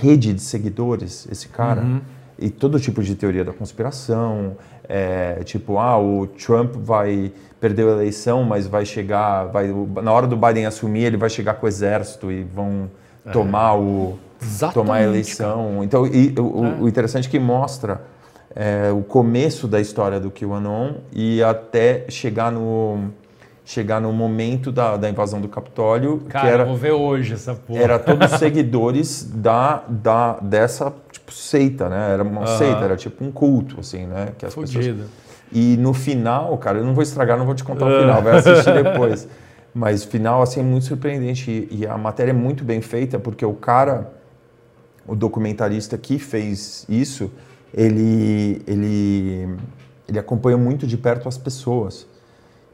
rede 0.00 0.32
de 0.32 0.40
seguidores, 0.40 1.26
esse 1.30 1.48
cara, 1.48 1.82
uhum. 1.82 2.00
E 2.38 2.50
todo 2.50 2.78
tipo 2.78 3.02
de 3.02 3.14
teoria 3.14 3.44
da 3.44 3.52
conspiração, 3.52 4.56
é, 4.88 5.42
tipo, 5.44 5.78
ah, 5.78 5.98
o 5.98 6.26
Trump 6.26 6.74
vai 6.76 7.32
perdeu 7.60 7.88
a 7.88 7.92
eleição, 7.92 8.44
mas 8.44 8.66
vai 8.66 8.84
chegar, 8.84 9.46
vai, 9.46 9.68
na 10.02 10.12
hora 10.12 10.26
do 10.26 10.36
Biden 10.36 10.66
assumir, 10.66 11.04
ele 11.04 11.16
vai 11.16 11.28
chegar 11.28 11.54
com 11.54 11.66
o 11.66 11.68
exército 11.68 12.30
e 12.30 12.44
vão 12.44 12.88
é. 13.26 13.30
tomar 13.30 13.74
o 13.74 14.18
tomar 14.72 14.96
a 14.96 15.02
eleição. 15.02 15.72
Cara. 15.72 15.84
Então, 15.84 16.06
e, 16.06 16.34
o, 16.38 16.64
é. 16.64 16.82
o, 16.82 16.88
interessante 16.88 17.26
é 17.26 17.30
que 17.30 17.38
mostra 17.38 18.02
é, 18.54 18.90
o 18.92 19.02
começo 19.02 19.66
da 19.66 19.80
história 19.80 20.20
do 20.20 20.30
QAnon 20.30 20.94
e 21.12 21.42
até 21.42 22.04
chegar 22.08 22.52
no 22.52 23.10
chegar 23.64 24.00
no 24.00 24.10
momento 24.14 24.72
da, 24.72 24.96
da 24.96 25.10
invasão 25.10 25.42
do 25.42 25.48
Capitólio, 25.48 26.22
Cara, 26.26 26.46
que 26.46 26.52
era 26.54 26.64
vou 26.64 26.74
ver 26.74 26.92
hoje 26.92 27.34
essa 27.34 27.54
porra. 27.54 27.78
Era 27.78 27.98
todos 27.98 28.30
seguidores 28.40 29.30
da, 29.30 29.82
da 29.86 30.38
dessa 30.40 30.90
tipo 31.28 31.32
seita, 31.32 31.88
né? 31.88 32.12
Era 32.12 32.22
uma 32.22 32.46
seita, 32.46 32.84
era 32.84 32.96
tipo 32.96 33.24
um 33.24 33.30
culto 33.30 33.80
assim, 33.80 34.06
né, 34.06 34.32
que 34.36 34.46
as 34.46 34.54
pessoas 34.54 34.96
e 35.50 35.78
no 35.78 35.94
final, 35.94 36.56
cara, 36.58 36.78
eu 36.78 36.84
não 36.84 36.92
vou 36.92 37.02
estragar, 37.02 37.38
não 37.38 37.46
vou 37.46 37.54
te 37.54 37.64
contar 37.64 37.86
o 37.86 38.00
final, 38.00 38.22
vai 38.22 38.36
assistir 38.36 38.72
depois. 38.82 39.26
Mas 39.72 40.04
final, 40.04 40.42
assim, 40.42 40.60
é 40.60 40.62
muito 40.62 40.84
surpreendente. 40.84 41.50
E, 41.50 41.78
e, 41.78 41.86
a 41.86 41.96
matéria 41.96 42.32
é 42.32 42.34
muito 42.34 42.64
bem 42.64 42.82
feita, 42.82 43.18
porque 43.18 43.46
o 43.46 43.54
cara, 43.54 44.12
o 45.06 45.16
documentarista 45.16 45.96
que 45.96 46.18
fez 46.18 46.84
isso, 46.86 47.30
ele, 47.72 48.60
ele, 48.66 49.56
ele 50.06 50.18
acompanha 50.18 50.58
muito 50.58 50.86
de 50.86 50.98
perto 50.98 51.26
as 51.28 51.38
pessoas. 51.38 52.06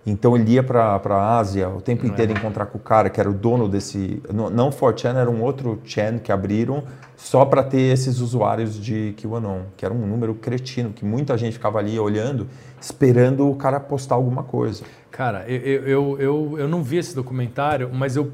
Então 0.06 0.36
ele 0.36 0.52
ia 0.52 0.62
para 0.62 1.00
a 1.02 1.38
Ásia 1.38 1.68
o 1.68 1.80
tempo 1.80 2.06
inteiro 2.06 2.32
é. 2.32 2.36
encontrar 2.36 2.66
com 2.66 2.76
o 2.76 2.80
cara 2.80 3.08
que 3.08 3.18
era 3.18 3.30
o 3.30 3.32
dono 3.32 3.68
desse. 3.68 4.22
Não 4.32 4.70
4chan, 4.70 5.16
era 5.16 5.30
um 5.30 5.42
outro 5.42 5.80
chan 5.84 6.18
que 6.18 6.30
abriram 6.30 6.84
só 7.16 7.44
para 7.44 7.62
ter 7.62 7.80
esses 7.80 8.20
usuários 8.20 8.78
de 8.78 9.14
QAnon, 9.16 9.62
que 9.76 9.84
era 9.84 9.94
um 9.94 10.06
número 10.06 10.34
cretino, 10.34 10.90
que 10.90 11.04
muita 11.04 11.38
gente 11.38 11.54
ficava 11.54 11.78
ali 11.78 11.98
olhando, 11.98 12.46
esperando 12.78 13.48
o 13.48 13.56
cara 13.56 13.80
postar 13.80 14.16
alguma 14.16 14.42
coisa. 14.42 14.84
Cara, 15.10 15.44
eu, 15.48 15.86
eu, 15.86 16.20
eu, 16.20 16.58
eu 16.58 16.68
não 16.68 16.82
vi 16.82 16.98
esse 16.98 17.14
documentário, 17.14 17.88
mas 17.92 18.14
eu 18.14 18.30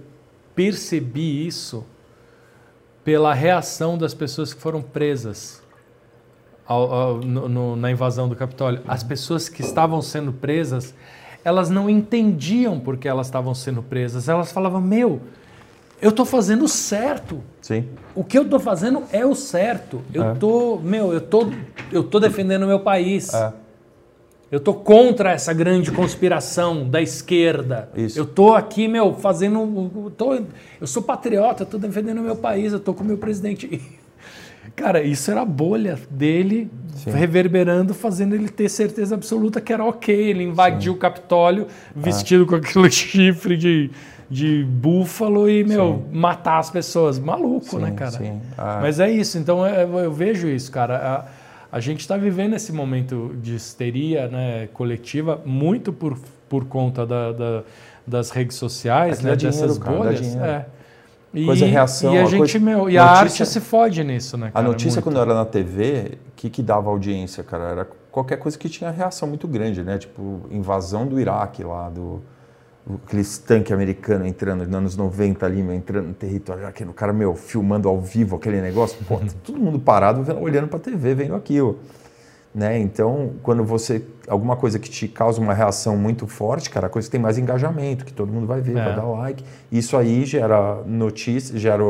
percebi 0.55 1.47
isso 1.47 1.85
pela 3.05 3.33
reação 3.33 3.97
das 3.97 4.13
pessoas 4.13 4.53
que 4.53 4.61
foram 4.61 4.83
presas 4.83 5.63
ao, 6.67 6.93
ao, 6.93 7.17
no, 7.19 7.49
no, 7.49 7.77
na 7.77 7.91
invasão 7.91 8.29
do 8.29 8.35
Capitólio. 8.35 8.81
As 8.89 9.03
pessoas 9.03 9.49
que 9.49 9.63
estavam 9.63 10.03
sendo 10.03 10.33
presas 10.33 10.95
elas 11.45 11.71
não 11.71 11.89
entendiam 11.89 12.79
por 12.79 12.97
que 12.97 13.09
elas 13.09 13.27
estavam 13.27 13.55
sendo 13.55 13.83
presas. 13.83 14.29
Elas 14.29 14.53
falavam: 14.53 14.81
Meu, 14.81 15.21
eu 16.01 16.11
estou 16.11 16.25
fazendo 16.25 16.67
certo. 16.67 17.41
Sim. 17.61 17.89
O 18.15 18.25
que 18.25 18.39
eu 18.39 18.43
estou 18.43 18.59
fazendo 18.59 19.03
é 19.13 19.25
o 19.25 19.35
certo. 19.35 20.03
Eu 20.13 20.25
é. 20.25 20.35
tô, 20.35 20.79
meu, 20.79 21.13
eu 21.13 21.21
tô, 21.21 21.49
eu 21.93 22.03
tô 22.03 22.19
defendendo 22.19 22.63
o 22.63 22.67
meu 22.67 22.81
país. 22.81 23.33
É. 23.33 23.53
Eu 24.51 24.59
tô 24.59 24.75
contra 24.75 25.31
essa 25.31 25.53
grande 25.53 25.93
conspiração 25.93 26.89
da 26.89 27.01
esquerda. 27.01 27.89
Isso. 27.95 28.19
Eu 28.19 28.27
tô 28.27 28.53
aqui, 28.53 28.89
meu, 28.89 29.15
fazendo, 29.15 29.61
eu, 29.95 30.11
tô, 30.11 30.35
eu 30.81 30.87
sou 30.89 31.03
patriota, 31.03 31.63
estou 31.63 31.79
defendendo 31.79 32.19
o 32.19 32.23
meu 32.23 32.35
país, 32.35 32.73
eu 32.73 32.81
tô 32.81 32.93
com 32.93 33.05
o 33.05 33.07
meu 33.07 33.17
presidente. 33.17 33.81
Cara, 34.77 35.03
isso 35.03 35.31
era 35.31 35.43
a 35.43 35.45
bolha 35.45 35.99
dele 36.11 36.71
Sim. 36.95 37.11
reverberando, 37.11 37.95
fazendo 37.95 38.35
ele 38.35 38.49
ter 38.49 38.69
certeza 38.69 39.15
absoluta 39.15 39.61
que 39.61 39.73
era 39.73 39.85
ok. 39.85 40.15
Ele 40.15 40.45
invadiu 40.45 40.93
Sim. 40.93 40.97
o 40.97 41.01
Capitólio 41.01 41.67
vestido 41.95 42.45
ah. 42.45 42.47
com 42.47 42.55
aquele 42.57 42.91
chifre 42.93 43.57
de, 43.57 43.91
de 44.31 44.65
búfalo 44.65 45.49
e, 45.49 45.65
meu, 45.65 46.05
sim. 46.11 46.19
matar 46.19 46.59
as 46.59 46.71
pessoas. 46.71 47.19
Maluco, 47.19 47.79
né, 47.79 47.93
cara? 47.93 48.13
Sim. 48.13 48.41
Ah. 48.57 48.79
Mas 48.81 49.01
é 49.01 49.11
isso, 49.11 49.39
então 49.39 49.67
eu, 49.67 49.99
é, 49.99 50.05
eu 50.05 50.13
vejo 50.13 50.49
isso, 50.49 50.71
cara. 50.71 51.27
A, 51.73 51.77
a 51.77 51.81
gente 51.81 52.01
está 52.01 52.17
vivendo 52.17 52.55
esse 52.55 52.73
momento 52.73 53.35
de 53.41 53.55
histeria 53.55 54.29
né, 54.29 54.69
coletiva 54.73 55.41
muito 55.45 55.93
por, 55.93 56.19
por 56.49 56.65
conta 56.65 57.07
da, 57.07 57.33
da 57.33 57.63
das 58.11 58.31
redes 58.31 58.57
sociais, 58.57 59.21
né, 59.21 59.37
dessas 59.37 59.79
dinheiro, 59.79 60.03
bolhas. 60.03 60.35
Cara, 60.35 60.69
é. 61.35 61.39
E, 61.39 61.47
coisa 61.47 61.67
reação. 61.67 62.15
E 62.15 62.19
a, 62.19 62.25
gente, 62.25 62.39
coisa... 62.39 62.59
meu, 62.59 62.79
e 62.91 62.95
notícia, 62.95 63.03
a 63.03 63.11
arte 63.11 63.47
se 63.47 63.61
fode 63.61 64.03
nisso, 64.05 64.37
né? 64.37 64.51
Cara, 64.53 64.65
a 64.65 64.69
notícia, 64.69 64.97
muito. 64.97 65.05
quando 65.05 65.21
era 65.21 65.35
na 65.35 65.45
TV, 65.45 66.19
o 66.29 66.33
que, 66.37 66.51
que 66.51 66.63
dava 66.63 66.91
audiência, 66.91 67.43
cara? 67.43 67.65
Era 67.65 67.89
qualquer 68.11 68.37
coisa 68.37 68.59
que 68.59 68.69
tinha 68.69 68.91
reação 68.91 69.29
muito 69.29 69.47
grande, 69.47 69.83
né? 69.83 69.99
Tipo, 69.99 70.41
invasão 70.51 71.07
do 71.07 71.21
Iraque 71.21 71.63
lá, 71.63 71.89
do. 71.89 72.21
Aqueles 73.07 73.39
tanques 73.39 73.71
americanos 73.71 74.27
entrando 74.27 74.65
nos 74.65 74.75
anos 74.75 74.97
90 74.97 75.47
ali, 75.47 75.63
meu, 75.63 75.75
entrando 75.75 76.09
no 76.09 76.15
território 76.15 76.63
iraquiano, 76.63 76.91
o 76.91 76.95
cara, 76.95 77.13
meu, 77.13 77.37
filmando 77.37 77.89
ao 77.89 78.01
vivo 78.01 78.37
aquele 78.37 78.61
negócio, 78.61 78.99
pô, 79.07 79.21
todo 79.45 79.61
mundo 79.61 79.79
parado 79.79 80.25
olhando 80.41 80.67
pra 80.67 80.79
TV, 80.79 81.15
vendo 81.15 81.35
aquilo. 81.35 81.79
Né? 82.53 82.79
Então, 82.81 83.33
quando 83.45 83.63
você 83.65 84.03
alguma 84.27 84.57
coisa 84.57 84.79
que 84.79 84.91
te 84.91 85.07
causa 85.07 85.41
uma 85.41 85.55
reação 85.55 85.97
muito 85.97 86.27
forte, 86.27 86.69
cara, 86.69 86.89
a 86.89 86.91
coisa 86.91 87.07
que 87.07 87.13
tem 87.13 87.21
mais 87.21 87.39
engajamento, 87.39 88.05
que 88.05 88.13
todo 88.13 88.33
mundo 88.33 88.47
vai 88.47 88.61
ver, 88.61 88.77
é. 88.77 88.85
vai 88.85 88.97
dar 88.97 89.05
like. 89.05 89.45
Isso 89.71 89.97
aí 89.97 90.25
gera 90.25 90.83
notícia, 90.85 91.57
gera, 91.59 91.85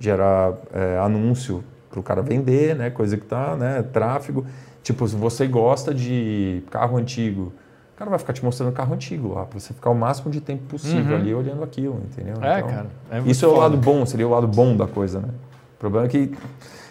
gera 0.00 0.54
é, 0.74 0.98
anúncio 0.98 1.62
para 1.88 2.00
o 2.00 2.02
cara 2.02 2.22
vender, 2.22 2.74
né? 2.74 2.90
Coisa 2.90 3.16
que 3.16 3.24
tá, 3.24 3.54
né? 3.56 3.82
Tráfego. 3.92 4.44
Tipo, 4.82 5.06
se 5.06 5.14
você 5.14 5.46
gosta 5.46 5.94
de 5.94 6.62
carro 6.70 6.96
antigo, 6.96 7.52
o 7.94 7.98
cara 7.98 8.10
vai 8.10 8.18
ficar 8.18 8.32
te 8.32 8.44
mostrando 8.44 8.72
carro 8.72 8.94
antigo 8.94 9.34
lá, 9.34 9.44
pra 9.44 9.60
você 9.60 9.72
ficar 9.74 9.90
o 9.90 9.94
máximo 9.94 10.30
de 10.30 10.40
tempo 10.40 10.62
possível 10.64 11.14
Uhum. 11.14 11.20
ali 11.20 11.34
olhando 11.34 11.62
aquilo, 11.62 12.00
entendeu? 12.10 12.34
É, 12.42 12.58
Então, 12.58 12.70
cara. 12.70 12.86
é 13.12 13.18
Isso 13.26 13.44
é 13.44 13.48
o 13.48 13.52
foda. 13.52 13.62
lado 13.62 13.76
bom, 13.76 14.04
seria 14.06 14.26
o 14.26 14.30
lado 14.30 14.48
bom 14.48 14.76
da 14.76 14.86
coisa, 14.88 15.20
né? 15.20 15.28
O 15.76 15.78
problema 15.78 16.06
é 16.06 16.08
que 16.08 16.32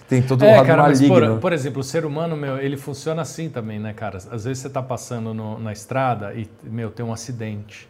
tem 0.10 0.22
todo 0.24 0.41
o 0.41 0.45
É, 0.45 0.55
lado 0.57 0.66
cara, 0.66 0.82
mas 0.84 0.99
maligno. 0.99 1.34
por, 1.36 1.39
por 1.39 1.53
exemplo, 1.53 1.80
o 1.82 1.84
ser 1.84 2.03
humano, 2.03 2.36
meu, 2.36 2.57
ele 2.57 2.76
funciona 2.76 3.22
assim 3.22 3.49
também, 3.49 3.80
né, 3.80 3.93
cara? 3.93 4.18
Às 4.18 4.43
vezes 4.43 4.57
você 4.64 4.70
tá 4.70 4.82
passando 4.82 5.34
no- 5.34 5.60
na 5.60 5.72
estrada 5.72 6.34
e, 6.34 6.49
meu, 6.64 6.89
tem 6.89 7.05
um 7.05 7.14
acidente. 7.14 7.88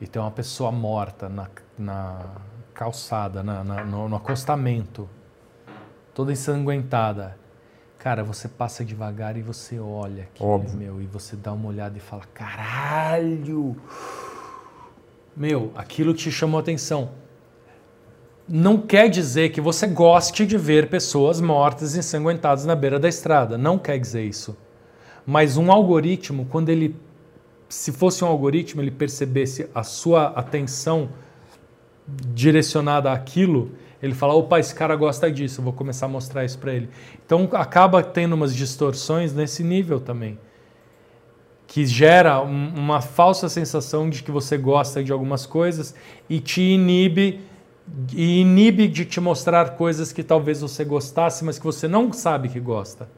E 0.00 0.06
tem 0.06 0.20
uma 0.20 0.30
pessoa 0.30 0.72
morta 0.72 1.28
na, 1.28 1.46
na 1.78 2.20
calçada, 2.72 3.42
na- 3.42 3.62
na- 3.62 3.84
no, 3.84 4.08
no 4.08 4.16
acostamento. 4.16 5.06
Toda 6.14 6.32
ensanguentada. 6.32 7.36
Cara, 7.98 8.24
você 8.24 8.48
passa 8.48 8.82
devagar 8.82 9.36
e 9.36 9.42
você 9.42 9.78
olha 9.78 10.22
aqui, 10.22 10.42
Óbvio. 10.42 10.74
meu, 10.78 11.02
e 11.02 11.06
você 11.06 11.36
dá 11.36 11.52
uma 11.52 11.68
olhada 11.68 11.98
e 11.98 12.00
fala, 12.00 12.22
caralho! 12.32 13.76
Meu, 15.36 15.70
aquilo 15.76 16.14
te 16.14 16.30
chamou 16.32 16.58
a 16.58 16.62
atenção 16.62 17.10
não 18.52 18.78
quer 18.78 19.08
dizer 19.08 19.50
que 19.50 19.60
você 19.60 19.86
goste 19.86 20.44
de 20.44 20.58
ver 20.58 20.88
pessoas 20.88 21.40
mortas 21.40 21.94
ensanguentadas 21.94 22.64
na 22.64 22.74
beira 22.74 22.98
da 22.98 23.08
estrada. 23.08 23.56
Não 23.56 23.78
quer 23.78 23.96
dizer 23.96 24.24
isso. 24.24 24.56
Mas 25.24 25.56
um 25.56 25.70
algoritmo, 25.70 26.44
quando 26.50 26.68
ele. 26.68 26.96
Se 27.68 27.92
fosse 27.92 28.24
um 28.24 28.26
algoritmo, 28.26 28.82
ele 28.82 28.90
percebesse 28.90 29.70
a 29.72 29.84
sua 29.84 30.26
atenção 30.34 31.10
direcionada 32.34 33.12
àquilo, 33.12 33.70
ele 34.02 34.14
fala: 34.14 34.34
opa, 34.34 34.58
esse 34.58 34.74
cara 34.74 34.96
gosta 34.96 35.30
disso, 35.30 35.62
vou 35.62 35.72
começar 35.72 36.06
a 36.06 36.08
mostrar 36.08 36.44
isso 36.44 36.58
para 36.58 36.74
ele. 36.74 36.88
Então 37.24 37.48
acaba 37.52 38.02
tendo 38.02 38.32
umas 38.32 38.52
distorções 38.52 39.32
nesse 39.32 39.62
nível 39.62 40.00
também. 40.00 40.36
Que 41.68 41.86
gera 41.86 42.42
um- 42.42 42.74
uma 42.74 43.00
falsa 43.00 43.48
sensação 43.48 44.10
de 44.10 44.24
que 44.24 44.32
você 44.32 44.58
gosta 44.58 45.04
de 45.04 45.12
algumas 45.12 45.46
coisas 45.46 45.94
e 46.28 46.40
te 46.40 46.60
inibe 46.62 47.48
e 48.12 48.40
inibe 48.40 48.86
de 48.88 49.04
te 49.04 49.20
mostrar 49.20 49.70
coisas 49.70 50.12
que 50.12 50.22
talvez 50.22 50.60
você 50.60 50.84
gostasse, 50.84 51.44
mas 51.44 51.58
que 51.58 51.64
você 51.64 51.88
não 51.88 52.12
sabe 52.12 52.48
que 52.48 52.60
gosta. 52.60 53.08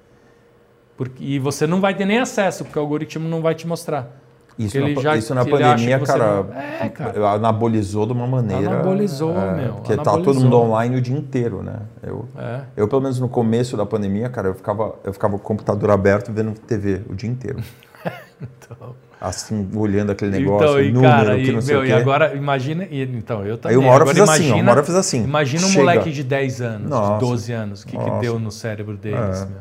Porque, 0.97 1.23
e 1.25 1.39
você 1.39 1.67
não 1.67 1.81
vai 1.81 1.95
ter 1.95 2.05
nem 2.05 2.19
acesso, 2.19 2.65
porque 2.65 2.79
o 2.79 2.83
algoritmo 2.83 3.29
não 3.29 3.41
vai 3.43 3.55
te 3.55 3.67
mostrar. 3.67 4.19
Isso, 4.59 4.79
na, 4.79 4.89
já- 5.01 5.17
isso 5.17 5.35
na 5.35 5.45
pandemia, 5.47 5.99
cara, 6.01 6.43
não- 6.43 6.55
É, 6.55 6.89
cara. 6.91 7.31
anabolizou 7.31 8.05
de 8.05 8.13
uma 8.13 8.27
maneira. 8.27 8.71
Anabolizou, 8.75 9.33
é, 9.37 9.55
meu, 9.55 9.73
Porque 9.77 9.97
tá 9.97 10.03
todo 10.05 10.15
anabolizou. 10.17 10.43
mundo 10.45 10.57
online 10.59 10.97
o 10.97 11.01
dia 11.01 11.17
inteiro, 11.17 11.63
né? 11.63 11.77
Eu, 12.03 12.29
É. 12.37 12.61
eu, 12.77 12.87
pelo 12.87 13.01
menos 13.01 13.19
no 13.19 13.31
começo 13.31 13.77
da 13.79 13.87
pandemia, 13.87 14.29
cara, 14.29 14.49
eu 14.49 14.55
ficava, 14.55 14.95
eu 15.05 15.13
ficava 15.15 15.39
com 15.39 15.43
o 15.43 15.47
computador 15.47 15.91
aberto 15.91 16.31
vendo 16.31 16.53
TV 16.53 17.01
o 17.09 17.15
dia 17.15 17.31
inteiro. 17.31 17.61
Então, 18.43 18.95
Assim, 19.25 19.71
olhando 19.77 20.11
aquele 20.11 20.33
negócio, 20.33 20.67
então, 20.67 20.81
e 20.83 20.91
número, 20.93 21.13
cara, 21.13 21.37
que 21.37 21.43
e, 21.49 21.53
não 21.53 21.61
sei 21.63 21.75
meu, 21.75 21.83
o 21.83 21.87
e 21.87 21.89
quê. 21.89 21.93
agora, 21.95 22.35
imagina, 22.35 22.85
e, 22.91 23.03
então, 23.03 23.47
eu 23.47 23.57
também. 23.57 23.77
Aí 23.79 23.81
uma 23.81 23.93
hora 23.93 24.05
eu 24.05 24.11
agora 24.11 24.15
fiz 24.15 24.23
assim, 24.29 24.33
ó, 24.33 24.47
imagina, 24.47 24.63
uma 24.65 24.71
hora 24.73 24.81
eu 24.81 24.85
fiz 24.85 24.95
assim. 24.97 25.23
Imagina 25.23 25.65
um 25.65 25.69
Chega. 25.69 25.79
moleque 25.81 26.11
de 26.11 26.25
10 26.25 26.61
anos, 26.61 26.91
Nossa. 26.91 27.13
de 27.15 27.21
12 27.31 27.53
anos, 27.53 27.83
o 27.83 27.87
que, 27.87 27.97
que 27.97 28.11
deu 28.21 28.39
no 28.41 28.51
cérebro 28.51 28.97
deles, 28.97 29.43
É. 29.43 29.47
meu. 29.47 29.61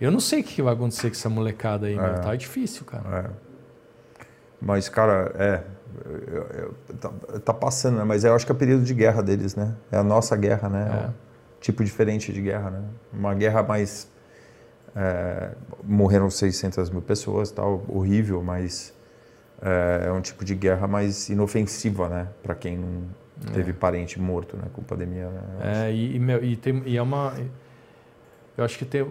Eu 0.00 0.10
não 0.10 0.18
sei 0.18 0.40
o 0.40 0.44
que 0.44 0.54
que 0.56 0.62
vai 0.62 0.74
acontecer 0.74 1.08
com 1.10 1.14
essa 1.16 1.28
molecada 1.28 1.86
aí, 1.86 1.94
meu. 1.94 2.04
É. 2.06 2.12
Tá 2.14 2.34
difícil, 2.34 2.84
cara. 2.84 3.18
É. 3.18 4.24
Mas, 4.60 4.88
cara, 4.88 5.32
é. 5.38 5.60
eu- 6.26 6.46
eu- 6.58 6.74
tá, 7.00 7.10
tá 7.44 7.54
passando, 7.54 7.98
né? 7.98 8.04
Mas 8.04 8.24
eu 8.24 8.34
acho 8.34 8.44
que 8.44 8.50
é 8.52 8.54
o 8.54 8.58
período 8.58 8.84
de 8.84 8.94
guerra 8.94 9.22
deles, 9.22 9.54
né? 9.54 9.74
É 9.92 9.96
a 9.98 10.02
nossa 10.02 10.36
guerra, 10.36 10.68
né? 10.68 10.88
É. 11.04 11.06
um 11.08 11.12
tipo 11.60 11.82
diferente 11.84 12.32
de 12.32 12.40
guerra, 12.40 12.70
né? 12.70 12.80
Uma 13.12 13.34
guerra 13.34 13.62
mais. 13.62 14.08
É, 14.94 15.50
morreram 15.82 16.30
600 16.30 16.90
mil 16.90 17.02
pessoas, 17.02 17.50
tal, 17.50 17.84
horrível, 17.88 18.42
mas 18.42 18.94
é, 19.62 20.04
é 20.06 20.12
um 20.12 20.20
tipo 20.20 20.44
de 20.44 20.54
guerra 20.54 20.86
mais 20.86 21.28
inofensiva, 21.28 22.08
né? 22.08 22.28
Para 22.42 22.54
quem 22.54 22.76
não 22.76 23.02
teve 23.52 23.72
parente 23.72 24.20
morto, 24.20 24.56
né? 24.56 24.64
Com 24.72 24.82
pandemia. 24.82 25.28
Né? 25.28 25.42
É, 25.88 25.92
e, 25.92 26.16
e, 26.16 26.18
meu, 26.18 26.42
e, 26.44 26.56
tem, 26.56 26.82
e 26.86 26.96
é 26.96 27.02
uma. 27.02 27.34
Eu 28.56 28.64
acho 28.64 28.76
que 28.76 28.84
tem, 28.84 29.06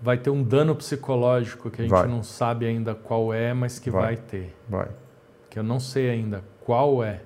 vai 0.00 0.16
ter 0.16 0.30
um 0.30 0.42
dano 0.42 0.74
psicológico 0.76 1.70
que 1.70 1.82
a 1.82 1.84
gente 1.84 1.90
Vai. 1.90 2.06
não 2.06 2.22
sabe 2.22 2.66
ainda 2.66 2.94
qual 2.94 3.34
é, 3.34 3.52
mas 3.52 3.78
que 3.78 3.90
vai, 3.90 4.02
Vai. 4.02 4.16
ter. 4.16 4.56
Vai. 4.68 4.88
Que 5.50 5.58
eu 5.58 5.62
não 5.62 5.80
sei 5.80 6.08
ainda 6.08 6.42
qual 6.64 7.02
é. 7.02 7.20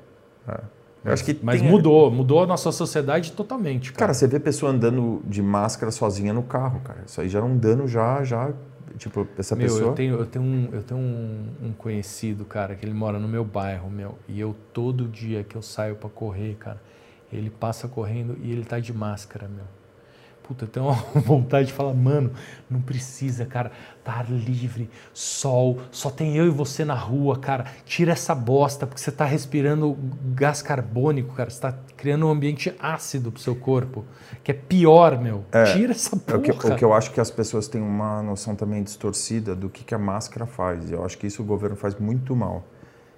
Eu 1.06 1.12
acho 1.12 1.24
que 1.24 1.38
Mas 1.42 1.60
tem- 1.60 1.70
mudou, 1.70 2.10
mudou 2.10 2.42
a 2.42 2.46
nossa 2.46 2.72
sociedade 2.72 3.32
totalmente, 3.32 3.92
cara. 3.92 4.00
Cara, 4.00 4.14
você 4.14 4.26
vê 4.26 4.40
pessoa 4.40 4.72
andando 4.72 5.22
de 5.24 5.40
máscara 5.40 5.92
sozinha 5.92 6.32
no 6.32 6.42
carro, 6.42 6.80
cara. 6.80 7.02
Isso 7.06 7.20
aí 7.20 7.28
já 7.28 7.38
é 7.38 7.42
um 7.42 7.56
dano 7.56 7.86
já, 7.86 8.24
já, 8.24 8.52
tipo, 8.98 9.26
essa 9.38 9.54
Meu, 9.54 9.66
pessoa... 9.66 9.90
eu 9.90 9.94
tenho, 9.94 10.14
eu 10.16 10.26
tenho, 10.26 10.44
um, 10.44 10.68
eu 10.72 10.82
tenho 10.82 11.00
um, 11.00 11.46
um 11.68 11.72
conhecido, 11.72 12.44
cara, 12.44 12.74
que 12.74 12.84
ele 12.84 12.94
mora 12.94 13.18
no 13.18 13.28
meu 13.28 13.44
bairro, 13.44 13.88
meu. 13.88 14.18
E 14.28 14.40
eu, 14.40 14.54
todo 14.72 15.06
dia 15.06 15.44
que 15.44 15.54
eu 15.56 15.62
saio 15.62 15.94
pra 15.94 16.10
correr, 16.10 16.56
cara, 16.58 16.80
ele 17.32 17.50
passa 17.50 17.86
correndo 17.86 18.36
e 18.42 18.50
ele 18.50 18.64
tá 18.64 18.80
de 18.80 18.92
máscara, 18.92 19.48
meu. 19.48 19.64
Puta, 20.46 20.64
eu 20.64 20.68
tenho 20.68 20.86
uma 21.14 21.20
vontade 21.20 21.68
de 21.68 21.72
falar, 21.72 21.92
mano, 21.92 22.30
não 22.70 22.80
precisa, 22.80 23.44
cara. 23.44 23.72
Tá 24.04 24.12
ar 24.12 24.30
livre, 24.30 24.88
sol, 25.12 25.80
só 25.90 26.10
tem 26.10 26.36
eu 26.36 26.46
e 26.46 26.50
você 26.50 26.84
na 26.84 26.94
rua, 26.94 27.36
cara. 27.38 27.64
Tira 27.84 28.12
essa 28.12 28.34
bosta, 28.34 28.86
porque 28.86 29.00
você 29.00 29.10
tá 29.10 29.24
respirando 29.24 29.96
gás 30.34 30.62
carbônico, 30.62 31.34
cara. 31.34 31.50
Você 31.50 31.60
tá 31.60 31.74
criando 31.96 32.26
um 32.26 32.30
ambiente 32.30 32.72
ácido 32.78 33.32
pro 33.32 33.40
seu 33.42 33.56
corpo, 33.56 34.04
que 34.44 34.52
é 34.52 34.54
pior, 34.54 35.18
meu. 35.20 35.44
Tira 35.72 35.90
essa 35.92 36.14
É 36.14 36.18
porra. 36.18 36.38
o, 36.38 36.42
que, 36.42 36.50
o 36.52 36.76
que 36.76 36.84
eu 36.84 36.94
acho 36.94 37.10
que 37.10 37.20
as 37.20 37.30
pessoas 37.30 37.66
têm 37.66 37.82
uma 37.82 38.22
noção 38.22 38.54
também 38.54 38.82
distorcida 38.82 39.56
do 39.56 39.68
que, 39.68 39.82
que 39.82 39.94
a 39.94 39.98
máscara 39.98 40.46
faz. 40.46 40.90
Eu 40.92 41.04
acho 41.04 41.18
que 41.18 41.26
isso 41.26 41.42
o 41.42 41.44
governo 41.44 41.74
faz 41.76 41.96
muito 41.98 42.36
mal. 42.36 42.64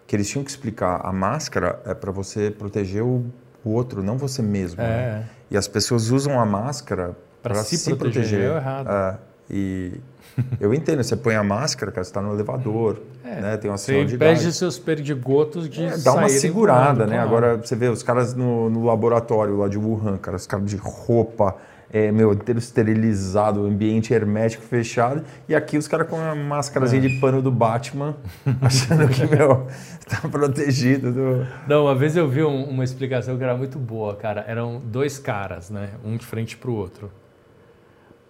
Que 0.06 0.16
eles 0.16 0.26
tinham 0.30 0.42
que 0.42 0.50
explicar, 0.50 1.02
a 1.04 1.12
máscara 1.12 1.82
é 1.84 1.92
para 1.92 2.10
você 2.10 2.50
proteger 2.50 3.02
o, 3.02 3.26
o 3.64 3.70
outro, 3.70 4.02
não 4.02 4.16
você 4.16 4.42
mesmo. 4.42 4.80
É. 4.80 4.84
né? 4.84 5.24
E 5.50 5.56
as 5.56 5.66
pessoas 5.66 6.10
usam 6.10 6.38
a 6.38 6.44
máscara 6.44 7.16
para 7.42 7.56
se 7.56 7.76
se, 7.76 7.94
proteger, 7.94 8.22
proteger. 8.22 8.50
é 8.50 8.56
errado. 8.56 8.90
É, 8.90 9.18
e 9.50 9.92
eu 10.60 10.72
entendo, 10.74 11.02
você 11.02 11.16
põe 11.16 11.34
a 11.34 11.42
máscara, 11.42 11.90
cara, 11.90 12.04
você 12.04 12.10
está 12.10 12.20
no 12.20 12.34
elevador, 12.34 13.00
né? 13.24 13.56
Tem 13.56 13.70
uma 13.70 13.76
Você 13.76 14.02
impede 14.02 14.52
seus 14.52 14.78
perdigotos 14.78 15.68
de 15.68 15.84
É, 15.84 15.96
dá 15.98 16.12
uma 16.12 16.28
segurada, 16.28 17.06
né? 17.06 17.18
Agora 17.18 17.56
você 17.56 17.74
vê 17.74 17.88
os 17.88 18.02
caras 18.02 18.34
no, 18.34 18.68
no 18.70 18.84
laboratório 18.84 19.56
lá 19.56 19.68
de 19.68 19.78
Wuhan, 19.78 20.16
cara, 20.18 20.36
os 20.36 20.46
caras 20.46 20.66
de 20.66 20.76
roupa, 20.76 21.56
é, 21.90 22.12
meu, 22.12 22.32
inteiro 22.32 22.58
esterilizado, 22.58 23.64
ambiente 23.64 24.12
hermético 24.12 24.62
fechado, 24.62 25.24
e 25.48 25.54
aqui 25.54 25.78
os 25.78 25.88
caras 25.88 26.06
com 26.08 26.20
a 26.20 26.34
máscarazinha 26.34 27.02
É. 27.04 27.08
de 27.08 27.18
pano 27.20 27.40
do 27.40 27.50
Batman, 27.50 28.14
achando 28.60 29.08
que, 29.08 29.24
meu, 29.26 29.66
tá 30.08 30.28
protegido. 30.28 31.12
Do... 31.12 31.46
Não, 31.66 31.84
uma 31.84 31.94
vez 31.94 32.16
eu 32.16 32.28
vi 32.28 32.42
um- 32.44 32.64
uma 32.64 32.84
explicação 32.84 33.38
que 33.38 33.42
era 33.44 33.56
muito 33.56 33.78
boa, 33.78 34.14
cara. 34.16 34.44
Eram 34.46 34.80
dois 34.84 35.18
caras, 35.18 35.70
né? 35.70 35.90
Um 36.04 36.16
de 36.16 36.26
frente 36.26 36.56
pro 36.56 36.72
outro. 36.74 37.10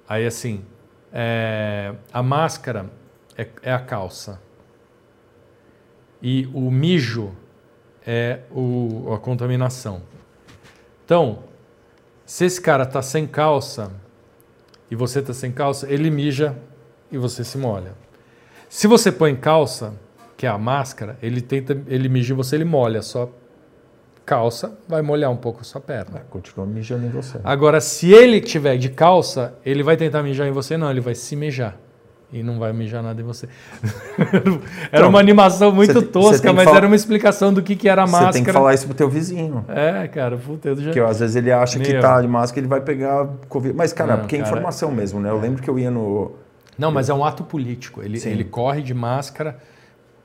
Aí 0.08 0.24
assim, 0.26 0.62
é, 1.12 1.92
a 2.12 2.22
máscara 2.22 2.86
é, 3.36 3.46
é 3.62 3.72
a 3.72 3.78
calça. 3.80 4.40
E 6.22 6.48
o 6.52 6.70
mijo 6.70 7.32
é 8.06 8.40
o, 8.50 9.12
a 9.14 9.18
contaminação. 9.18 10.02
Então, 11.04 11.40
se 12.28 12.44
esse 12.44 12.60
cara 12.60 12.84
tá 12.84 13.00
sem 13.00 13.26
calça 13.26 13.90
e 14.90 14.94
você 14.94 15.22
tá 15.22 15.32
sem 15.32 15.50
calça, 15.50 15.90
ele 15.90 16.10
mija 16.10 16.54
e 17.10 17.16
você 17.16 17.42
se 17.42 17.56
molha. 17.56 17.94
Se 18.68 18.86
você 18.86 19.10
põe 19.10 19.34
calça, 19.34 19.94
que 20.36 20.44
é 20.44 20.48
a 20.50 20.58
máscara, 20.58 21.16
ele 21.22 21.40
tenta, 21.40 21.80
ele 21.86 22.06
mija 22.06 22.34
em 22.34 22.36
você, 22.36 22.56
ele 22.56 22.66
molha 22.66 23.00
sua 23.00 23.30
calça, 24.26 24.78
vai 24.86 25.00
molhar 25.00 25.30
um 25.30 25.38
pouco 25.38 25.62
a 25.62 25.64
sua 25.64 25.80
perna. 25.80 26.20
Continua 26.28 26.66
mijando 26.66 27.06
em 27.06 27.08
você. 27.08 27.40
Agora, 27.42 27.80
se 27.80 28.12
ele 28.12 28.42
tiver 28.42 28.76
de 28.76 28.90
calça, 28.90 29.54
ele 29.64 29.82
vai 29.82 29.96
tentar 29.96 30.22
mijar 30.22 30.46
em 30.46 30.52
você, 30.52 30.76
não, 30.76 30.90
ele 30.90 31.00
vai 31.00 31.14
se 31.14 31.34
mijar. 31.34 31.78
E 32.30 32.42
não 32.42 32.58
vai 32.58 32.72
mijar 32.74 33.02
nada 33.02 33.18
em 33.20 33.24
você. 33.24 33.48
era 34.92 34.98
Então, 34.98 35.08
uma 35.08 35.18
animação 35.18 35.72
muito 35.72 36.02
tosca, 36.02 36.48
que 36.48 36.52
mas 36.54 36.68
era 36.68 36.86
uma 36.86 36.94
explicação 36.94 37.54
do 37.54 37.62
que, 37.62 37.74
que 37.74 37.88
era 37.88 38.02
a 38.02 38.06
máscara. 38.06 38.32
Você 38.32 38.38
tem 38.38 38.44
que 38.44 38.52
falar 38.52 38.74
isso 38.74 38.84
pro 38.86 38.94
teu 38.94 39.08
vizinho. 39.08 39.64
É, 39.68 40.06
cara, 40.08 40.36
puta, 40.36 40.68
eu 40.68 40.76
já... 40.76 40.84
Porque 40.84 41.00
às 41.00 41.20
vezes 41.20 41.36
ele 41.36 41.50
acha 41.50 41.78
que 41.80 41.90
Meu. 41.90 42.02
tá 42.02 42.20
de 42.20 42.28
máscara, 42.28 42.60
ele 42.60 42.68
vai 42.68 42.82
pegar 42.82 43.26
Covid. 43.48 43.74
Mas, 43.74 43.94
cara, 43.94 44.12
Não, 44.12 44.20
porque 44.20 44.36
é 44.36 44.40
cara, 44.40 44.50
informação 44.50 44.90
mesmo, 44.92 45.20
né? 45.20 45.30
Eu 45.30 45.38
lembro 45.40 45.62
que 45.62 45.70
eu 45.70 45.78
ia 45.78 45.90
no. 45.90 46.32
Não, 46.78 46.92
mas 46.92 47.08
é 47.08 47.14
um 47.14 47.24
ato 47.24 47.42
político. 47.44 48.02
Ele, 48.02 48.20
Sim. 48.20 48.30
ele 48.30 48.44
corre 48.44 48.82
de 48.82 48.92
máscara 48.92 49.56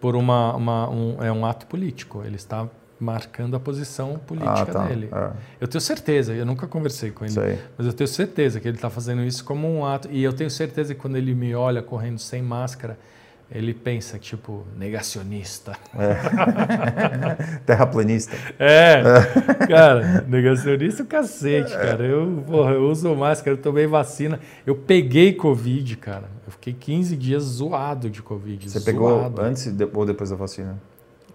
por 0.01 0.15
uma, 0.17 0.53
uma- 0.57 0.89
um, 0.89 1.17
é 1.23 1.31
um 1.31 1.45
ato 1.45 1.65
político. 1.67 2.21
Ele 2.25 2.35
está 2.35 2.67
marcando 3.03 3.55
a 3.55 3.59
posição 3.59 4.17
política 4.17 4.51
Ah, 4.61 4.65
tá. 4.65 4.85
dele. 4.87 5.09
É, 5.11 5.29
Eu 5.61 5.67
tenho 5.67 5.81
certeza, 5.81 6.33
eu 6.33 6.45
nunca 6.45 6.65
conversei 6.67 7.11
com 7.11 7.25
ele, 7.25 7.39
aí. 7.39 7.59
mas 7.77 7.85
eu 7.85 7.93
tenho 7.93 8.07
certeza 8.07 8.59
que 8.59 8.67
ele 8.67 8.77
está 8.77 8.89
fazendo 8.89 9.23
isso 9.23 9.43
como 9.43 9.67
um 9.71 9.85
ato. 9.85 10.07
E 10.11 10.23
eu 10.23 10.33
tenho 10.33 10.49
certeza 10.49 10.95
que 10.95 10.99
quando 11.01 11.15
ele 11.17 11.35
me 11.35 11.53
olha 11.53 11.81
correndo 11.83 12.17
sem 12.19 12.41
máscara, 12.41 12.97
ele 13.51 13.73
pensa, 13.73 14.17
tipo, 14.17 14.63
negacionista. 14.77 15.73
É. 15.93 17.59
Terraplanista. 17.65 18.35
É, 18.57 19.03
cara, 19.67 20.21
negacionista 20.27 21.01
é 21.01 21.05
o 21.05 21.07
cacete, 21.07 21.71
cara. 21.71 22.03
Eu, 22.03 22.43
porra, 22.47 22.71
eu 22.71 22.89
uso 22.89 23.13
máscara, 23.15 23.55
eu 23.55 23.61
tomei 23.61 23.85
vacina. 23.85 24.39
Eu 24.65 24.75
peguei 24.75 25.33
Covid, 25.33 25.97
cara. 25.97 26.23
Eu 26.47 26.51
fiquei 26.51 26.73
15 26.73 27.15
dias 27.15 27.43
zoado 27.43 28.09
de 28.09 28.21
Covid. 28.23 28.69
Você 28.69 28.79
zoado. 28.79 28.85
pegou 28.85 29.45
antes 29.45 29.67
ou 29.93 30.05
depois 30.05 30.29
da 30.29 30.35
vacina? 30.35 30.79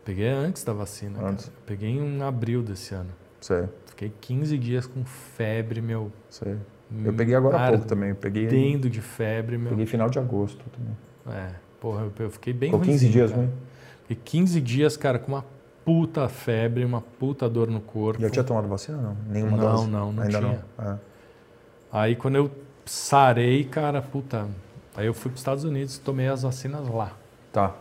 Peguei 0.08 0.26
antes 0.30 0.64
da 0.64 0.72
vacina. 0.72 1.22
Antes. 1.22 1.52
Peguei 1.66 1.90
em 1.90 2.22
abril 2.22 2.62
desse 2.62 2.94
ano. 2.94 3.10
Sei. 3.42 3.68
Fiquei 3.84 4.10
15 4.22 4.56
dias 4.56 4.86
com 4.86 5.04
febre, 5.04 5.82
meu. 5.82 6.10
Sei. 6.30 6.56
Eu 7.04 7.12
peguei 7.12 7.34
agora 7.34 7.58
há 7.58 7.68
pouco 7.68 7.84
também. 7.84 8.08
Eu 8.08 8.16
peguei. 8.16 8.46
Ardendo 8.46 8.88
de 8.88 9.02
febre, 9.02 9.58
meu. 9.58 9.68
Peguei 9.68 9.84
final 9.84 10.08
de 10.08 10.18
agosto 10.18 10.64
também. 10.70 10.96
É, 11.38 11.50
porra, 11.78 12.04
eu, 12.04 12.12
eu 12.20 12.30
fiquei 12.30 12.54
bem 12.54 12.70
Ficou 12.70 12.80
15 12.80 12.90
ruimzinho, 12.90 13.12
dias, 13.12 13.32
né? 13.38 13.50
Fiquei 14.06 14.16
15 14.24 14.60
dias, 14.62 14.96
cara, 14.96 15.18
com 15.18 15.30
uma 15.30 15.44
puta 15.84 16.26
febre, 16.26 16.86
uma 16.86 17.02
puta 17.02 17.46
dor 17.46 17.68
no 17.68 17.82
corpo. 17.82 18.18
Já 18.18 18.30
tinha 18.30 18.44
tomado 18.44 18.66
vacina 18.66 18.96
não? 18.96 19.14
Nenhuma 19.28 19.58
Não, 19.58 19.72
dose? 19.72 19.90
não, 19.90 20.10
não 20.10 20.22
Ainda 20.22 20.38
tinha. 20.38 20.64
não. 20.78 20.90
É. 20.90 20.98
Aí 21.92 22.16
quando 22.16 22.36
eu 22.36 22.50
sarei, 22.86 23.62
cara, 23.62 24.00
puta. 24.00 24.48
Aí 24.96 25.04
eu 25.04 25.12
fui 25.12 25.30
para 25.30 25.34
os 25.34 25.40
Estados 25.42 25.64
Unidos, 25.64 25.98
tomei 25.98 26.28
as 26.28 26.44
vacinas 26.44 26.88
lá. 26.88 27.12
Tá. 27.52 27.74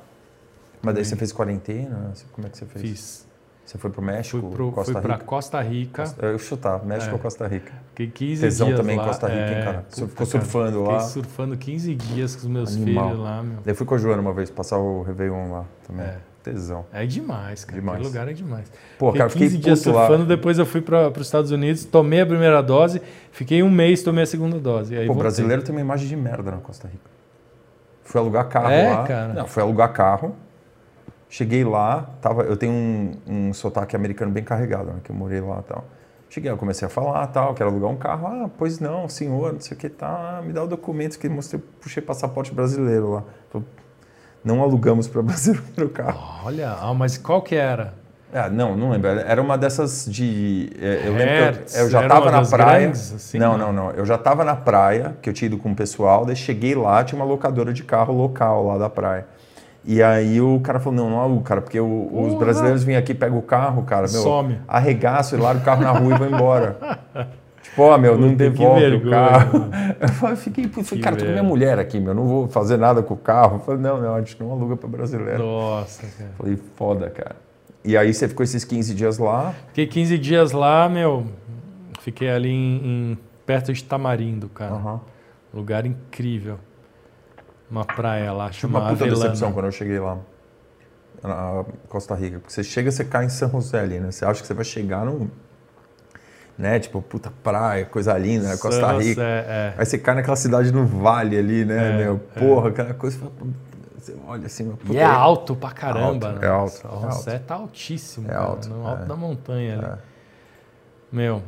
Mas 0.81 0.95
daí 0.95 1.03
Sim. 1.03 1.11
você 1.11 1.15
fez 1.17 1.31
quarentena? 1.31 2.13
Como 2.31 2.47
é 2.47 2.49
que 2.49 2.57
você 2.57 2.65
fez? 2.65 2.81
Fiz. 2.81 3.27
Você 3.65 3.77
foi 3.77 3.89
pro 3.89 4.01
México, 4.01 4.39
Fui, 4.39 4.49
pro, 4.49 4.71
Costa 4.71 4.93
fui 4.93 5.01
pra 5.01 5.13
Rica? 5.15 5.25
Costa 5.25 5.61
Rica. 5.61 6.03
Eu 6.21 6.39
chutar, 6.39 6.85
México 6.85 7.09
É. 7.09 7.13
ou 7.13 7.19
Costa 7.19 7.45
Rica? 7.47 7.73
Fiquei 7.89 8.07
15 8.07 8.41
Tesão 8.41 8.67
dias 8.67 8.79
também 8.79 8.95
em 8.95 8.99
lá. 8.99 9.05
Costa 9.05 9.27
Rica, 9.27 9.39
hein, 9.41 9.57
é, 9.57 9.63
cara? 9.63 9.85
Você 9.89 10.01
puta, 10.01 10.07
ficou 10.11 10.27
cara, 10.27 10.39
surfando 10.45 10.77
fiquei 10.79 10.93
lá? 10.93 10.99
surfando 11.01 11.57
15 11.57 11.95
dias 11.95 12.35
com 12.35 12.41
os 12.43 12.47
meus 12.47 12.75
Animal. 12.77 13.09
filhos 13.09 13.23
lá, 13.23 13.43
meu. 13.43 13.57
Daí 13.65 13.75
fui 13.75 13.85
com 13.85 13.95
a 13.95 13.97
Joana 13.97 14.21
uma 14.21 14.31
vez, 14.31 14.49
passar 14.49 14.77
o 14.77 15.01
Réveillon 15.03 15.51
lá 15.51 15.65
também. 15.85 16.05
É. 16.05 16.17
Tesão. 16.43 16.85
É 16.93 17.05
demais, 17.05 17.65
cara. 17.65 17.77
Demais. 17.77 17.97
Aquele 17.97 18.07
lugar 18.09 18.27
é 18.29 18.33
demais. 18.33 18.71
Pô, 18.97 19.07
fiquei 19.07 19.17
cara, 19.17 19.27
eu 19.27 19.31
fiquei 19.31 19.47
15 19.49 19.57
dias 19.57 19.79
puto 19.83 19.91
lá. 19.97 20.07
surfando, 20.07 20.25
depois 20.25 20.57
eu 20.57 20.65
fui 20.65 20.79
para 20.79 21.09
os 21.09 21.27
Estados 21.27 21.51
Unidos, 21.51 21.83
tomei 21.83 22.21
a 22.21 22.25
primeira 22.25 22.61
dose, 22.63 23.01
fiquei 23.33 23.61
um 23.61 23.69
mês, 23.69 24.01
tomei 24.01 24.23
a 24.23 24.27
segunda 24.27 24.57
dose. 24.57 24.95
Pô, 24.95 25.01
voltei. 25.07 25.15
brasileiro 25.23 25.61
tem 25.61 25.75
uma 25.75 25.81
imagem 25.81 26.07
de 26.07 26.15
merda 26.15 26.51
na 26.51 26.57
Costa 26.59 26.87
Rica. 26.87 27.03
Fui 28.01 28.21
alugar 28.21 28.47
carro 28.47 28.69
É, 28.71 28.93
lá. 28.93 29.03
cara? 29.03 29.33
Não, 29.33 29.45
fui 29.45 29.61
alugar 29.61 29.91
carro. 29.91 30.33
Cheguei 31.29 31.63
lá, 31.63 32.09
tava, 32.21 32.43
eu 32.43 32.55
tenho 32.55 32.71
um, 32.71 33.11
um 33.27 33.53
sotaque 33.53 33.95
americano 33.95 34.31
bem 34.31 34.43
carregado, 34.43 34.85
né, 34.91 34.99
que 35.03 35.09
eu 35.09 35.15
morei 35.15 35.41
lá 35.41 35.59
e 35.59 35.63
tal. 35.63 35.85
Cheguei, 36.29 36.51
eu 36.51 36.57
comecei 36.57 36.85
a 36.85 36.89
falar 36.89 37.25
tal, 37.27 37.53
quero 37.53 37.69
alugar 37.69 37.89
um 37.89 37.95
carro. 37.95 38.27
Ah, 38.27 38.49
pois 38.57 38.79
não, 38.79 39.07
senhor, 39.07 39.53
não 39.53 39.59
sei 39.59 39.75
o 39.75 39.79
que 39.79 39.89
tá, 39.89 40.41
me 40.45 40.51
dá 40.51 40.63
o 40.63 40.67
documento 40.67 41.17
que 41.17 41.27
mostrei, 41.29 41.61
puxei 41.81 42.01
passaporte 42.01 42.53
brasileiro 42.53 43.11
lá. 43.11 43.23
Não 44.43 44.61
alugamos 44.61 45.07
para 45.07 45.21
brasileiro 45.23 45.85
o 45.85 45.89
carro. 45.89 46.19
Olha, 46.45 46.71
ah, 46.71 46.93
mas 46.93 47.17
qual 47.17 47.41
que 47.41 47.55
era? 47.55 47.93
Ah, 48.33 48.49
não, 48.49 48.75
não 48.75 48.89
lembro. 48.89 49.09
Era 49.09 49.41
uma 49.41 49.57
dessas 49.57 50.05
de. 50.05 50.69
é, 50.79 51.07
Eu 51.07 51.13
lembro 51.13 51.63
que 51.63 51.77
eu, 51.77 51.81
eu 51.83 51.89
já 51.89 52.03
estava 52.03 52.29
na 52.29 52.45
praia. 52.45 52.79
grandes, 52.81 53.13
assim, 53.13 53.39
não, 53.39 53.57
não, 53.57 53.71
não. 53.71 53.91
Eu 53.91 54.05
já 54.05 54.15
estava 54.15 54.43
na 54.43 54.55
praia, 54.55 55.15
que 55.21 55.29
eu 55.29 55.33
tinha 55.33 55.47
ido 55.47 55.57
com 55.57 55.71
o 55.71 55.75
pessoal, 55.75 56.25
daí 56.25 56.35
cheguei 56.35 56.75
lá, 56.75 57.03
tinha 57.05 57.17
uma 57.17 57.25
locadora 57.25 57.71
de 57.71 57.83
carro 57.83 58.13
local 58.13 58.65
lá 58.67 58.77
da 58.77 58.89
praia. 58.89 59.25
E 59.89 60.03
aí 60.03 60.41
o 60.41 60.59
cara 60.59 60.79
falou, 60.81 60.99
não, 60.99 61.09
não 61.09 61.19
aluga, 61.21 61.43
cara, 61.43 61.61
porque 61.61 61.79
o- 61.79 62.09
os 62.27 62.33
brasileiros 62.33 62.83
vêm 62.83 62.97
aqui, 62.97 63.13
pegam 63.13 63.37
o 63.37 63.41
carro, 63.41 63.83
cara, 63.83 64.01
meu, 64.11 64.21
Some. 64.21 64.59
arregaço 64.67 65.33
e 65.35 65.39
largo 65.39 65.61
o 65.61 65.63
carro 65.63 65.81
na 65.81 65.91
rua 65.91 66.13
e 66.13 66.17
vou 66.17 66.27
embora. 66.27 66.77
Tipo, 67.63 67.81
ó, 67.83 67.97
meu, 67.97 68.17
não 68.17 68.33
devolve 68.33 68.95
o 68.95 69.09
carro. 69.09 69.59
mano. 69.59 69.71
Eu 69.99 70.07
falei, 70.09 70.35
fiquei, 70.37 70.69
cara, 71.01 71.15
tô 71.17 71.25
com 71.25 71.31
minha 71.31 71.43
mulher 71.43 71.77
aqui, 71.79 71.99
meu, 71.99 72.13
não 72.13 72.25
vou 72.25 72.47
fazer 72.47 72.77
nada 72.77 73.01
com 73.03 73.13
o 73.13 73.17
carro. 73.17 73.57
Eu 73.57 73.59
falei, 73.59 73.81
não, 73.81 74.01
não, 74.01 74.15
a 74.15 74.19
gente 74.19 74.41
não 74.41 74.51
aluga 74.51 74.77
para 74.77 74.87
brasileiro. 74.87 75.43
Nossa, 75.43 76.05
cara. 76.17 76.31
Falei, 76.37 76.57
foda, 76.75 77.09
cara. 77.09 77.35
E 77.83 77.95
aí 77.97 78.13
você 78.13 78.27
ficou 78.27 78.43
esses 78.43 78.63
15 78.63 78.93
dias 78.93 79.17
lá, 79.17 79.53
Fiquei 79.69 79.85
15 79.87 80.17
dias 80.17 80.51
lá, 80.53 80.87
meu. 80.87 81.25
Fiquei 82.01 82.29
ali 82.29 82.49
em, 82.49 82.81
em- 83.13 83.17
perto 83.45 83.73
de 83.73 83.83
Tamarindo, 83.83 84.47
cara. 84.49 84.73
Aham. 84.73 85.01
Lugar 85.53 85.85
incrível. 85.85 86.59
Uma 87.69 87.83
praia 87.85 88.31
lá, 88.31 88.45
Tive 88.49 88.61
chama 88.61 88.79
uma 88.79 88.89
puta 88.89 89.03
Avelana. 89.03 89.23
decepção 89.23 89.51
quando 89.51 89.65
eu 89.65 89.71
cheguei 89.71 89.99
lá, 89.99 90.17
na 91.21 91.65
Costa 91.89 92.15
Rica. 92.15 92.39
Porque 92.39 92.53
você 92.53 92.63
chega, 92.63 92.89
você 92.91 93.03
cai 93.03 93.25
em 93.25 93.29
São 93.29 93.49
José 93.49 93.79
ali, 93.81 93.99
né? 93.99 94.11
Você 94.11 94.23
acha 94.25 94.41
que 94.41 94.47
você 94.47 94.53
vai 94.53 94.63
chegar 94.65 95.05
no... 95.05 95.29
Né? 96.57 96.79
Tipo, 96.79 97.01
puta 97.01 97.31
praia, 97.43 97.85
coisa 97.85 98.17
linda, 98.17 98.47
né? 98.49 98.57
Costa 98.57 98.91
Rica. 98.93 99.21
José, 99.21 99.45
é. 99.47 99.73
Aí 99.77 99.85
você 99.85 99.97
cai 99.97 100.15
naquela 100.15 100.35
cidade 100.37 100.71
no 100.71 100.85
vale 100.85 101.37
ali, 101.37 101.65
né, 101.65 101.93
É, 101.93 101.97
meu? 101.97 102.17
Porra, 102.17 102.69
aquela 102.69 102.93
coisa... 102.93 103.19
Você 103.97 104.15
olha 104.25 104.45
assim... 104.45 104.63
mas, 104.63 104.77
puta, 104.79 104.93
E 104.93 104.97
é 104.97 105.03
alto 105.03 105.55
pra 105.55 105.71
caramba, 105.71 106.27
Alto, 106.29 106.39
né? 106.39 106.47
é 106.47 106.49
alto, 106.49 106.71
São 106.71 107.09
é 107.09 107.11
José 107.11 107.39
tá 107.39 107.55
altíssimo, 107.55 108.27
É 108.27 108.31
cara, 108.31 108.43
alto, 108.45 108.69
no 108.69 108.87
alto 108.87 109.03
é. 109.03 109.05
da 109.05 109.15
montanha 109.17 109.77
ali. 109.77 109.85
É. 109.85 109.97
Meu, 111.11 111.43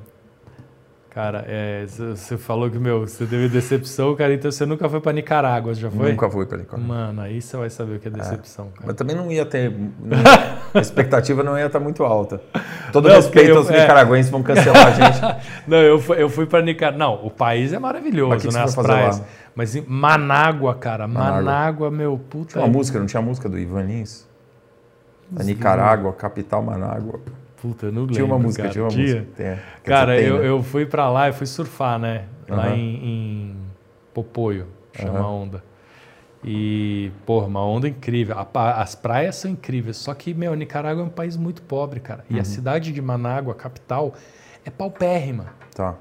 cara, 1.10 1.44
é, 1.48 1.86
você 1.88 2.38
falou 2.38 2.70
que, 2.70 2.78
meu, 2.80 3.02
você 3.08 3.26
teve 3.26 3.50
decepção, 3.50 4.16
cara, 4.16 4.34
então 4.34 4.52
você 4.52 4.66
nunca 4.66 4.88
foi 4.88 5.00
pra 5.02 5.12
Nicarágua, 5.12 5.74
já 5.74 5.90
foi? 5.90 6.12
Nunca 6.12 6.30
fui 6.30 6.46
pra 6.46 6.58
ali. 6.58 6.66
cara. 6.66 6.82
Mano, 6.82 7.22
aí 7.22 7.42
você 7.42 7.58
vai 7.58 7.70
saber 7.70 7.96
o 7.96 8.00
que 8.00 8.08
é 8.08 8.12
decepção, 8.12 8.68
cara. 8.70 8.84
Mas 8.88 8.96
também 8.96 9.16
não 9.16 9.32
ia 9.32 9.46
ter... 9.46 9.70
não- 10.00 10.18
a 10.74 10.80
expectativa 10.80 11.44
não 11.44 11.58
ia 11.58 11.66
estar 11.66 11.80
muito 11.80 12.04
alta. 12.04 12.40
Todo 12.94 13.08
Não, 13.10 13.16
respeito 13.16 13.50
eu- 13.50 13.58
aos 13.58 13.70
é. 13.72 13.82
nicaragüenses 13.82 14.32
vão 14.32 14.44
cancelar 14.44 14.88
a 14.88 14.92
gente. 14.92 15.42
Não, 15.68 15.78
eu 15.78 16.00
fui, 16.00 16.22
eu 16.22 16.30
fui 16.30 16.46
pra 16.46 16.62
Nicarágua. 16.62 16.98
Não, 17.00 17.26
o 17.26 17.30
país 17.32 17.74
é 17.74 17.80
maravilhoso, 17.80 18.52
né? 18.52 18.64
As 18.64 18.76
praias. 18.76 19.20
lá? 19.20 19.26
Mas 19.56 19.76
em 19.76 19.84
Manágua, 19.88 20.76
cara, 20.76 21.08
Manágua. 21.08 21.42
Manágua, 21.42 21.92
meu, 21.92 22.18
puta. 22.30 22.52
Tinha 22.54 22.64
uma 22.64 22.72
música, 22.72 23.00
não 23.00 23.06
tinha 23.08 23.22
música 23.22 23.50
do 23.50 23.58
Ivan 23.58 23.82
Lins? 23.84 24.28
A 25.38 25.44
Nicarágua, 25.44 26.14
capital 26.14 26.62
Manágua. 26.64 27.20
Puta, 27.62 27.88
eu 27.88 27.92
não 27.92 28.02
lembro. 28.02 28.16
Tinha 28.16 28.26
uma 28.26 28.40
música, 28.40 28.64
cara. 28.64 28.74
tinha 28.74 28.84
uma 28.84 28.92
música. 28.96 29.28
Tem, 29.36 29.46
quer 29.46 29.60
Cara, 29.84 30.16
tem, 30.16 30.26
eu, 30.26 30.40
né? 30.40 30.48
eu 30.48 30.64
fui 30.64 30.86
pra 30.86 31.10
lá 31.10 31.30
e 31.30 31.34
fui 31.34 31.46
surfar, 31.46 32.00
né? 32.00 32.26
Lá 32.48 32.68
Aham. 32.68 32.76
em, 32.76 33.06
em 33.06 33.56
Popoio, 34.14 34.68
chama 34.94 35.20
a 35.20 35.28
onda. 35.28 35.64
E, 36.44 37.12
porra, 37.26 37.48
uma 37.48 37.66
onda 37.66 37.88
incrível. 37.88 38.38
A 38.38 38.82
as 38.82 38.96
praias 38.96 39.36
são 39.36 39.52
incríveis, 39.52 39.98
só 39.98 40.14
que, 40.14 40.34
meu, 40.34 40.56
Nicarágua 40.56 41.04
é 41.04 41.06
um 41.06 41.10
país 41.10 41.36
muito 41.36 41.62
pobre, 41.62 42.00
cara. 42.00 42.24
Uhum. 42.30 42.38
E 42.38 42.40
a 42.40 42.44
cidade 42.46 42.94
de 42.94 43.02
Manágua, 43.02 43.54
capital, 43.54 44.14
é 44.64 44.70
paupérrima. 44.70 45.48
Tá. 45.76 45.96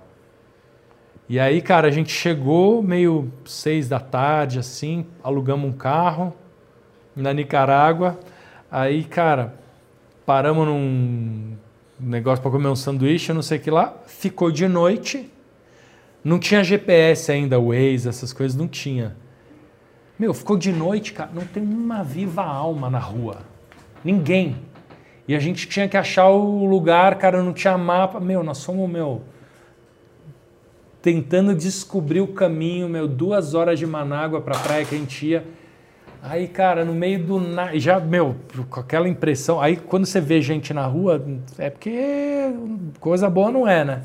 E 1.28 1.38
aí, 1.38 1.61
cara, 1.61 1.88
a 1.88 1.90
gente 1.90 2.11
chegou 2.12 2.82
meio 2.82 3.30
seis 3.44 3.88
da 3.88 4.00
tarde, 4.00 4.59
assim, 4.59 5.06
alugamos 5.22 5.68
um 5.68 5.72
carro 5.72 6.32
na 7.14 7.34
Nicarágua. 7.34 8.18
Aí, 8.70 9.04
cara, 9.04 9.54
paramos 10.29 10.66
num 10.66 11.57
negócio 11.99 12.43
para 12.43 12.51
comer 12.51 12.68
um 12.68 12.76
sanduíche, 12.76 13.33
não 13.33 13.41
sei 13.41 13.57
o 13.57 13.61
que 13.62 13.70
lá. 13.70 13.95
Ficou 14.07 14.51
de 14.51 14.68
noite. 14.68 15.33
Não 16.22 16.39
tinha 16.39 16.62
GPS 16.62 17.33
ainda, 17.33 17.59
Waze, 17.59 18.07
essas 18.07 18.31
coisas, 18.35 18.55
não 18.55 18.68
tinha. 18.68 19.16
Meu, 20.18 20.35
ficou 20.35 20.59
de 20.59 20.70
noite, 20.70 21.14
cara, 21.14 21.31
não 21.33 21.47
tem 21.47 21.62
uma 21.62 22.05
viva 22.05 22.43
alma 22.43 22.91
na 22.91 22.99
rua. 22.99 23.39
Ninguém. 24.05 24.57
E 25.26 25.35
a 25.35 25.39
gente 25.39 25.66
tinha 25.66 25.89
que 25.89 25.97
achar 25.97 26.29
o 26.29 26.66
lugar, 26.66 27.14
cara, 27.14 27.43
não 27.43 27.55
tinha 27.55 27.79
mapa. 27.79 28.20
Meu, 28.20 28.43
nós 28.43 28.59
somos, 28.59 28.87
meu, 28.87 29.22
tentando 31.01 31.55
descobrir 31.55 32.20
o 32.20 32.29
caminho, 32.29 32.87
meu, 32.87 33.09
duas 33.09 33.55
horas 33.55 33.79
de 33.79 33.87
Manágua 33.87 34.43
pra 34.43 34.59
praia 34.59 34.85
que 34.85 34.95
a 34.95 34.99
gente 34.99 35.26
ia. 35.26 35.43
Aí, 36.22 36.48
cara, 36.48 36.84
no 36.84 36.92
meio 36.92 37.24
do 37.24 37.40
nada, 37.40 37.78
já, 37.78 38.00
meu, 38.00 38.34
com 38.68 38.80
aquela 38.80 39.08
impressão. 39.08 39.60
Aí, 39.60 39.76
quando 39.76 40.04
você 40.04 40.20
vê 40.20 40.42
gente 40.42 40.74
na 40.74 40.84
rua, 40.84 41.24
é 41.58 41.70
porque 41.70 42.52
coisa 42.98 43.30
boa 43.30 43.50
não 43.50 43.68
é, 43.68 43.84
né? 43.84 44.02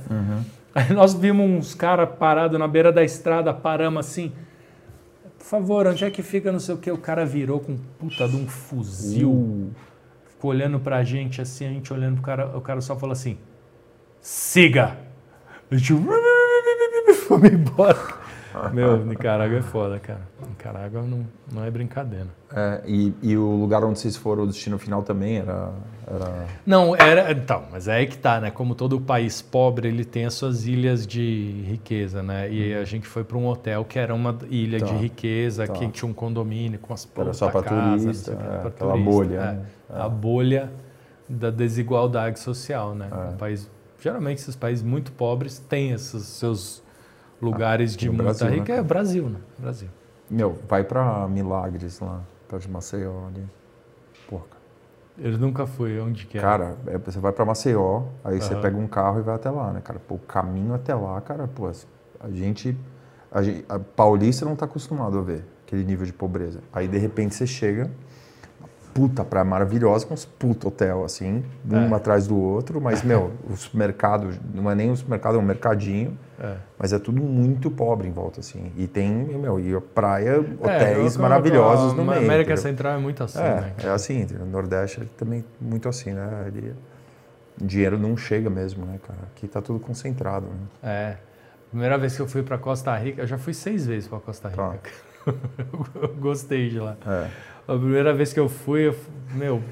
Aí 0.76 0.91
nós 0.93 1.14
vimos 1.14 1.45
uns 1.49 1.76
caras 1.76 2.09
parados 2.18 2.57
na 2.59 2.68
beira 2.68 2.91
da 2.91 3.03
estrada, 3.03 3.53
paramos 3.53 4.05
assim. 4.05 4.32
Por 5.38 5.45
favor, 5.45 5.88
onde 5.88 6.05
é 6.05 6.09
que 6.09 6.24
fica 6.24 6.51
não 6.51 6.59
sei 6.59 6.76
o 6.76 6.78
que? 6.78 6.89
O 6.91 6.97
cara 6.97 7.26
virou 7.26 7.59
com 7.59 7.76
puta 7.99 8.28
de 8.28 8.36
um 8.36 8.47
fuzil. 8.47 9.32
Uh. 9.32 9.72
Ficou 10.30 10.51
olhando 10.51 10.80
pra 10.80 11.03
gente 11.03 11.41
assim, 11.41 11.66
a 11.66 11.70
gente 11.70 11.91
olhando 11.93 12.16
pro 12.16 12.24
cara, 12.24 12.57
o 12.57 12.61
cara 12.61 12.82
só 12.82 12.95
falou 12.95 13.14
assim: 13.14 13.38
siga! 14.22 14.97
A 15.70 15.76
gente 15.76 15.93
fomos 17.28 17.51
embora. 17.51 18.23
Meu, 18.74 19.06
Nicarágua 19.06 19.58
é 19.58 19.62
foda, 19.62 19.99
cara. 19.99 20.22
Nicarágua 20.47 21.01
não, 21.01 21.26
não 21.51 21.64
é 21.64 21.72
brincadeira. 21.72 22.28
É, 22.56 22.82
e, 22.86 23.14
e 23.22 23.38
o 23.38 23.56
lugar 23.56 23.84
onde 23.84 23.99
vocês 23.99 24.16
foram, 24.16 24.43
o 24.43 24.47
destino 24.47 24.78
final 24.78 25.01
também 25.01 25.38
era. 25.38 25.72
era... 26.06 26.45
Não, 26.66 26.95
era. 26.95 27.32
Então, 27.32 27.64
mas 27.72 27.88
é 27.88 27.95
aí 27.95 28.08
que 28.08 28.18
tá, 28.18 28.39
né? 28.39 28.51
Como 28.51 28.76
todo 28.76 28.99
país 29.01 29.41
pobre, 29.41 29.88
ele 29.88 30.06
tem 30.06 30.26
as 30.26 30.36
suas 30.36 30.68
ilhas 30.68 31.08
de 31.08 31.64
riqueza, 31.68 32.22
né? 32.22 32.51
E 32.51 32.76
a 32.76 32.86
gente 32.86 33.08
foi 33.08 33.24
para 33.24 33.38
um 33.38 33.47
hotel 33.47 33.84
que 33.84 33.97
era 33.97 34.14
uma 34.14 34.38
ilha 34.49 34.80
Tá, 34.80 34.86
de 34.86 34.93
riqueza, 34.93 35.66
tá. 35.66 35.74
que 35.74 35.88
tinha 35.89 36.10
um 36.10 36.14
condomínio 36.14 36.80
com 36.80 36.93
as 36.93 37.08
Era 37.18 37.34
só 37.34 37.49
casa, 37.49 37.64
turista, 37.97 38.32
é, 38.34 38.36
pra 38.36 38.68
aquela 38.68 38.91
turista, 38.93 39.12
bolha, 39.12 39.36
é. 39.36 39.39
né? 39.54 39.66
A 39.89 40.10
bolha 40.10 40.72
da 41.28 41.49
desigualdade 41.49 42.39
social, 42.39 42.93
né? 42.93 43.08
É. 43.12 43.34
Um 43.34 43.38
país, 43.38 43.70
geralmente 43.99 44.39
esses 44.39 44.56
países 44.56 44.84
muito 44.84 45.12
pobres 45.12 45.58
têm 45.58 45.91
esses 45.91 46.24
seus 46.24 46.83
lugares 47.44 47.96
de 47.96 48.10
muita 48.10 48.24
Brasil, 48.24 48.48
né, 48.48 48.56
riqueza. 48.56 48.80
É? 48.80 48.84
Brasil, 48.84 49.30
né? 49.30 49.39
Brasil. 49.58 49.89
Meu, 50.30 50.58
vai 50.68 50.84
pra 50.84 51.28
Milagres 51.28 52.00
lá. 52.00 52.22
Perto 52.48 52.64
de 52.64 52.72
Maceió 52.72 53.28
ali. 53.28 53.46
Porra, 54.30 54.44
cara. 54.50 54.64
Ele 55.18 55.38
nunca 55.38 55.68
foi, 55.68 56.00
onde 56.00 56.26
que 56.26 56.38
é? 56.38 56.41
Cara, 56.41 56.76
é, 56.88 56.98
você 56.98 57.20
vai 57.20 57.32
pra 57.32 57.46
Maceió, 57.46 58.04
aí 58.24 58.41
você 58.41 58.54
Aham. 58.54 58.62
pega 58.62 58.78
um 58.78 58.88
carro 58.88 59.20
e 59.20 59.22
vai 59.22 59.36
até 59.36 59.50
lá, 59.50 59.72
né, 59.72 59.82
cara? 59.82 60.00
Pô, 60.00 60.16
o 60.16 60.20
caminho 60.20 60.74
até 60.74 60.96
lá, 60.96 61.20
cara, 61.22 61.48
pô, 61.48 61.70
a 62.20 62.30
gente. 62.32 62.76
A, 63.32 63.41
gente, 63.41 63.66
a 63.68 63.80
paulista 63.80 64.46
não 64.46 64.56
tá 64.56 64.66
acostumado 64.66 65.18
a 65.18 65.22
ver 65.22 65.44
aquele 65.66 65.84
nível 65.84 66.06
de 66.06 66.14
pobreza. 66.14 66.62
Aí 66.72 66.88
de 66.88 66.98
repente 66.98 67.34
você 67.36 67.48
chega, 67.48 67.89
puta 68.94 69.24
praia 69.26 69.44
maravilhosa, 69.44 70.06
com 70.06 70.14
uns 70.14 70.24
puta 70.26 70.68
hotel, 70.68 71.04
assim, 71.04 71.44
um 71.70 71.91
É. 71.91 71.96
atrás 71.96 72.28
do 72.28 72.38
outro, 72.39 72.80
mas, 72.80 73.02
meu, 73.04 73.32
o 73.50 73.56
supermercado, 73.56 74.30
não 74.54 74.70
é 74.70 74.76
nem 74.76 74.91
um 74.91 74.96
supermercado, 74.96 75.36
é 75.36 75.39
um 75.39 75.41
mercadinho, 75.44 76.18
É. 76.39 76.56
mas 76.78 76.94
é 76.94 77.00
tudo 77.00 77.22
muito 77.22 77.72
pobre 77.72 78.08
em 78.08 78.12
volta, 78.12 78.39
assim. 78.39 78.72
E 78.78 78.86
tem, 78.88 79.10
meu, 79.12 79.60
e 79.60 79.74
a 79.76 79.82
praia, 79.82 80.30
É, 80.32 80.39
hotéis 80.39 81.16
eu- 81.16 81.22
maravilhosos 81.22 81.94
no 81.94 82.02
a 82.04 82.06
meio. 82.06 82.18
América 82.20 82.52
entendeu? 82.54 82.58
Central 82.72 82.94
é 82.94 82.98
muito 83.00 83.24
assim, 83.24 83.39
É, 83.39 83.62
né? 83.62 83.74
é 83.84 83.89
assim, 83.89 84.22
entendeu? 84.22 84.46
o 84.46 84.50
Nordeste 84.50 85.02
é 85.02 85.06
também 85.18 85.44
muito 85.60 85.89
assim, 85.89 86.12
né? 86.14 86.46
Ele, 86.48 86.76
o 87.62 87.66
dinheiro 87.66 87.98
não 87.98 88.16
chega 88.16 88.50
mesmo, 88.50 88.86
né, 88.86 89.00
cara? 89.08 89.20
Aqui 89.36 89.48
tá 89.48 89.62
tudo 89.62 89.80
concentrado, 89.80 90.46
né? 90.48 90.58
É. 90.84 91.18
Primeira 91.70 91.98
vez 91.98 92.16
que 92.16 92.22
eu 92.22 92.28
fui 92.28 92.44
pra 92.44 92.58
Costa 92.60 92.96
Rica, 92.96 93.24
eu 93.24 93.28
já 93.28 93.38
fui 93.39 93.54
seis 93.54 93.88
vezes 93.88 94.08
pra 94.08 94.20
Costa 94.20 94.50
Rica. 94.50 94.62
Tá. 94.62 94.76
eu 96.00 96.10
gostei 96.20 96.70
de 96.70 96.80
lá. 96.80 96.96
É. 97.08 97.28
A 97.68 97.74
primeira 97.78 98.14
vez 98.14 98.34
que 98.34 98.39
eu 98.39 98.49
fui, 98.49 98.88
eu, 98.88 98.99
meu, 99.32 99.64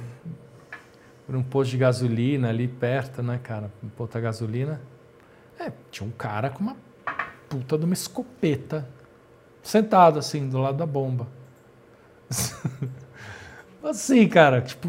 por 1.25 1.35
um 1.35 1.43
posto 1.43 1.71
de 1.71 1.77
gasolina 1.77 2.49
ali 2.49 2.67
perto, 2.67 3.21
né, 3.21 3.39
cara? 3.41 3.71
Um 3.83 3.89
posto 3.89 4.17
de 4.17 4.21
gasolina. 4.21 4.81
É, 5.59 5.71
tinha 5.91 6.07
um 6.07 6.11
cara 6.11 6.49
com 6.49 6.63
uma 6.63 6.77
puta 7.49 7.77
de 7.77 7.83
uma 7.83 7.93
escopeta 7.93 8.87
sentado 9.61 10.19
assim, 10.19 10.47
do 10.47 10.57
lado 10.57 10.77
da 10.77 10.85
bomba. 10.85 11.27
assim, 13.83 14.27
cara, 14.27 14.61
tipo, 14.61 14.87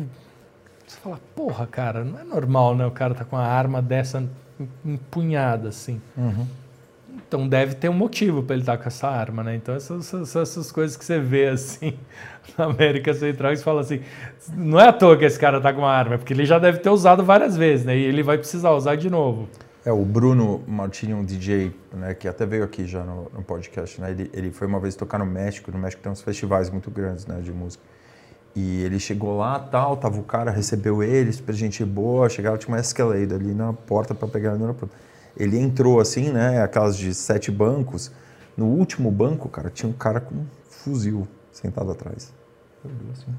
você 0.87 0.97
fala, 1.01 1.21
porra, 1.35 1.67
cara, 1.67 2.05
não 2.05 2.21
é 2.21 2.25
normal, 2.25 2.77
né? 2.77 2.87
O 2.87 2.91
cara 2.93 3.15
tá 3.15 3.25
com 3.25 3.35
uma 3.35 3.45
arma 3.45 3.83
dessa 3.83 4.25
empunhada 4.85 5.71
assim. 5.71 6.01
Uhum. 6.17 6.47
Então 7.33 7.49
deve 7.49 7.75
ter 7.77 7.89
um 7.89 7.95
motivo 7.95 8.43
para 8.43 8.55
ele 8.55 8.63
estar 8.63 8.77
com 8.77 8.87
essa 8.87 9.09
arma, 9.09 9.43
né? 9.43 9.57
Então 9.57 9.75
essas, 9.75 10.13
essas, 10.13 10.37
essas 10.37 10.71
coisas 10.71 10.99
que 10.99 11.03
você 11.03 11.19
vê 11.19 11.49
assim 11.49 11.95
na 12.59 12.67
América 12.67 13.15
Central, 13.15 13.57
você 13.57 13.63
fala 13.63 13.81
assim, 13.81 14.03
não 14.55 14.79
é 14.79 14.89
à 14.89 14.93
toa 14.93 15.17
que 15.17 15.25
esse 15.25 15.39
cara 15.39 15.59
tá 15.59 15.73
com 15.73 15.79
uma 15.79 15.91
arma, 15.91 16.19
porque 16.19 16.35
ele 16.35 16.45
já 16.45 16.59
deve 16.59 16.81
ter 16.81 16.91
usado 16.91 17.25
várias 17.25 17.57
vezes, 17.57 17.87
né? 17.87 17.97
E 17.97 18.05
ele 18.05 18.23
vai 18.23 18.37
precisar 18.37 18.73
usar 18.73 18.97
de 18.97 19.09
novo. 19.09 19.49
É, 19.83 19.91
o 19.91 20.05
Bruno 20.05 20.63
Martini, 20.69 21.15
um 21.15 21.25
DJ, 21.25 21.75
né, 21.95 22.13
que 22.13 22.29
até 22.29 22.45
veio 22.45 22.65
aqui 22.65 22.87
já 22.87 23.03
no, 23.03 23.31
no 23.35 23.43
podcast, 23.43 23.99
né? 23.99 24.11
Ele, 24.11 24.31
ele 24.35 24.51
foi 24.51 24.67
uma 24.67 24.79
vez 24.79 24.95
tocar 24.95 25.17
no 25.17 25.25
México, 25.25 25.73
no 25.73 25.79
México 25.79 26.03
tem 26.03 26.13
uns 26.13 26.21
festivais 26.21 26.69
muito 26.69 26.91
grandes, 26.91 27.27
né, 27.27 27.41
de 27.41 27.51
música. 27.51 27.83
E 28.55 28.83
ele 28.83 29.01
chegou 29.01 29.39
lá, 29.39 29.59
tal, 29.59 29.97
tava 29.97 30.21
o 30.21 30.23
cara, 30.23 30.51
recebeu 30.51 31.03
ele, 31.03 31.33
super 31.33 31.55
gente 31.55 31.83
boa, 31.83 32.29
chegava, 32.29 32.59
tinha 32.59 32.69
uma 32.69 32.79
Escalade 32.79 33.33
ali 33.33 33.55
na 33.55 33.73
porta 33.73 34.15
para 34.15 34.29
pegar 34.29 34.51
ele 34.51 34.59
no 34.59 34.65
aeroporto. 34.67 34.95
Ele 35.37 35.59
entrou 35.59 36.01
assim, 36.01 36.31
né, 36.31 36.63
aquelas 36.63 36.97
de 36.97 37.15
sete 37.15 37.51
bancos, 37.51 38.11
no 38.57 38.67
último 38.67 39.11
banco, 39.11 39.49
cara, 39.49 39.71
tinha 39.71 39.89
um 39.89 39.95
cara 39.95 40.21
com 40.21 40.35
um 40.35 40.47
fuzil 40.69 41.27
sentado 41.51 41.91
atrás. 41.91 42.33
Eu 42.85 42.91
assim. 43.13 43.33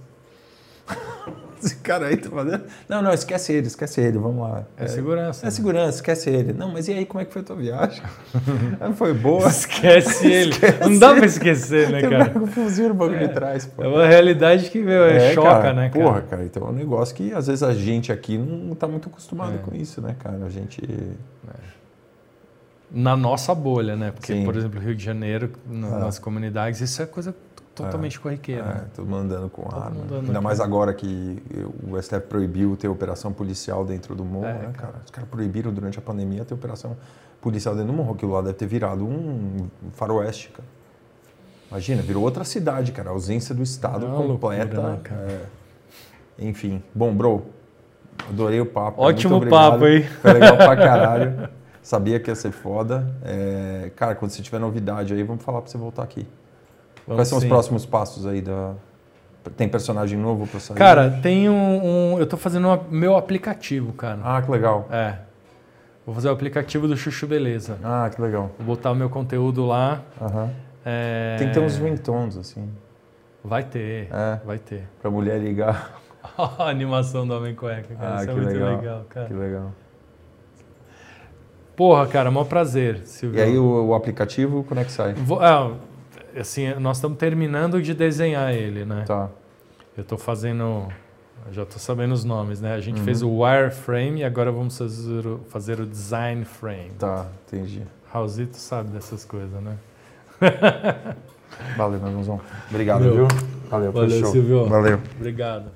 Esse 1.63 1.77
cara 1.77 2.07
aí 2.07 2.17
tá 2.17 2.29
fazendo... 2.29 2.65
Não, 2.89 3.01
não, 3.01 3.13
esquece 3.13 3.53
ele, 3.53 3.67
esquece 3.67 4.01
ele, 4.01 4.17
vamos 4.17 4.43
lá. 4.43 4.65
É, 4.75 4.85
segurança. 4.85 5.47
É 5.47 5.49
segurança, 5.49 5.95
esquece 5.95 6.29
ele. 6.29 6.51
Não, 6.51 6.69
mas 6.73 6.89
e 6.89 6.91
aí, 6.91 7.05
como 7.05 7.21
é 7.21 7.25
que 7.25 7.31
foi 7.31 7.41
a 7.41 7.45
tua 7.45 7.55
viagem? 7.55 8.03
Ah, 8.81 8.91
foi 8.91 9.13
boa. 9.13 9.47
Esquece 9.47 10.27
ele. 10.27 10.51
Esquece 10.51 10.89
Não 10.89 10.99
dá 10.99 11.15
pra 11.15 11.25
esquecer, 11.25 11.89
né, 11.89 11.99
Tem 12.01 12.09
um 12.09 12.11
cara? 12.11 12.25
cara 12.25 12.39
com 12.41 12.47
fuzil 12.47 12.89
no 12.89 12.95
banco 12.95 13.17
de 13.17 13.29
trás, 13.29 13.65
pô. 13.65 13.81
É 13.81 13.87
uma 13.87 14.05
realidade 14.05 14.69
que, 14.69 14.79
meu, 14.79 15.05
é, 15.05 15.33
choca, 15.33 15.49
cara, 15.49 15.73
né, 15.73 15.89
cara? 15.89 16.03
Porra, 16.03 16.21
cara, 16.23 16.43
então 16.43 16.67
é 16.67 16.69
um 16.69 16.73
negócio 16.73 17.15
que 17.15 17.31
às 17.31 17.47
vezes 17.47 17.63
a 17.63 17.73
gente 17.73 18.11
aqui 18.11 18.37
não 18.37 18.75
tá 18.75 18.85
muito 18.85 19.07
acostumado 19.07 19.55
É. 19.55 19.57
com 19.59 19.73
isso, 19.73 20.01
né, 20.01 20.17
cara? 20.19 20.43
A 20.45 20.49
gente. 20.49 20.81
Na 22.93 23.17
nossa 23.17 23.55
bolha, 23.55 23.95
né? 23.95 24.11
Porque, 24.11 24.31
Sim. 24.33 24.45
por 24.45 24.55
exemplo, 24.55 24.79
Rio 24.79 24.93
de 24.95 25.03
Janeiro, 25.03 25.51
no- 25.67 25.87
É. 25.95 25.99
nas 25.99 26.19
comunidades, 26.19 26.79
isso 26.79 27.01
é 27.01 27.05
coisa 27.07 27.35
totalmente 27.73 28.19
corriqueira. 28.19 28.61
É, 28.61 28.65
né? 28.65 28.85
todo 28.95 29.05
mundo 29.07 29.21
andando 29.23 29.49
com 29.49 29.63
Todo 29.63 29.81
arma. 29.81 30.01
andando 30.03 30.27
Ainda 30.27 30.39
mais 30.41 30.59
agora 30.59 30.93
que 30.93 31.41
o 31.89 31.97
STF 31.99 32.27
proibiu 32.27 32.77
ter 32.77 32.87
operação 32.87 33.33
policial 33.33 33.83
dentro 33.83 34.13
do 34.15 34.23
morro, 34.23 34.45
É, 34.45 34.53
né, 34.53 34.71
cara. 34.77 34.93
Os 35.03 35.09
caras 35.09 35.27
proibiram 35.27 35.73
durante 35.73 35.97
a 35.97 36.01
pandemia 36.03 36.45
ter 36.45 36.53
operação 36.53 36.95
policial 37.41 37.73
dentro 37.73 37.91
do 37.91 37.97
morro. 37.97 38.13
Aquilo 38.13 38.31
lá 38.33 38.41
deve 38.41 38.53
ter 38.53 38.67
virado 38.67 39.03
um 39.03 39.67
faroeste, 39.93 40.49
cara. 40.49 40.67
Imagina, 41.71 42.03
virou 42.03 42.21
outra 42.21 42.43
cidade, 42.43 42.91
cara. 42.91 43.09
A 43.09 43.13
ausência 43.13 43.55
do 43.55 43.63
Estado 43.63 44.05
É 44.05 44.09
uma 44.09 44.17
completa. 44.17 44.65
loucura, 44.79 44.93
né, 44.93 44.99
cara? 45.01 45.21
é. 45.31 45.45
Enfim. 46.45 46.83
Bom, 46.93 47.11
bro, 47.15 47.43
adorei 48.29 48.61
o 48.61 48.65
papo. 48.67 49.01
Ótimo 49.01 49.43
papo, 49.47 49.87
hein? 49.87 50.03
Foi 50.21 50.33
legal 50.33 50.57
pra 50.57 50.75
caralho. 50.77 51.49
Sabia 51.83 52.19
que 52.19 52.31
ia 52.31 52.35
ser 52.35 52.51
foda. 52.51 53.05
É, 53.23 53.91
cara, 53.95 54.15
quando 54.15 54.31
você 54.31 54.41
tiver 54.41 54.57
novidade 54.59 55.13
aí, 55.13 55.21
vamos 55.21 55.43
falar 55.43 55.61
pra 55.61 55.69
você 55.69 55.77
voltar 55.77 56.01
aqui. 56.03 56.25
Vamos 57.05 57.17
Quais 57.19 57.27
são 57.27 57.39
sim. 57.39 57.45
os 57.45 57.49
próximos 57.49 57.85
passos 57.85 58.25
aí 58.25 58.41
da. 58.41 58.73
Tem 59.57 59.67
personagem 59.67 60.17
novo 60.17 60.47
pra 60.47 60.59
sair? 60.61 60.77
Cara, 60.77 61.19
tem 61.21 61.49
um, 61.49 62.13
um- 62.13 62.19
Eu 62.19 62.25
tô 62.25 62.37
fazendo 62.37 62.69
um, 62.69 62.79
meu 62.89 63.17
aplicativo, 63.17 63.91
cara. 63.91 64.19
Ah, 64.23 64.41
que 64.41 64.49
legal. 64.49 64.87
É. 64.89 65.17
Vou 66.05 66.15
fazer 66.15 66.29
o 66.29 66.31
aplicativo 66.31 66.87
do 66.87 66.95
Chuchu 66.95 67.27
Beleza. 67.27 67.77
Ah, 67.83 68.09
que 68.13 68.21
legal. 68.21 68.51
Vou 68.57 68.67
botar 68.75 68.91
o 68.91 68.95
meu 68.95 69.09
conteúdo 69.09 69.65
lá. 69.65 70.01
Aham. 70.21 70.49
é, 70.85 71.35
Tem 71.37 71.47
que 71.49 71.53
ter 71.53 71.59
uns 71.59 71.77
ringtones, 71.77 72.37
assim, 72.37 72.69
Vai 73.43 73.63
ter, 73.63 74.07
É. 74.09 74.39
vai 74.45 74.57
ter. 74.57 74.87
pra 75.01 75.11
mulher 75.11 75.37
ligar. 75.41 75.99
a 76.37 76.69
animação 76.69 77.27
do 77.27 77.35
Homem 77.35 77.53
Cueca, 77.53 77.93
cara. 77.95 78.13
Ah, 78.13 78.21
Isso 78.21 78.31
é 78.31 78.33
que 78.33 78.39
muito 78.39 78.53
legal. 78.53 78.75
legal, 78.77 79.05
cara. 79.09 79.27
Que 79.27 79.33
legal. 79.33 79.71
Porra, 81.75 82.05
cara, 82.07 82.29
maior 82.29 82.45
prazer, 82.45 83.01
Silvio. 83.05 83.39
E 83.39 83.41
aí 83.41 83.57
o, 83.57 83.87
o 83.87 83.93
aplicativo, 83.95 84.63
quando 84.63 84.79
é 84.81 84.83
que 84.83 84.91
sai? 84.91 85.13
Vou- 85.13 85.41
ah, 85.41 85.73
assim, 86.39 86.73
nós 86.75 86.97
estamos 86.97 87.17
terminando 87.17 87.81
de 87.81 87.93
desenhar 87.93 88.53
ele, 88.53 88.85
né? 88.85 89.03
Tá. 89.07 89.29
Eu 89.97 90.03
tô 90.03 90.17
fazendo. 90.17 90.87
Já 91.51 91.65
tô 91.65 91.77
sabendo 91.77 92.13
os 92.13 92.23
nomes, 92.23 92.61
né? 92.61 92.73
A 92.73 92.79
gente 92.79 92.99
Uhum. 92.99 93.03
fez 93.05 93.21
o 93.21 93.29
wireframe 93.41 94.21
e 94.21 94.23
agora 94.23 94.51
vamos 94.51 94.77
fazer 94.77 95.27
o, 95.27 95.39
fazer 95.49 95.79
o 95.79 95.85
design 95.85 96.45
frame. 96.45 96.91
Tá, 96.97 97.27
entendi. 97.47 97.81
Raulzito 98.11 98.55
sabe 98.57 98.89
dessas 98.89 99.25
coisas, 99.25 99.61
né? 99.61 99.75
Valeu, 101.77 101.99
meu 101.99 102.09
irmãozão. 102.09 102.41
Obrigado, 102.69 103.01
Meu. 103.01 103.13
viu? 103.13 103.27
Valeu, 103.69 103.91
foi 103.91 104.07
Valeu. 104.07 104.25
Silvio. 104.27 104.65
Valeu. 104.69 104.99
Obrigado. 105.17 105.71